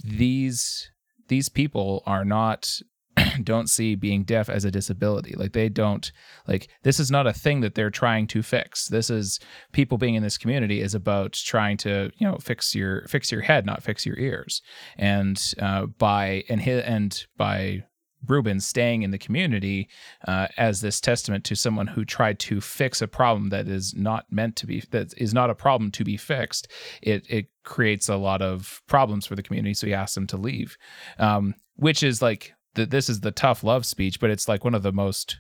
these 0.03 0.91
these 1.27 1.49
people 1.49 2.03
are 2.05 2.25
not 2.25 2.69
don't 3.43 3.69
see 3.69 3.95
being 3.95 4.23
deaf 4.23 4.49
as 4.49 4.65
a 4.65 4.71
disability. 4.71 5.33
Like 5.35 5.53
they 5.53 5.69
don't 5.69 6.11
like 6.47 6.69
this 6.83 6.99
is 6.99 7.11
not 7.11 7.27
a 7.27 7.33
thing 7.33 7.61
that 7.61 7.75
they're 7.75 7.89
trying 7.89 8.27
to 8.27 8.41
fix. 8.41 8.87
This 8.87 9.09
is 9.09 9.39
people 9.71 9.97
being 9.97 10.15
in 10.15 10.23
this 10.23 10.37
community 10.37 10.81
is 10.81 10.95
about 10.95 11.33
trying 11.33 11.77
to 11.77 12.11
you 12.17 12.27
know 12.27 12.37
fix 12.37 12.73
your 12.75 13.07
fix 13.07 13.31
your 13.31 13.41
head, 13.41 13.65
not 13.65 13.83
fix 13.83 14.05
your 14.05 14.17
ears. 14.17 14.61
And 14.97 15.41
uh, 15.59 15.87
by 15.87 16.43
and 16.49 16.61
his, 16.61 16.83
and 16.83 17.25
by 17.37 17.83
Ruben 18.27 18.59
staying 18.59 19.03
in 19.03 19.11
the 19.11 19.17
community 19.17 19.89
uh, 20.27 20.47
as 20.57 20.81
this 20.81 21.01
testament 21.01 21.43
to 21.45 21.55
someone 21.55 21.87
who 21.87 22.05
tried 22.05 22.39
to 22.39 22.61
fix 22.61 23.01
a 23.01 23.07
problem 23.07 23.49
that 23.49 23.67
is 23.67 23.93
not 23.95 24.25
meant 24.31 24.55
to 24.57 24.67
be 24.67 24.83
that 24.91 25.13
is 25.17 25.33
not 25.33 25.49
a 25.49 25.55
problem 25.55 25.91
to 25.91 26.03
be 26.03 26.17
fixed. 26.17 26.67
It 27.01 27.25
it 27.29 27.47
creates 27.63 28.09
a 28.09 28.17
lot 28.17 28.41
of 28.41 28.81
problems 28.87 29.25
for 29.25 29.35
the 29.35 29.43
community, 29.43 29.73
so 29.73 29.87
he 29.87 29.93
asks 29.93 30.15
them 30.15 30.27
to 30.27 30.37
leave, 30.37 30.77
um, 31.19 31.55
which 31.75 32.03
is 32.03 32.21
like 32.21 32.53
that 32.75 32.91
this 32.91 33.09
is 33.09 33.21
the 33.21 33.31
tough 33.31 33.63
love 33.63 33.85
speech, 33.85 34.19
but 34.19 34.29
it's 34.29 34.47
like 34.47 34.63
one 34.63 34.75
of 34.75 34.83
the 34.83 34.91
most 34.91 35.39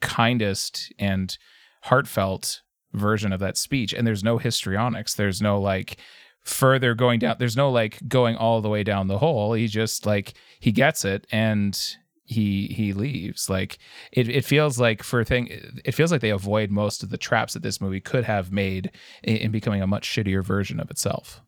kindest 0.00 0.92
and 0.98 1.36
heartfelt 1.82 2.62
version 2.92 3.32
of 3.32 3.40
that 3.40 3.56
speech. 3.56 3.92
And 3.92 4.06
there's 4.06 4.24
no 4.24 4.38
histrionics. 4.38 5.14
There's 5.14 5.42
no 5.42 5.60
like 5.60 5.98
further 6.42 6.94
going 6.94 7.18
down. 7.20 7.36
There's 7.38 7.56
no 7.56 7.70
like 7.70 7.98
going 8.08 8.36
all 8.36 8.60
the 8.60 8.68
way 8.68 8.82
down 8.82 9.08
the 9.08 9.18
hole. 9.18 9.54
He 9.54 9.66
just 9.66 10.06
like 10.06 10.34
he 10.60 10.72
gets 10.72 11.04
it 11.04 11.26
and 11.30 11.78
he 12.24 12.68
he 12.68 12.92
leaves. 12.92 13.50
Like 13.50 13.78
it 14.12 14.28
it 14.28 14.44
feels 14.44 14.78
like 14.78 15.02
for 15.02 15.20
a 15.20 15.24
thing 15.24 15.48
it 15.84 15.92
feels 15.92 16.12
like 16.12 16.20
they 16.20 16.30
avoid 16.30 16.70
most 16.70 17.02
of 17.02 17.10
the 17.10 17.18
traps 17.18 17.54
that 17.54 17.62
this 17.62 17.80
movie 17.80 18.00
could 18.00 18.24
have 18.24 18.52
made 18.52 18.90
in, 19.22 19.36
in 19.36 19.50
becoming 19.50 19.82
a 19.82 19.86
much 19.86 20.08
shittier 20.08 20.42
version 20.42 20.80
of 20.80 20.90
itself. 20.90 21.40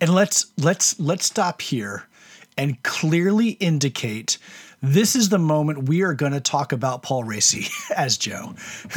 And 0.00 0.14
let's 0.14 0.52
let's 0.58 0.98
let's 0.98 1.26
stop 1.26 1.60
here 1.60 2.06
and 2.56 2.82
clearly 2.82 3.50
indicate 3.50 4.38
this 4.82 5.14
is 5.14 5.28
the 5.28 5.38
moment 5.38 5.88
we 5.88 6.02
are 6.02 6.14
going 6.14 6.32
to 6.32 6.40
talk 6.40 6.72
about 6.72 7.02
Paul 7.02 7.24
Raci 7.24 7.70
as 7.96 8.16
Joe. 8.16 8.54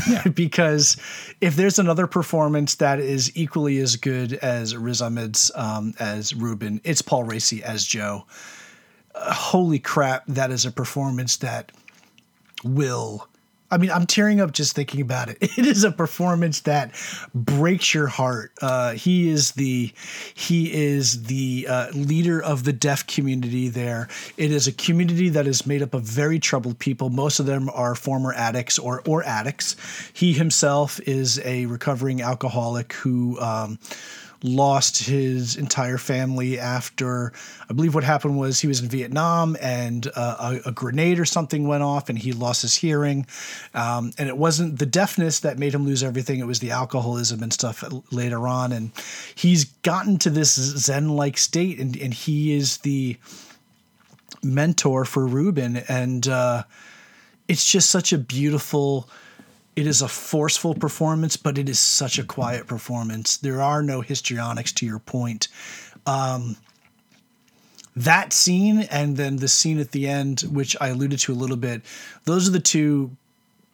Yeah. 0.10 0.24
because 0.36 0.98
if 1.42 1.56
there's 1.56 1.78
another 1.78 2.08
performance 2.08 2.76
that 2.76 3.00
is 3.00 3.36
equally 3.36 3.80
as 3.80 3.98
good 3.98 4.34
as 4.34 4.76
Riz 4.78 5.02
Ahmed's 5.02 5.52
um, 5.56 5.94
as 6.00 6.34
Ruben, 6.34 6.80
it's 6.84 7.02
Paul 7.02 7.26
Raci 7.26 7.62
as 7.62 7.86
Joe. 7.86 8.26
Uh, 9.14 9.34
holy 9.34 9.80
crap, 9.80 10.24
that 10.28 10.52
is 10.52 10.66
a 10.66 10.72
performance 10.72 11.38
that 11.38 11.72
will 12.64 13.28
I 13.74 13.78
mean, 13.78 13.90
I'm 13.90 14.06
tearing 14.06 14.40
up 14.40 14.52
just 14.52 14.76
thinking 14.76 15.02
about 15.02 15.30
it. 15.30 15.38
It 15.64 15.68
is 15.68 15.84
a 15.84 15.92
performance 15.92 16.62
that 16.62 16.94
breaks 17.34 17.94
your 17.94 18.08
heart. 18.08 18.52
Uh, 18.62 18.94
he 18.94 19.30
is 19.30 19.52
the 19.52 19.92
he 20.34 20.74
is 20.74 21.24
the 21.24 21.68
uh, 21.70 21.90
leader 21.94 22.42
of 22.42 22.64
the 22.64 22.74
deaf 22.74 23.08
community 23.08 23.70
there. 23.70 24.10
It 24.36 24.52
is 24.52 24.68
a 24.68 24.72
community 24.72 25.30
that 25.30 25.48
is 25.48 25.66
made 25.66 25.82
up 25.82 25.94
of 25.94 26.04
very 26.04 26.40
troubled 26.40 26.80
people. 26.80 27.10
Most 27.10 27.40
of 27.40 27.46
them 27.46 27.70
are 27.70 27.96
former 27.96 28.34
addicts 28.34 28.78
or 28.78 29.02
or 29.08 29.24
addicts. 29.24 29.76
He 30.14 30.34
himself 30.34 31.00
is 31.02 31.40
a 31.46 31.66
recovering 31.68 32.22
alcoholic 32.22 32.94
who. 32.94 33.40
Um, 33.40 33.80
lost 34.44 35.06
his 35.06 35.56
entire 35.56 35.98
family 35.98 36.60
after 36.60 37.32
I 37.70 37.74
believe 37.74 37.96
what 37.96 38.04
happened 38.04 38.38
was 38.38 38.60
he 38.60 38.68
was 38.68 38.82
in 38.82 38.90
Vietnam 38.90 39.56
and 39.62 40.06
uh, 40.16 40.60
a, 40.66 40.70
a, 40.70 40.72
grenade 40.74 41.18
or 41.18 41.24
something 41.24 41.66
went 41.66 41.82
off 41.82 42.10
and 42.10 42.20
he 42.20 42.34
lost 42.34 42.62
his 42.62 42.76
hearing. 42.76 43.26
Um, 43.74 44.12
and 44.18 44.28
it 44.28 44.38
wasn't 44.38 44.80
the 44.80 44.86
deafness 44.86 45.40
that 45.40 45.58
made 45.58 45.74
him 45.74 45.86
lose 45.86 46.04
everything, 46.04 46.40
it 46.40 46.46
was 46.46 46.60
the 46.60 46.72
alcoholism 46.72 47.42
and 47.42 47.54
stuff 47.54 47.84
later 48.12 48.46
on. 48.46 48.74
And 48.74 48.92
he's 49.34 49.64
gotten 49.64 50.20
to 50.20 50.30
this 50.30 50.56
Zen 50.56 51.10
like 51.10 51.38
state 51.38 51.80
and, 51.80 51.96
and 51.96 52.14
he 52.14 52.54
is 52.54 52.78
the 52.80 53.18
mentor 54.44 55.06
for 55.06 55.26
Ruben. 55.26 55.78
And 55.88 56.28
uh, 56.28 56.64
it's 57.48 57.66
just 57.66 57.90
such 57.90 58.12
a 58.12 58.18
beautiful 58.18 59.10
it 59.76 59.88
is 59.88 60.02
a 60.02 60.08
forceful 60.08 60.76
performance, 60.76 61.38
but 61.38 61.58
it 61.58 61.68
is 61.68 61.80
such 61.80 62.20
a 62.20 62.24
quiet 62.24 62.68
performance. 62.68 63.38
There 63.38 63.62
are 63.62 63.82
no 63.82 64.02
histrionics 64.02 64.72
to 64.74 64.86
your 64.86 65.00
point. 65.00 65.48
Um, 66.06 66.58
that 67.96 68.34
scene 68.34 68.82
and 68.92 69.18
then 69.18 69.38
the 69.38 69.48
scene 69.48 69.80
at 69.80 69.92
the 69.92 70.08
end, 70.08 70.42
which 70.42 70.76
I 70.82 70.90
alluded 70.90 71.20
to 71.20 71.34
a 71.34 71.36
little 71.36 71.58
bit, 71.58 71.82
those 72.26 72.48
are 72.48 72.52
the 72.52 72.60
two 72.60 73.12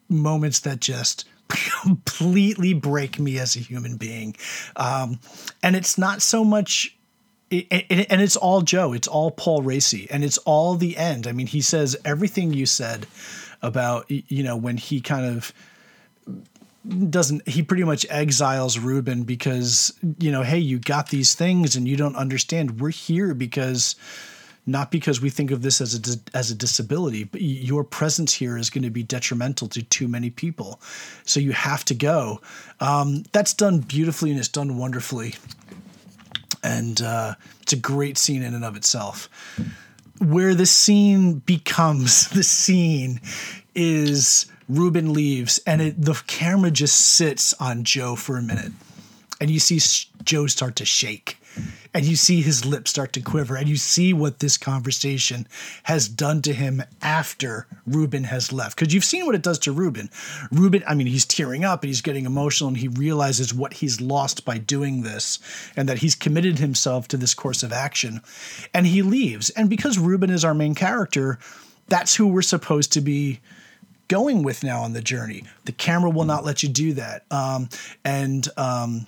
moments 0.09 0.59
that 0.61 0.79
just 0.79 1.25
completely 1.81 2.73
break 2.73 3.19
me 3.19 3.37
as 3.39 3.55
a 3.55 3.59
human 3.59 3.97
being. 3.97 4.35
Um, 4.75 5.19
and 5.63 5.75
it's 5.75 5.97
not 5.97 6.21
so 6.21 6.43
much. 6.43 6.95
It, 7.49 7.67
it, 7.71 8.07
and 8.11 8.21
it's 8.21 8.35
all 8.35 8.61
Joe. 8.61 8.93
It's 8.93 9.07
all 9.07 9.31
Paul 9.31 9.63
Raci, 9.63 10.07
and 10.11 10.23
it's 10.23 10.37
all 10.39 10.75
the 10.75 10.97
end. 10.97 11.25
I 11.25 11.31
mean, 11.31 11.47
he 11.47 11.61
says 11.61 11.97
everything 12.05 12.53
you 12.53 12.67
said 12.67 13.07
about 13.61 14.05
you 14.09 14.43
know 14.43 14.55
when 14.55 14.77
he 14.77 15.01
kind 15.01 15.25
of 15.25 15.51
doesn't 17.09 17.47
he 17.47 17.61
pretty 17.61 17.83
much 17.83 18.05
exiles 18.09 18.79
Ruben 18.79 19.23
because 19.23 19.93
you 20.17 20.31
know 20.31 20.43
hey 20.43 20.59
you 20.59 20.79
got 20.79 21.09
these 21.09 21.35
things 21.35 21.75
and 21.75 21.87
you 21.87 21.97
don't 21.97 22.15
understand. 22.15 22.79
We're 22.79 22.89
here 22.89 23.33
because 23.33 23.95
not 24.65 24.91
because 24.91 25.19
we 25.19 25.29
think 25.29 25.51
of 25.51 25.61
this 25.61 25.81
as 25.81 25.95
a 25.95 26.37
as 26.37 26.51
a 26.51 26.55
disability 26.55 27.23
but 27.23 27.41
your 27.41 27.83
presence 27.83 28.33
here 28.33 28.57
is 28.57 28.69
going 28.69 28.83
to 28.83 28.89
be 28.89 29.03
detrimental 29.03 29.67
to 29.69 29.83
too 29.83 30.07
many 30.07 30.29
people. 30.29 30.79
So 31.25 31.39
you 31.39 31.51
have 31.51 31.83
to 31.85 31.95
go. 31.95 32.41
Um, 32.79 33.23
that's 33.33 33.53
done 33.53 33.79
beautifully 33.79 34.31
and 34.31 34.39
it's 34.39 34.47
done 34.47 34.77
wonderfully. 34.77 35.35
And 36.63 37.01
uh, 37.01 37.35
it's 37.61 37.73
a 37.73 37.77
great 37.77 38.17
scene 38.17 38.43
in 38.43 38.53
and 38.53 38.65
of 38.65 38.75
itself 38.75 39.29
where 40.19 40.53
the 40.53 40.65
scene 40.65 41.39
becomes 41.39 42.29
the 42.31 42.43
scene 42.43 43.19
is 43.75 44.45
Ruben 44.67 45.13
leaves, 45.13 45.59
and 45.65 45.81
it, 45.81 46.01
the 46.01 46.13
camera 46.27 46.69
just 46.69 46.95
sits 46.95 47.53
on 47.55 47.83
Joe 47.83 48.15
for 48.15 48.37
a 48.37 48.41
minute, 48.41 48.71
and 49.41 49.49
you 49.49 49.59
see 49.59 49.79
Joe 50.23 50.47
start 50.47 50.75
to 50.77 50.85
shake, 50.85 51.37
and 51.93 52.05
you 52.05 52.15
see 52.15 52.41
his 52.41 52.65
lips 52.65 52.91
start 52.91 53.13
to 53.13 53.21
quiver 53.21 53.55
and 53.55 53.67
you 53.67 53.75
see 53.75 54.13
what 54.13 54.39
this 54.39 54.57
conversation 54.57 55.47
has 55.83 56.07
done 56.07 56.41
to 56.43 56.53
him 56.53 56.83
after 57.01 57.67
Ruben 57.85 58.25
has 58.25 58.53
left. 58.53 58.77
Because 58.77 58.93
you've 58.93 59.03
seen 59.03 59.25
what 59.25 59.35
it 59.35 59.41
does 59.41 59.59
to 59.59 59.71
Ruben 59.71 60.09
Ruben 60.51 60.83
I 60.87 60.95
mean 60.95 61.07
he's 61.07 61.25
tearing 61.25 61.63
up 61.63 61.83
and 61.83 61.89
he's 61.89 62.01
getting 62.01 62.25
emotional 62.25 62.69
and 62.69 62.77
he 62.77 62.87
realizes 62.87 63.53
what 63.53 63.73
he's 63.73 64.01
lost 64.01 64.45
by 64.45 64.57
doing 64.57 65.01
this 65.01 65.39
and 65.75 65.89
that 65.89 65.99
he's 65.99 66.15
committed 66.15 66.59
himself 66.59 67.07
to 67.09 67.17
this 67.17 67.33
course 67.33 67.63
of 67.63 67.73
action 67.73 68.21
and 68.73 68.87
he 68.87 69.01
leaves. 69.01 69.49
And 69.51 69.69
because 69.69 69.97
Ruben 69.97 70.29
is 70.29 70.45
our 70.45 70.53
main 70.53 70.75
character 70.75 71.39
that's 71.87 72.15
who 72.15 72.27
we're 72.27 72.41
supposed 72.41 72.93
to 72.93 73.01
be 73.01 73.39
going 74.07 74.43
with 74.43 74.63
now 74.63 74.81
on 74.81 74.93
the 74.93 75.01
journey. 75.01 75.43
The 75.65 75.71
camera 75.71 76.09
will 76.09 76.25
not 76.25 76.43
let 76.43 76.63
you 76.63 76.69
do 76.69 76.93
that. 76.93 77.25
Um, 77.31 77.69
and 78.03 78.47
um, 78.57 79.07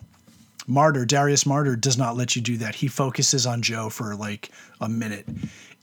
Marder, 0.68 1.05
Darius 1.05 1.43
Marder 1.45 1.80
does 1.80 1.97
not 1.97 2.16
let 2.16 2.36
you 2.36 2.41
do 2.41 2.57
that. 2.57 2.76
He 2.76 2.88
focuses 2.88 3.45
on 3.45 3.62
Joe 3.62 3.89
for 3.89 4.16
like 4.16 4.49
a 4.80 4.89
minute. 4.89 5.28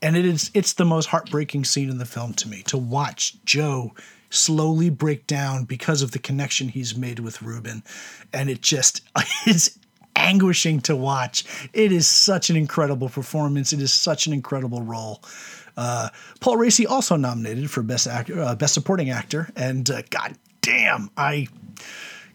And 0.01 0.15
it 0.15 0.25
is 0.25 0.51
it's 0.53 0.73
the 0.73 0.85
most 0.85 1.07
heartbreaking 1.07 1.65
scene 1.65 1.89
in 1.89 1.97
the 1.97 2.05
film 2.05 2.33
to 2.33 2.47
me 2.47 2.63
to 2.63 2.77
watch 2.77 3.35
Joe 3.45 3.93
slowly 4.29 4.89
break 4.89 5.27
down 5.27 5.65
because 5.65 6.01
of 6.01 6.11
the 6.11 6.19
connection 6.19 6.69
he's 6.69 6.95
made 6.95 7.19
with 7.19 7.41
Ruben. 7.41 7.83
And 8.31 8.49
it 8.49 8.61
just 8.61 9.01
is 9.47 9.77
anguishing 10.15 10.81
to 10.81 10.95
watch. 10.95 11.45
It 11.73 11.91
is 11.91 12.07
such 12.07 12.49
an 12.49 12.55
incredible 12.55 13.09
performance. 13.09 13.73
It 13.73 13.81
is 13.81 13.93
such 13.93 14.27
an 14.27 14.33
incredible 14.33 14.81
role. 14.81 15.23
Uh, 15.77 16.09
Paul 16.41 16.57
Raci 16.57 16.85
also 16.87 17.15
nominated 17.15 17.71
for 17.71 17.81
best 17.81 18.05
actor, 18.05 18.41
uh, 18.41 18.55
best 18.55 18.73
supporting 18.73 19.09
actor, 19.09 19.49
and 19.55 19.89
uh, 19.89 20.01
God 20.09 20.35
damn, 20.61 21.09
I 21.15 21.47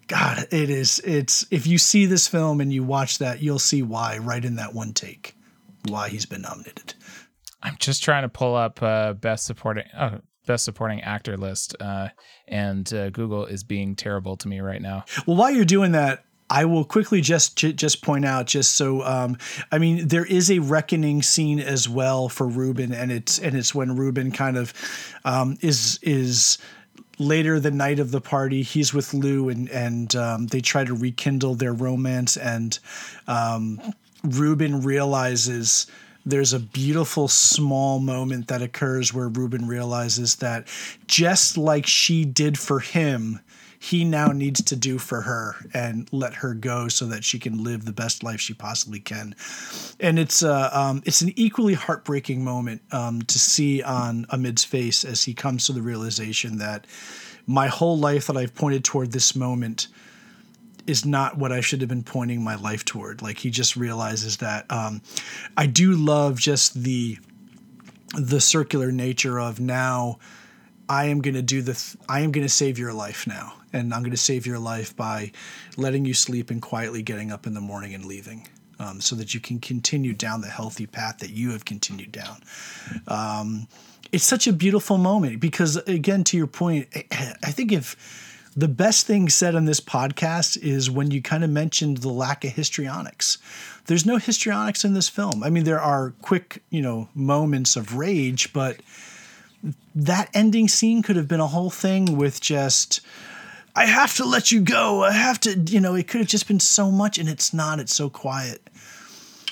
God, 0.08 0.46
it 0.50 0.70
is. 0.70 1.00
It's 1.04 1.46
if 1.50 1.66
you 1.66 1.78
see 1.78 2.06
this 2.06 2.28
film 2.28 2.60
and 2.60 2.72
you 2.72 2.84
watch 2.84 3.18
that, 3.18 3.42
you'll 3.42 3.58
see 3.58 3.82
why 3.82 4.18
right 4.18 4.44
in 4.44 4.56
that 4.56 4.74
one 4.74 4.92
take, 4.92 5.34
why 5.88 6.08
he's 6.08 6.26
been 6.26 6.42
nominated. 6.42 6.94
I'm 7.62 7.76
just 7.78 8.02
trying 8.02 8.22
to 8.22 8.28
pull 8.28 8.54
up 8.54 8.82
uh, 8.82 9.14
best 9.14 9.46
supporting 9.46 9.86
uh, 9.96 10.18
best 10.46 10.64
supporting 10.64 11.00
actor 11.00 11.36
list, 11.36 11.74
uh, 11.80 12.08
and 12.46 12.92
uh, 12.92 13.10
Google 13.10 13.46
is 13.46 13.64
being 13.64 13.96
terrible 13.96 14.36
to 14.36 14.48
me 14.48 14.60
right 14.60 14.82
now. 14.82 15.04
Well, 15.26 15.36
while 15.36 15.50
you're 15.50 15.64
doing 15.64 15.92
that, 15.92 16.24
I 16.50 16.66
will 16.66 16.84
quickly 16.84 17.20
just 17.20 17.56
just 17.56 18.02
point 18.02 18.26
out, 18.26 18.46
just 18.46 18.76
so 18.76 19.02
um, 19.02 19.38
I 19.72 19.78
mean, 19.78 20.08
there 20.08 20.26
is 20.26 20.50
a 20.50 20.58
reckoning 20.58 21.22
scene 21.22 21.58
as 21.58 21.88
well 21.88 22.28
for 22.28 22.46
Ruben, 22.46 22.92
and 22.92 23.10
it's 23.10 23.38
and 23.38 23.56
it's 23.56 23.74
when 23.74 23.96
Ruben 23.96 24.30
kind 24.30 24.56
of 24.58 24.74
um, 25.24 25.56
is 25.62 25.98
is 26.02 26.58
later 27.18 27.60
the 27.60 27.70
night 27.70 27.98
of 27.98 28.10
the 28.10 28.20
party 28.20 28.62
he's 28.62 28.92
with 28.92 29.14
lou 29.14 29.48
and 29.48 29.68
and 29.70 30.14
um, 30.16 30.46
they 30.48 30.60
try 30.60 30.84
to 30.84 30.94
rekindle 30.94 31.54
their 31.54 31.72
romance 31.72 32.36
and 32.36 32.78
um, 33.26 33.80
ruben 34.22 34.82
realizes 34.82 35.86
there's 36.26 36.54
a 36.54 36.60
beautiful 36.60 37.28
small 37.28 38.00
moment 38.00 38.48
that 38.48 38.62
occurs 38.62 39.12
where 39.12 39.28
ruben 39.28 39.68
realizes 39.68 40.36
that 40.36 40.66
just 41.06 41.58
like 41.58 41.86
she 41.86 42.24
did 42.24 42.58
for 42.58 42.80
him 42.80 43.40
he 43.84 44.02
now 44.02 44.28
needs 44.28 44.62
to 44.62 44.74
do 44.74 44.96
for 44.96 45.20
her 45.20 45.56
and 45.74 46.08
let 46.10 46.32
her 46.36 46.54
go 46.54 46.88
so 46.88 47.04
that 47.04 47.22
she 47.22 47.38
can 47.38 47.62
live 47.62 47.84
the 47.84 47.92
best 47.92 48.22
life 48.22 48.40
she 48.40 48.54
possibly 48.54 48.98
can. 48.98 49.34
And 50.00 50.18
it's 50.18 50.42
uh, 50.42 50.70
um, 50.72 51.02
it's 51.04 51.20
an 51.20 51.34
equally 51.36 51.74
heartbreaking 51.74 52.42
moment 52.42 52.80
um, 52.92 53.20
to 53.20 53.38
see 53.38 53.82
on 53.82 54.24
Ahmed's 54.30 54.64
face 54.64 55.04
as 55.04 55.24
he 55.24 55.34
comes 55.34 55.66
to 55.66 55.74
the 55.74 55.82
realization 55.82 56.56
that 56.58 56.86
my 57.46 57.66
whole 57.66 57.98
life 57.98 58.26
that 58.28 58.38
I've 58.38 58.54
pointed 58.54 58.84
toward 58.84 59.12
this 59.12 59.36
moment 59.36 59.88
is 60.86 61.04
not 61.04 61.36
what 61.36 61.52
I 61.52 61.60
should 61.60 61.82
have 61.82 61.90
been 61.90 62.04
pointing 62.04 62.42
my 62.42 62.54
life 62.54 62.86
toward. 62.86 63.20
Like 63.20 63.36
he 63.36 63.50
just 63.50 63.76
realizes 63.76 64.38
that 64.38 64.64
um, 64.72 65.02
I 65.58 65.66
do 65.66 65.92
love 65.92 66.38
just 66.38 66.72
the 66.72 67.18
the 68.16 68.40
circular 68.40 68.90
nature 68.90 69.38
of 69.38 69.60
now 69.60 70.20
I 70.88 71.06
am 71.06 71.20
going 71.20 71.34
to 71.34 71.42
do 71.42 71.62
the 71.62 71.74
th- 71.74 71.96
I 72.08 72.20
am 72.20 72.32
going 72.32 72.46
to 72.46 72.52
save 72.52 72.78
your 72.78 72.92
life 72.92 73.26
now 73.26 73.54
and 73.72 73.92
I'm 73.92 74.02
going 74.02 74.12
to 74.12 74.16
save 74.16 74.46
your 74.46 74.58
life 74.58 74.96
by 74.96 75.32
letting 75.76 76.04
you 76.04 76.14
sleep 76.14 76.50
and 76.50 76.62
quietly 76.62 77.02
getting 77.02 77.32
up 77.32 77.46
in 77.46 77.54
the 77.54 77.60
morning 77.60 77.94
and 77.94 78.04
leaving. 78.04 78.48
Um, 78.80 79.00
so 79.00 79.14
that 79.14 79.32
you 79.32 79.38
can 79.38 79.60
continue 79.60 80.12
down 80.12 80.40
the 80.40 80.48
healthy 80.48 80.86
path 80.86 81.18
that 81.18 81.30
you 81.30 81.52
have 81.52 81.64
continued 81.64 82.10
down. 82.10 82.42
Um, 83.06 83.68
it's 84.10 84.24
such 84.24 84.48
a 84.48 84.52
beautiful 84.52 84.98
moment 84.98 85.38
because, 85.38 85.76
again, 85.76 86.24
to 86.24 86.36
your 86.36 86.48
point, 86.48 86.88
I 87.12 87.52
think 87.52 87.70
if 87.70 87.96
the 88.56 88.68
best 88.68 89.06
thing 89.06 89.28
said 89.28 89.54
on 89.54 89.64
this 89.64 89.80
podcast 89.80 90.56
is 90.62 90.90
when 90.90 91.10
you 91.10 91.20
kind 91.22 91.42
of 91.44 91.50
mentioned 91.50 91.98
the 91.98 92.08
lack 92.08 92.44
of 92.44 92.52
histrionics. 92.52 93.38
There's 93.86 94.06
no 94.06 94.16
histrionics 94.16 94.84
in 94.84 94.94
this 94.94 95.08
film. 95.08 95.42
I 95.42 95.50
mean, 95.50 95.64
there 95.64 95.80
are 95.80 96.14
quick, 96.22 96.62
you 96.70 96.80
know, 96.82 97.08
moments 97.14 97.76
of 97.76 97.96
rage, 97.96 98.52
but 98.52 98.80
that 99.94 100.28
ending 100.34 100.68
scene 100.68 101.02
could 101.02 101.16
have 101.16 101.28
been 101.28 101.40
a 101.40 101.46
whole 101.46 101.70
thing 101.70 102.16
with 102.16 102.40
just 102.40 103.00
I 103.76 103.86
have 103.86 104.14
to 104.16 104.24
let 104.24 104.52
you 104.52 104.60
go. 104.60 105.02
I 105.02 105.12
have 105.12 105.40
to, 105.40 105.58
you 105.58 105.80
know, 105.80 105.94
it 105.94 106.06
could 106.06 106.20
have 106.20 106.28
just 106.28 106.46
been 106.46 106.60
so 106.60 106.92
much, 106.92 107.18
and 107.18 107.28
it's 107.28 107.52
not. 107.52 107.80
It's 107.80 107.94
so 107.94 108.08
quiet. 108.08 108.70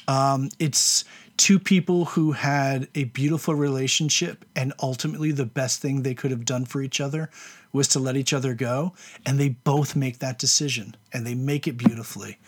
Um, 0.07 0.49
it's 0.61 1.05
two 1.37 1.59
people 1.59 2.05
who 2.05 2.33
had 2.33 2.87
a 2.95 3.05
beautiful 3.05 3.55
relationship, 3.55 4.45
and 4.55 4.73
ultimately, 4.81 5.33
the 5.33 5.47
best 5.47 5.81
thing 5.81 6.03
they 6.03 6.15
could 6.15 6.31
have 6.31 6.45
done 6.45 6.67
for 6.67 6.83
each 6.83 7.01
other 7.01 7.31
was 7.73 7.89
to 7.89 7.99
let 7.99 8.17
each 8.17 8.33
other 8.33 8.55
go. 8.55 8.93
And 9.27 9.41
they 9.41 9.49
both 9.49 9.97
make 9.97 10.21
that 10.21 10.39
decision, 10.39 10.95
and 11.13 11.27
they 11.27 11.35
make 11.35 11.67
it 11.67 11.77
beautifully. 11.77 12.39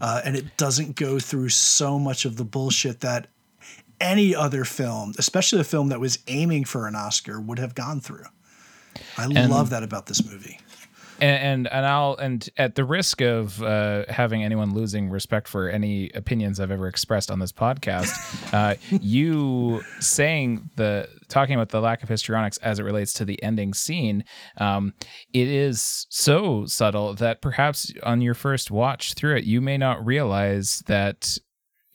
Uh, 0.00 0.20
and 0.24 0.36
it 0.36 0.56
doesn't 0.56 0.94
go 0.94 1.18
through 1.18 1.48
so 1.48 1.98
much 1.98 2.24
of 2.24 2.36
the 2.36 2.44
bullshit 2.44 3.00
that 3.00 3.26
any 4.00 4.34
other 4.34 4.64
film, 4.64 5.14
especially 5.18 5.60
a 5.60 5.64
film 5.64 5.88
that 5.88 6.00
was 6.00 6.18
aiming 6.26 6.64
for 6.64 6.86
an 6.86 6.94
Oscar, 6.94 7.40
would 7.40 7.58
have 7.58 7.74
gone 7.74 8.00
through. 8.00 8.24
I 9.16 9.24
and 9.24 9.50
love 9.50 9.70
that 9.70 9.82
about 9.82 10.06
this 10.06 10.24
movie 10.24 10.58
and, 11.20 11.66
and 11.66 11.72
and 11.72 11.86
I'll 11.86 12.16
and 12.16 12.48
at 12.56 12.74
the 12.74 12.84
risk 12.84 13.20
of 13.20 13.62
uh, 13.62 14.04
having 14.08 14.44
anyone 14.44 14.74
losing 14.74 15.10
respect 15.10 15.48
for 15.48 15.68
any 15.68 16.10
opinions 16.14 16.60
I've 16.60 16.70
ever 16.70 16.88
expressed 16.88 17.30
on 17.30 17.38
this 17.38 17.52
podcast, 17.52 18.52
uh, 18.52 18.76
you 18.90 19.82
saying 20.00 20.70
the 20.76 21.08
talking 21.28 21.54
about 21.54 21.70
the 21.70 21.80
lack 21.80 22.02
of 22.02 22.08
histrionics 22.08 22.58
as 22.58 22.78
it 22.78 22.84
relates 22.84 23.12
to 23.14 23.24
the 23.24 23.42
ending 23.42 23.74
scene, 23.74 24.24
um, 24.58 24.94
it 25.32 25.48
is 25.48 26.06
so 26.08 26.64
subtle 26.66 27.14
that 27.14 27.42
perhaps 27.42 27.92
on 28.02 28.20
your 28.20 28.34
first 28.34 28.70
watch 28.70 29.14
through 29.14 29.36
it, 29.36 29.44
you 29.44 29.60
may 29.60 29.76
not 29.76 30.04
realize 30.04 30.82
that 30.86 31.38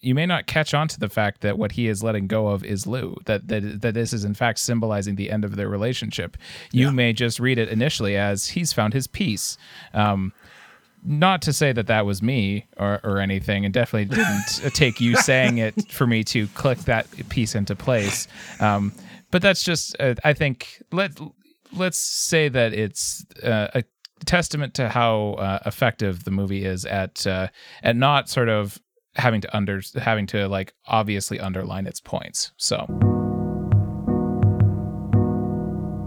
you 0.04 0.14
may 0.14 0.26
not 0.26 0.48
catch 0.48 0.74
on 0.74 0.88
to 0.90 1.00
the 1.00 1.10
fact 1.10 1.42
that 1.42 1.58
what 1.58 1.72
he 1.74 1.88
is 1.88 2.04
letting 2.04 2.28
go 2.28 2.48
of 2.48 2.64
is 2.64 2.86
Lou. 2.86 3.16
That 3.26 3.48
that 3.48 3.82
that 3.82 3.94
this 3.94 4.14
is 4.14 4.26
in 4.26 4.34
fact 4.34 4.60
symbolizing 4.60 5.16
the 5.16 5.32
end 5.32 5.46
of 5.46 5.56
their 5.56 5.70
relationship. 5.70 6.38
You 6.72 6.88
yeah. 6.88 6.92
may 6.92 7.14
just 7.14 7.40
read 7.40 7.58
it 7.58 7.70
initially 7.70 8.18
as 8.18 8.50
he's 8.50 8.74
found 8.74 8.94
his 8.94 9.08
peace. 9.08 9.58
Um, 9.94 10.34
not 11.06 11.42
to 11.42 11.52
say 11.52 11.74
that 11.74 11.88
that 11.88 12.06
was 12.06 12.22
me 12.22 12.66
or, 12.78 13.02
or 13.04 13.20
anything, 13.20 13.66
and 13.66 13.74
definitely 13.74 14.16
didn't 14.16 14.74
take 14.74 15.02
you 15.02 15.16
saying 15.18 15.58
it 15.58 15.92
for 15.92 16.08
me 16.08 16.24
to 16.26 16.48
click 16.50 16.80
that 16.80 17.08
piece 17.30 17.56
into 17.56 17.76
place. 17.76 18.28
Um, 18.62 18.94
but 19.30 19.42
that's 19.42 19.64
just, 19.64 19.96
uh, 20.00 20.16
I 20.24 20.34
think 20.34 20.82
let 20.92 21.12
let's 21.76 21.98
say 21.98 22.50
that 22.50 22.74
it's 22.74 23.26
uh, 23.44 23.68
a 23.74 23.84
testament 24.26 24.74
to 24.76 24.90
how 24.90 25.34
uh, 25.34 25.60
effective 25.66 26.24
the 26.24 26.32
movie 26.32 26.66
is 26.66 26.86
at 26.86 27.26
uh, 27.28 27.48
at 27.82 27.96
not 27.96 28.30
sort 28.30 28.50
of 28.50 28.80
having 29.16 29.42
to 29.42 29.56
under 29.56 29.82
having 30.02 30.26
to 30.28 30.48
like 30.48 30.74
obviously 30.88 31.40
underline 31.40 31.88
its 31.88 32.00
points. 32.00 32.52
So 32.58 32.88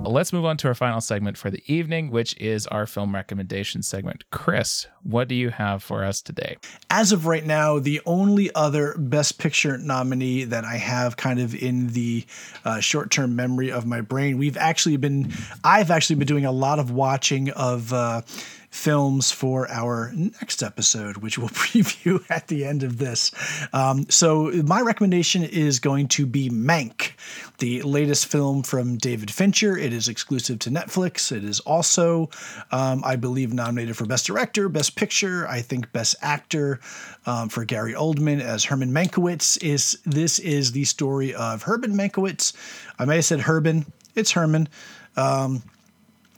let's 0.08 0.32
move 0.32 0.44
on 0.44 0.56
to 0.56 0.68
our 0.68 0.74
final 0.74 1.00
segment 1.00 1.36
for 1.36 1.50
the 1.50 1.62
evening, 1.66 2.10
which 2.10 2.36
is 2.38 2.66
our 2.68 2.86
film 2.86 3.14
recommendation 3.14 3.82
segment. 3.82 4.24
Chris, 4.30 4.86
what 5.02 5.28
do 5.28 5.34
you 5.34 5.50
have 5.50 5.82
for 5.82 6.04
us 6.04 6.22
today? 6.22 6.56
As 6.90 7.12
of 7.12 7.26
right 7.26 7.44
now, 7.44 7.78
the 7.78 8.00
only 8.06 8.54
other 8.54 8.94
Best 8.98 9.38
Picture 9.38 9.76
nominee 9.78 10.44
that 10.44 10.64
I 10.64 10.76
have 10.76 11.16
kind 11.16 11.40
of 11.40 11.54
in 11.54 11.88
the 11.88 12.24
uh, 12.64 12.80
short 12.80 13.10
term 13.10 13.36
memory 13.36 13.70
of 13.70 13.86
my 13.86 14.00
brain, 14.00 14.38
we've 14.38 14.56
actually 14.56 14.96
been, 14.96 15.32
I've 15.64 15.90
actually 15.90 16.16
been 16.16 16.28
doing 16.28 16.46
a 16.46 16.52
lot 16.52 16.78
of 16.78 16.90
watching 16.90 17.50
of. 17.50 17.92
Uh, 17.92 18.22
films 18.70 19.30
for 19.30 19.68
our 19.70 20.12
next 20.14 20.62
episode, 20.62 21.18
which 21.18 21.38
we'll 21.38 21.48
preview 21.50 22.24
at 22.30 22.48
the 22.48 22.64
end 22.64 22.82
of 22.82 22.98
this. 22.98 23.32
Um, 23.72 24.08
so, 24.08 24.50
my 24.64 24.80
recommendation 24.80 25.42
is 25.42 25.78
going 25.78 26.08
to 26.08 26.26
be 26.26 26.50
Mank, 26.50 27.12
the 27.58 27.82
latest 27.82 28.26
film 28.26 28.62
from 28.62 28.96
David 28.96 29.30
Fincher. 29.30 29.76
It 29.76 29.92
is 29.92 30.08
exclusive 30.08 30.58
to 30.60 30.70
Netflix. 30.70 31.32
It 31.32 31.44
is 31.44 31.60
also, 31.60 32.30
um, 32.70 33.02
I 33.04 33.16
believe, 33.16 33.52
nominated 33.52 33.96
for 33.96 34.06
Best 34.06 34.26
Director, 34.26 34.68
Best 34.68 34.96
Picture, 34.96 35.46
I 35.48 35.60
think 35.60 35.92
Best 35.92 36.16
Actor 36.22 36.80
um, 37.26 37.48
for 37.48 37.64
Gary 37.64 37.94
Oldman 37.94 38.40
as 38.40 38.64
Herman 38.64 38.92
Mankiewicz. 38.92 39.62
Is 39.62 39.98
this 40.04 40.38
is 40.38 40.72
the 40.72 40.84
story 40.84 41.34
of 41.34 41.62
Herman 41.62 41.94
Mankiewicz? 41.94 42.52
I 42.98 43.04
may 43.04 43.16
have 43.16 43.24
said 43.24 43.40
Herman. 43.40 43.86
It's 44.14 44.32
Herman. 44.32 44.68
Um, 45.16 45.62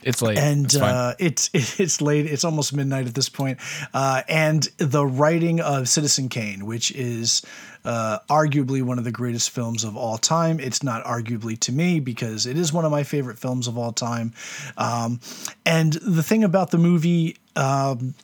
It's 0.01 0.21
late, 0.21 0.37
and 0.37 0.65
it's, 0.65 0.75
uh, 0.75 1.15
it's 1.19 1.49
it's 1.53 2.01
late. 2.01 2.25
It's 2.25 2.43
almost 2.43 2.73
midnight 2.73 3.07
at 3.07 3.15
this 3.15 3.29
point. 3.29 3.59
Uh, 3.93 4.21
and 4.27 4.63
the 4.77 5.05
writing 5.05 5.59
of 5.59 5.89
Citizen 5.89 6.29
Kane, 6.29 6.65
which 6.65 6.91
is 6.91 7.41
uh, 7.85 8.19
arguably 8.29 8.81
one 8.81 8.97
of 8.97 9.03
the 9.03 9.11
greatest 9.11 9.49
films 9.49 9.83
of 9.83 9.97
all 9.97 10.17
time. 10.17 10.59
It's 10.59 10.83
not 10.83 11.03
arguably 11.03 11.59
to 11.61 11.71
me 11.71 11.99
because 11.99 12.45
it 12.45 12.57
is 12.57 12.71
one 12.71 12.85
of 12.85 12.91
my 12.91 13.03
favorite 13.03 13.37
films 13.37 13.67
of 13.67 13.77
all 13.77 13.91
time. 13.91 14.33
Um, 14.77 15.19
and 15.65 15.93
the 15.93 16.23
thing 16.23 16.43
about 16.43 16.71
the 16.71 16.77
movie. 16.77 17.37
Um, 17.55 18.15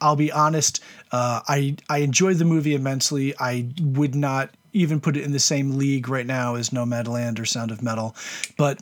I'll 0.00 0.16
be 0.16 0.32
honest. 0.32 0.82
Uh, 1.10 1.40
I 1.46 1.76
I 1.88 1.98
enjoyed 1.98 2.38
the 2.38 2.44
movie 2.44 2.74
immensely. 2.74 3.34
I 3.38 3.68
would 3.80 4.14
not 4.14 4.50
even 4.72 5.00
put 5.00 5.16
it 5.16 5.22
in 5.22 5.32
the 5.32 5.38
same 5.38 5.76
league 5.76 6.08
right 6.08 6.26
now 6.26 6.54
as 6.54 6.70
Nomadland 6.70 7.38
or 7.38 7.44
Sound 7.44 7.70
of 7.70 7.82
Metal, 7.82 8.16
but 8.56 8.78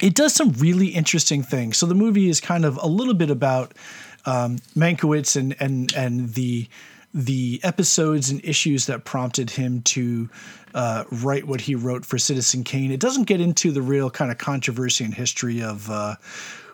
it 0.00 0.14
does 0.14 0.34
some 0.34 0.52
really 0.52 0.88
interesting 0.88 1.42
things. 1.42 1.78
So 1.78 1.86
the 1.86 1.94
movie 1.94 2.28
is 2.28 2.40
kind 2.40 2.64
of 2.64 2.78
a 2.82 2.86
little 2.86 3.14
bit 3.14 3.30
about 3.30 3.72
um, 4.24 4.58
Mankiewicz 4.76 5.36
and 5.36 5.56
and 5.60 5.92
and 5.94 6.34
the 6.34 6.68
the 7.14 7.60
episodes 7.62 8.28
and 8.28 8.44
issues 8.44 8.86
that 8.86 9.04
prompted 9.04 9.50
him 9.50 9.80
to 9.80 10.28
uh, 10.74 11.04
write 11.10 11.46
what 11.46 11.62
he 11.62 11.74
wrote 11.74 12.04
for 12.04 12.18
Citizen 12.18 12.62
Kane. 12.62 12.92
It 12.92 13.00
doesn't 13.00 13.24
get 13.24 13.40
into 13.40 13.72
the 13.72 13.80
real 13.80 14.10
kind 14.10 14.30
of 14.30 14.36
controversy 14.36 15.04
and 15.04 15.14
history 15.14 15.62
of 15.62 15.90
uh, 15.90 16.16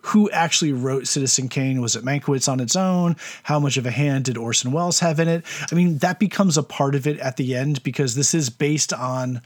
who 0.02 0.28
actually 0.30 0.72
wrote 0.72 1.06
Citizen 1.06 1.48
Kane. 1.48 1.80
Was 1.80 1.94
it 1.94 2.04
Mankiewicz 2.04 2.50
on 2.50 2.58
its 2.58 2.74
own? 2.74 3.14
How 3.44 3.60
much 3.60 3.76
of 3.76 3.86
a 3.86 3.92
hand 3.92 4.24
did 4.24 4.36
Orson 4.36 4.72
Welles 4.72 4.98
have 4.98 5.20
in 5.20 5.28
it? 5.28 5.44
I 5.70 5.76
mean, 5.76 5.98
that 5.98 6.18
becomes 6.18 6.58
a 6.58 6.64
part 6.64 6.96
of 6.96 7.06
it 7.06 7.20
at 7.20 7.36
the 7.36 7.54
end 7.54 7.82
because 7.84 8.16
this 8.16 8.34
is 8.34 8.50
based 8.50 8.92
on 8.92 9.40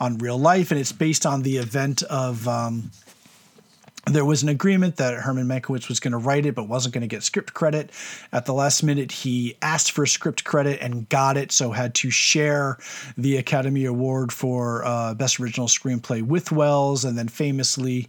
on 0.00 0.18
real 0.18 0.38
life 0.38 0.70
and 0.70 0.80
it's 0.80 0.92
based 0.92 1.26
on 1.26 1.42
the 1.42 1.56
event 1.56 2.02
of. 2.04 2.46
Um, 2.48 2.90
there 4.06 4.24
was 4.24 4.42
an 4.42 4.50
agreement 4.50 4.96
that 4.96 5.14
Herman 5.14 5.46
Mankiewicz 5.46 5.88
was 5.88 5.98
going 5.98 6.12
to 6.12 6.18
write 6.18 6.44
it, 6.44 6.54
but 6.54 6.68
wasn't 6.68 6.92
going 6.92 7.02
to 7.02 7.08
get 7.08 7.22
script 7.22 7.54
credit. 7.54 7.90
At 8.32 8.44
the 8.44 8.52
last 8.52 8.82
minute, 8.82 9.10
he 9.10 9.56
asked 9.62 9.92
for 9.92 10.04
script 10.04 10.44
credit 10.44 10.80
and 10.82 11.08
got 11.08 11.38
it, 11.38 11.50
so 11.52 11.70
had 11.70 11.94
to 11.96 12.10
share 12.10 12.76
the 13.16 13.38
Academy 13.38 13.86
Award 13.86 14.30
for 14.30 14.84
uh, 14.84 15.14
Best 15.14 15.40
Original 15.40 15.68
Screenplay 15.68 16.22
with 16.22 16.52
Welles. 16.52 17.06
And 17.06 17.16
then, 17.16 17.28
famously, 17.28 18.08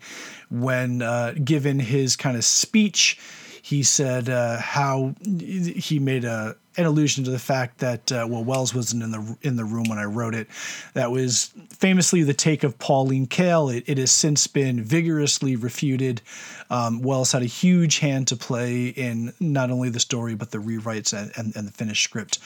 when 0.49 1.01
uh, 1.01 1.33
given 1.43 1.79
his 1.79 2.17
kind 2.17 2.35
of 2.35 2.43
speech, 2.43 3.17
he 3.61 3.81
said 3.81 4.29
uh, 4.29 4.59
how 4.59 5.15
he 5.23 5.99
made 5.99 6.25
a 6.25 6.57
an 6.77 6.85
allusion 6.85 7.23
to 7.23 7.31
the 7.31 7.39
fact 7.39 7.80
that 7.80 8.11
uh, 8.11 8.27
well 8.30 8.43
Welles 8.43 8.73
wasn't 8.73 9.03
in 9.03 9.11
the 9.11 9.38
in 9.41 9.56
the 9.56 9.65
room 9.65 9.85
when 9.88 9.97
I 9.97 10.06
wrote 10.06 10.35
it. 10.35 10.47
That 10.93 11.11
was 11.11 11.52
famously 11.69 12.23
the 12.23 12.34
take 12.34 12.64
of 12.64 12.77
Pauline 12.80 13.27
Kael. 13.27 13.76
It, 13.76 13.84
it 13.88 13.97
has 13.97 14.11
since 14.11 14.47
been 14.47 14.81
vigorously 14.81 15.56
refuted. 15.56 16.22
Um, 16.69 17.02
Welles 17.02 17.31
had 17.31 17.41
a 17.41 17.45
huge 17.45 17.99
hand 17.99 18.27
to 18.30 18.35
play 18.35 18.88
in 18.88 19.34
not 19.39 19.72
only 19.72 19.89
the 19.89 19.99
story 19.99 20.35
but 20.35 20.52
the 20.52 20.57
rewrites 20.57 21.14
and, 21.14 21.31
and, 21.38 21.56
and 21.56 21.68
the 21.68 21.72
finished 21.72 22.03
script. 22.03 22.39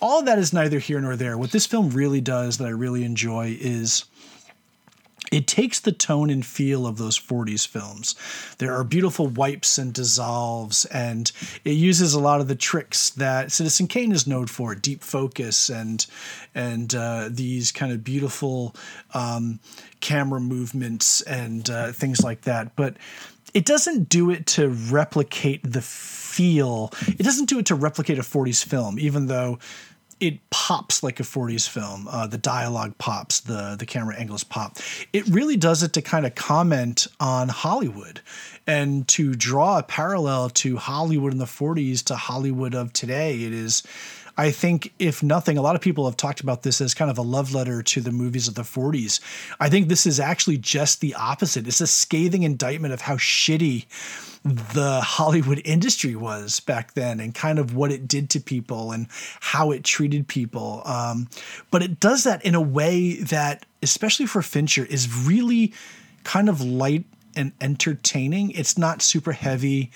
All 0.00 0.22
that 0.22 0.38
is 0.38 0.52
neither 0.52 0.78
here 0.78 1.00
nor 1.00 1.16
there. 1.16 1.38
What 1.38 1.52
this 1.52 1.66
film 1.66 1.90
really 1.90 2.20
does 2.20 2.58
that 2.58 2.66
I 2.66 2.70
really 2.70 3.04
enjoy 3.04 3.56
is 3.60 4.04
it 5.32 5.46
takes 5.46 5.80
the 5.80 5.92
tone 5.92 6.30
and 6.30 6.44
feel 6.44 6.86
of 6.86 6.98
those 6.98 7.18
40s 7.18 7.66
films. 7.66 8.14
There 8.58 8.74
are 8.74 8.84
beautiful 8.84 9.26
wipes 9.26 9.78
and 9.78 9.92
dissolves, 9.92 10.84
and 10.86 11.30
it 11.64 11.72
uses 11.72 12.14
a 12.14 12.20
lot 12.20 12.40
of 12.40 12.48
the 12.48 12.54
tricks 12.54 13.10
that 13.10 13.52
Citizen 13.52 13.86
Kane 13.86 14.12
is 14.12 14.26
known 14.26 14.46
for: 14.46 14.74
deep 14.74 15.02
focus 15.02 15.68
and 15.68 16.06
and 16.54 16.94
uh, 16.94 17.28
these 17.30 17.72
kind 17.72 17.92
of 17.92 18.04
beautiful 18.04 18.74
um, 19.14 19.60
camera 20.00 20.40
movements 20.40 21.20
and 21.22 21.68
uh, 21.70 21.92
things 21.92 22.22
like 22.22 22.42
that. 22.42 22.76
But 22.76 22.96
it 23.54 23.64
doesn't 23.64 24.08
do 24.08 24.30
it 24.30 24.46
to 24.46 24.68
replicate 24.68 25.60
the 25.62 25.80
feel. 25.80 26.92
It 27.06 27.22
doesn't 27.22 27.48
do 27.48 27.58
it 27.58 27.66
to 27.66 27.74
replicate 27.74 28.18
a 28.18 28.22
40s 28.22 28.64
film, 28.64 28.98
even 28.98 29.26
though 29.26 29.58
it 30.20 30.38
pops 30.50 31.02
like 31.02 31.20
a 31.20 31.22
40s 31.22 31.68
film. 31.68 32.08
Uh, 32.08 32.26
the 32.26 32.38
dialogue 32.38 32.96
pops, 32.98 33.40
the 33.40 33.76
the 33.78 33.86
camera 33.86 34.16
angles 34.16 34.44
pop. 34.44 34.78
It 35.12 35.26
really 35.26 35.56
does 35.56 35.82
it 35.82 35.92
to 35.94 36.02
kind 36.02 36.26
of 36.26 36.34
comment 36.34 37.06
on 37.20 37.48
Hollywood 37.48 38.20
and 38.66 39.06
to 39.08 39.34
draw 39.34 39.78
a 39.78 39.82
parallel 39.82 40.50
to 40.50 40.76
Hollywood 40.76 41.32
in 41.32 41.38
the 41.38 41.44
40s 41.44 42.02
to 42.04 42.16
Hollywood 42.16 42.74
of 42.74 42.92
today. 42.92 43.42
It 43.42 43.52
is 43.52 43.82
I 44.36 44.50
think, 44.50 44.92
if 44.98 45.22
nothing, 45.22 45.56
a 45.56 45.62
lot 45.62 45.76
of 45.76 45.80
people 45.80 46.04
have 46.04 46.16
talked 46.16 46.40
about 46.40 46.62
this 46.62 46.80
as 46.80 46.92
kind 46.94 47.10
of 47.10 47.16
a 47.18 47.22
love 47.22 47.54
letter 47.54 47.82
to 47.82 48.00
the 48.00 48.12
movies 48.12 48.48
of 48.48 48.54
the 48.54 48.62
40s. 48.62 49.20
I 49.58 49.70
think 49.70 49.88
this 49.88 50.06
is 50.06 50.20
actually 50.20 50.58
just 50.58 51.00
the 51.00 51.14
opposite. 51.14 51.66
It's 51.66 51.80
a 51.80 51.86
scathing 51.86 52.42
indictment 52.42 52.92
of 52.92 53.00
how 53.00 53.16
shitty 53.16 53.86
the 54.44 55.00
Hollywood 55.00 55.60
industry 55.64 56.14
was 56.14 56.60
back 56.60 56.94
then 56.94 57.18
and 57.18 57.34
kind 57.34 57.58
of 57.58 57.74
what 57.74 57.90
it 57.90 58.06
did 58.06 58.30
to 58.30 58.40
people 58.40 58.92
and 58.92 59.08
how 59.40 59.72
it 59.72 59.82
treated 59.82 60.28
people. 60.28 60.82
Um, 60.84 61.28
but 61.70 61.82
it 61.82 61.98
does 61.98 62.24
that 62.24 62.44
in 62.44 62.54
a 62.54 62.60
way 62.60 63.16
that, 63.16 63.66
especially 63.82 64.26
for 64.26 64.42
Fincher, 64.42 64.84
is 64.84 65.12
really 65.26 65.72
kind 66.22 66.48
of 66.48 66.60
light 66.60 67.04
and 67.34 67.52
entertaining. 67.60 68.50
It's 68.52 68.78
not 68.78 69.02
super 69.02 69.32
heavy. 69.32 69.90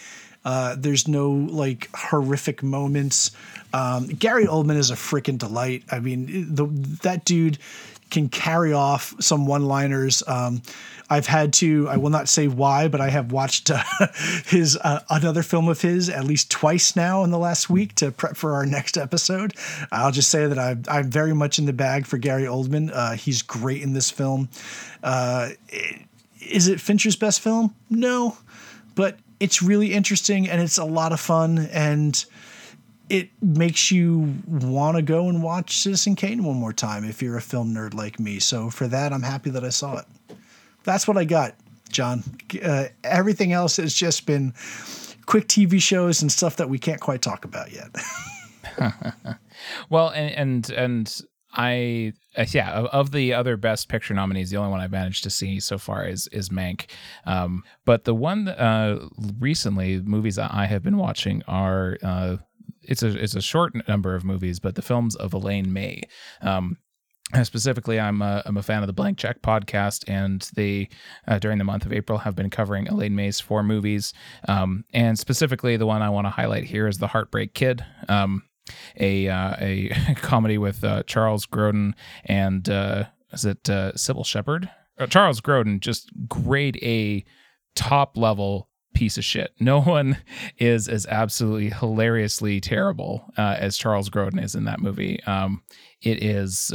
Uh, 0.44 0.74
there's 0.78 1.06
no 1.06 1.30
like 1.30 1.88
horrific 1.94 2.62
moments. 2.62 3.30
Um, 3.72 4.06
Gary 4.06 4.46
Oldman 4.46 4.76
is 4.76 4.90
a 4.90 4.94
freaking 4.94 5.38
delight. 5.38 5.84
I 5.90 6.00
mean, 6.00 6.54
the, 6.54 6.66
that 7.02 7.24
dude 7.24 7.58
can 8.10 8.28
carry 8.28 8.72
off 8.72 9.14
some 9.20 9.46
one-liners. 9.46 10.22
Um, 10.26 10.62
I've 11.08 11.26
had 11.26 11.52
to. 11.54 11.88
I 11.88 11.96
will 11.96 12.10
not 12.10 12.28
say 12.28 12.46
why, 12.46 12.86
but 12.86 13.00
I 13.00 13.10
have 13.10 13.32
watched 13.32 13.70
uh, 13.70 13.82
his 14.46 14.76
uh, 14.76 15.00
another 15.10 15.42
film 15.42 15.68
of 15.68 15.80
his 15.80 16.08
at 16.08 16.24
least 16.24 16.50
twice 16.50 16.94
now 16.94 17.24
in 17.24 17.30
the 17.30 17.38
last 17.38 17.68
week 17.68 17.96
to 17.96 18.12
prep 18.12 18.36
for 18.36 18.54
our 18.54 18.64
next 18.64 18.96
episode. 18.96 19.54
I'll 19.90 20.12
just 20.12 20.30
say 20.30 20.46
that 20.46 20.58
I'm, 20.58 20.84
I'm 20.88 21.10
very 21.10 21.34
much 21.34 21.58
in 21.58 21.66
the 21.66 21.72
bag 21.72 22.06
for 22.06 22.16
Gary 22.16 22.44
Oldman. 22.44 22.90
Uh, 22.92 23.12
he's 23.12 23.42
great 23.42 23.82
in 23.82 23.92
this 23.92 24.10
film. 24.10 24.48
Uh, 25.02 25.50
is 26.40 26.68
it 26.68 26.80
Fincher's 26.80 27.16
best 27.16 27.40
film? 27.40 27.74
No, 27.88 28.38
but 28.94 29.18
it's 29.40 29.62
really 29.62 29.92
interesting 29.92 30.48
and 30.48 30.60
it's 30.60 30.78
a 30.78 30.84
lot 30.84 31.12
of 31.12 31.20
fun 31.20 31.68
and 31.72 32.24
it 33.08 33.30
makes 33.42 33.90
you 33.90 34.34
want 34.46 34.96
to 34.96 35.02
go 35.02 35.28
and 35.28 35.42
watch 35.42 35.78
Citizen 35.78 36.14
Kane 36.14 36.44
one 36.44 36.56
more 36.56 36.72
time 36.72 37.04
if 37.04 37.20
you're 37.20 37.36
a 37.36 37.42
film 37.42 37.74
nerd 37.74 37.92
like 37.92 38.20
me. 38.20 38.38
So 38.38 38.70
for 38.70 38.86
that, 38.86 39.12
I'm 39.12 39.22
happy 39.22 39.50
that 39.50 39.64
I 39.64 39.70
saw 39.70 39.98
it. 39.98 40.06
That's 40.84 41.08
what 41.08 41.18
I 41.18 41.24
got, 41.24 41.56
John. 41.88 42.22
Uh, 42.62 42.84
everything 43.02 43.52
else 43.52 43.78
has 43.78 43.92
just 43.92 44.26
been 44.26 44.54
quick 45.26 45.48
TV 45.48 45.82
shows 45.82 46.22
and 46.22 46.30
stuff 46.30 46.56
that 46.56 46.68
we 46.68 46.78
can't 46.78 47.00
quite 47.00 47.20
talk 47.20 47.44
about 47.44 47.72
yet. 47.72 47.90
well, 49.90 50.10
and 50.10 50.30
and 50.34 50.70
and 50.70 51.20
I 51.52 52.12
uh, 52.36 52.46
yeah 52.50 52.72
of, 52.72 52.86
of, 52.86 53.10
the 53.10 53.34
other 53.34 53.56
best 53.56 53.88
picture 53.88 54.14
nominees 54.14 54.50
the 54.50 54.56
only 54.56 54.70
one 54.70 54.80
i've 54.80 54.92
managed 54.92 55.24
to 55.24 55.30
see 55.30 55.58
so 55.58 55.78
far 55.78 56.06
is 56.06 56.28
is 56.28 56.48
mank 56.48 56.86
um, 57.26 57.64
but 57.84 58.04
the 58.04 58.14
one 58.14 58.48
uh, 58.48 59.00
recently 59.38 60.00
movies 60.00 60.36
that 60.36 60.52
i 60.54 60.66
have 60.66 60.82
been 60.82 60.96
watching 60.96 61.42
are 61.48 61.98
uh, 62.02 62.36
it's 62.82 63.02
a 63.02 63.08
it's 63.20 63.34
a 63.34 63.42
short 63.42 63.72
number 63.88 64.14
of 64.14 64.24
movies 64.24 64.60
but 64.60 64.76
the 64.76 64.82
films 64.82 65.16
of 65.16 65.34
elaine 65.34 65.72
may 65.72 66.02
um, 66.42 66.76
Specifically, 67.44 68.00
I'm 68.00 68.22
a, 68.22 68.42
I'm 68.44 68.56
a 68.56 68.62
fan 68.62 68.82
of 68.82 68.88
the 68.88 68.92
Blank 68.92 69.16
Check 69.16 69.40
podcast, 69.40 70.02
and 70.08 70.48
they 70.56 70.88
uh, 71.28 71.38
during 71.38 71.58
the 71.58 71.64
month 71.64 71.86
of 71.86 71.92
April 71.92 72.18
have 72.18 72.34
been 72.34 72.50
covering 72.50 72.88
Elaine 72.88 73.14
May's 73.14 73.38
four 73.38 73.62
movies. 73.62 74.12
Um, 74.48 74.84
and 74.92 75.16
specifically, 75.16 75.76
the 75.76 75.86
one 75.86 76.02
I 76.02 76.10
want 76.10 76.26
to 76.26 76.30
highlight 76.30 76.64
here 76.64 76.88
is 76.88 76.98
The 76.98 77.06
Heartbreak 77.06 77.54
Kid. 77.54 77.84
Um, 78.08 78.42
a 78.98 79.28
uh, 79.28 79.56
a 79.58 79.90
comedy 80.16 80.58
with 80.58 80.84
uh, 80.84 81.02
Charles 81.04 81.46
Grodin 81.46 81.94
and 82.24 82.68
uh, 82.68 83.04
is 83.32 83.44
it 83.44 83.68
uh, 83.70 83.92
Cybill 83.92 84.26
Shepherd? 84.26 84.70
Uh, 84.98 85.06
Charles 85.06 85.40
Grodin, 85.40 85.80
just 85.80 86.10
grade 86.28 86.78
A, 86.82 87.24
top 87.74 88.16
level 88.16 88.68
piece 88.94 89.16
of 89.16 89.24
shit. 89.24 89.52
No 89.60 89.80
one 89.82 90.18
is 90.58 90.88
as 90.88 91.06
absolutely 91.06 91.70
hilariously 91.70 92.60
terrible 92.60 93.24
uh, 93.38 93.56
as 93.58 93.76
Charles 93.76 94.10
Grodin 94.10 94.42
is 94.42 94.54
in 94.54 94.64
that 94.64 94.80
movie. 94.80 95.22
Um, 95.24 95.62
it 96.02 96.22
is 96.22 96.72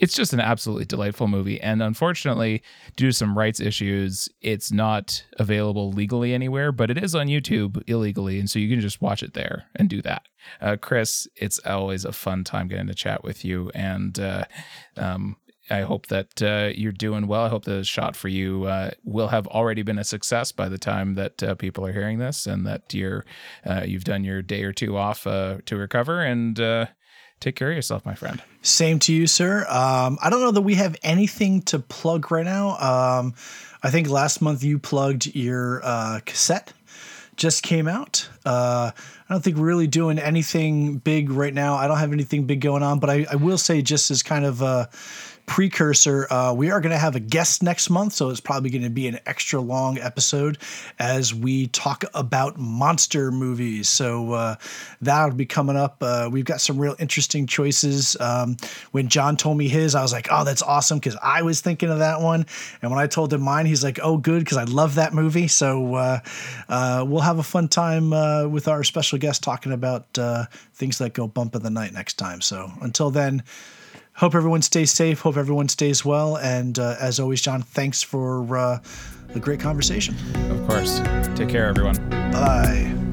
it's 0.00 0.14
just 0.14 0.32
an 0.32 0.40
absolutely 0.40 0.86
delightful 0.86 1.28
movie. 1.28 1.60
And 1.60 1.82
unfortunately, 1.82 2.62
due 2.96 3.08
to 3.08 3.12
some 3.12 3.36
rights 3.36 3.60
issues, 3.60 4.30
it's 4.40 4.72
not 4.72 5.24
available 5.38 5.92
legally 5.92 6.32
anywhere, 6.32 6.72
but 6.72 6.90
it 6.90 6.96
is 6.96 7.14
on 7.14 7.26
YouTube 7.26 7.82
illegally. 7.86 8.40
And 8.40 8.48
so 8.48 8.58
you 8.58 8.70
can 8.70 8.80
just 8.80 9.02
watch 9.02 9.22
it 9.22 9.34
there 9.34 9.66
and 9.76 9.90
do 9.90 10.00
that. 10.02 10.22
Uh, 10.62 10.76
Chris, 10.80 11.28
it's 11.36 11.58
always 11.66 12.06
a 12.06 12.12
fun 12.12 12.44
time 12.44 12.66
getting 12.66 12.86
to 12.86 12.94
chat 12.94 13.22
with 13.22 13.44
you. 13.44 13.70
And 13.74 14.18
uh, 14.18 14.44
um, 14.96 15.36
I 15.70 15.82
hope 15.82 16.06
that 16.06 16.42
uh, 16.42 16.72
you're 16.74 16.92
doing 16.92 17.26
well. 17.26 17.44
I 17.44 17.50
hope 17.50 17.64
the 17.66 17.84
shot 17.84 18.16
for 18.16 18.28
you 18.28 18.64
uh, 18.64 18.92
will 19.04 19.28
have 19.28 19.46
already 19.48 19.82
been 19.82 19.98
a 19.98 20.04
success 20.04 20.50
by 20.50 20.70
the 20.70 20.78
time 20.78 21.14
that 21.14 21.42
uh, 21.42 21.54
people 21.54 21.86
are 21.86 21.92
hearing 21.92 22.18
this, 22.18 22.46
and 22.46 22.66
that 22.66 22.92
you're 22.92 23.24
uh, 23.64 23.82
you've 23.86 24.04
done 24.04 24.24
your 24.24 24.42
day 24.42 24.64
or 24.64 24.72
two 24.72 24.96
off 24.96 25.26
uh, 25.26 25.58
to 25.66 25.76
recover 25.76 26.22
and 26.22 26.58
uh, 26.58 26.86
take 27.40 27.56
care 27.56 27.70
of 27.70 27.76
yourself, 27.76 28.04
my 28.06 28.14
friend. 28.14 28.42
Same 28.62 28.98
to 29.00 29.12
you, 29.12 29.26
sir. 29.26 29.66
Um, 29.68 30.18
I 30.22 30.30
don't 30.30 30.40
know 30.40 30.52
that 30.52 30.60
we 30.60 30.74
have 30.76 30.96
anything 31.02 31.62
to 31.62 31.78
plug 31.78 32.30
right 32.30 32.44
now. 32.44 32.76
Um, 32.78 33.34
I 33.82 33.90
think 33.90 34.08
last 34.08 34.42
month 34.42 34.62
you 34.62 34.78
plugged 34.78 35.34
your 35.34 35.80
uh, 35.82 36.20
cassette 36.24 36.72
just 37.40 37.62
came 37.62 37.88
out. 37.88 38.28
Uh, 38.44 38.90
I 38.94 39.32
don't 39.32 39.42
think 39.42 39.56
we're 39.56 39.64
really 39.64 39.86
doing 39.86 40.18
anything 40.18 40.98
big 40.98 41.30
right 41.30 41.54
now. 41.54 41.76
I 41.76 41.88
don't 41.88 41.96
have 41.96 42.12
anything 42.12 42.44
big 42.44 42.60
going 42.60 42.82
on, 42.82 42.98
but 42.98 43.08
I, 43.08 43.26
I 43.30 43.36
will 43.36 43.56
say, 43.56 43.80
just 43.80 44.10
as 44.10 44.22
kind 44.22 44.44
of 44.44 44.60
a 44.60 44.90
precursor, 45.50 46.32
uh, 46.32 46.54
we 46.54 46.70
are 46.70 46.80
going 46.80 46.92
to 46.92 46.98
have 46.98 47.16
a 47.16 47.20
guest 47.20 47.60
next 47.60 47.90
month, 47.90 48.12
so 48.12 48.30
it's 48.30 48.38
probably 48.38 48.70
going 48.70 48.84
to 48.84 48.88
be 48.88 49.08
an 49.08 49.18
extra 49.26 49.60
long 49.60 49.98
episode 49.98 50.58
as 51.00 51.34
we 51.34 51.66
talk 51.66 52.04
about 52.14 52.56
monster 52.56 53.32
movies. 53.32 53.88
So 53.88 54.32
uh, 54.32 54.54
that'll 55.00 55.34
be 55.34 55.46
coming 55.46 55.76
up. 55.76 55.96
Uh, 56.00 56.28
we've 56.30 56.44
got 56.44 56.60
some 56.60 56.78
real 56.78 56.94
interesting 57.00 57.48
choices. 57.48 58.16
Um, 58.20 58.58
when 58.92 59.08
John 59.08 59.36
told 59.36 59.58
me 59.58 59.66
his, 59.66 59.96
I 59.96 60.02
was 60.02 60.12
like, 60.12 60.28
"Oh, 60.30 60.44
that's 60.44 60.62
awesome," 60.62 61.00
because 61.00 61.16
I 61.20 61.42
was 61.42 61.60
thinking 61.60 61.90
of 61.90 61.98
that 61.98 62.20
one. 62.20 62.46
And 62.80 62.92
when 62.92 63.00
I 63.00 63.08
told 63.08 63.32
him 63.32 63.42
mine, 63.42 63.66
he's 63.66 63.82
like, 63.82 63.98
"Oh, 64.00 64.18
good," 64.18 64.44
because 64.44 64.56
I 64.56 64.64
love 64.64 64.94
that 64.94 65.14
movie. 65.14 65.48
So 65.48 65.96
uh, 65.96 66.20
uh, 66.68 67.04
we'll 67.04 67.22
have 67.22 67.40
a 67.40 67.42
fun 67.42 67.66
time 67.66 68.10
with 68.52 68.68
our 68.68 68.84
special 68.84 69.18
guest 69.18 69.42
talking 69.42 69.72
about 69.72 70.16
things 70.74 70.98
that 70.98 71.12
go 71.12 71.26
bump 71.26 71.56
in 71.56 71.62
the 71.64 71.70
night 71.70 71.92
next 71.92 72.18
time. 72.18 72.40
So 72.40 72.70
until 72.80 73.10
then 73.10 73.42
hope 74.20 74.34
everyone 74.34 74.60
stays 74.60 74.92
safe. 74.92 75.20
Hope 75.20 75.38
everyone 75.38 75.68
stays 75.68 76.04
well. 76.04 76.36
And 76.36 76.78
uh, 76.78 76.96
as 77.00 77.18
always, 77.18 77.40
John, 77.40 77.62
thanks 77.62 78.02
for 78.02 78.56
uh, 78.56 78.78
a 79.34 79.40
great 79.40 79.60
conversation. 79.60 80.14
Of 80.50 80.66
course. 80.68 81.00
Take 81.34 81.48
care, 81.48 81.66
everyone. 81.66 81.96
Bye. 82.30 83.09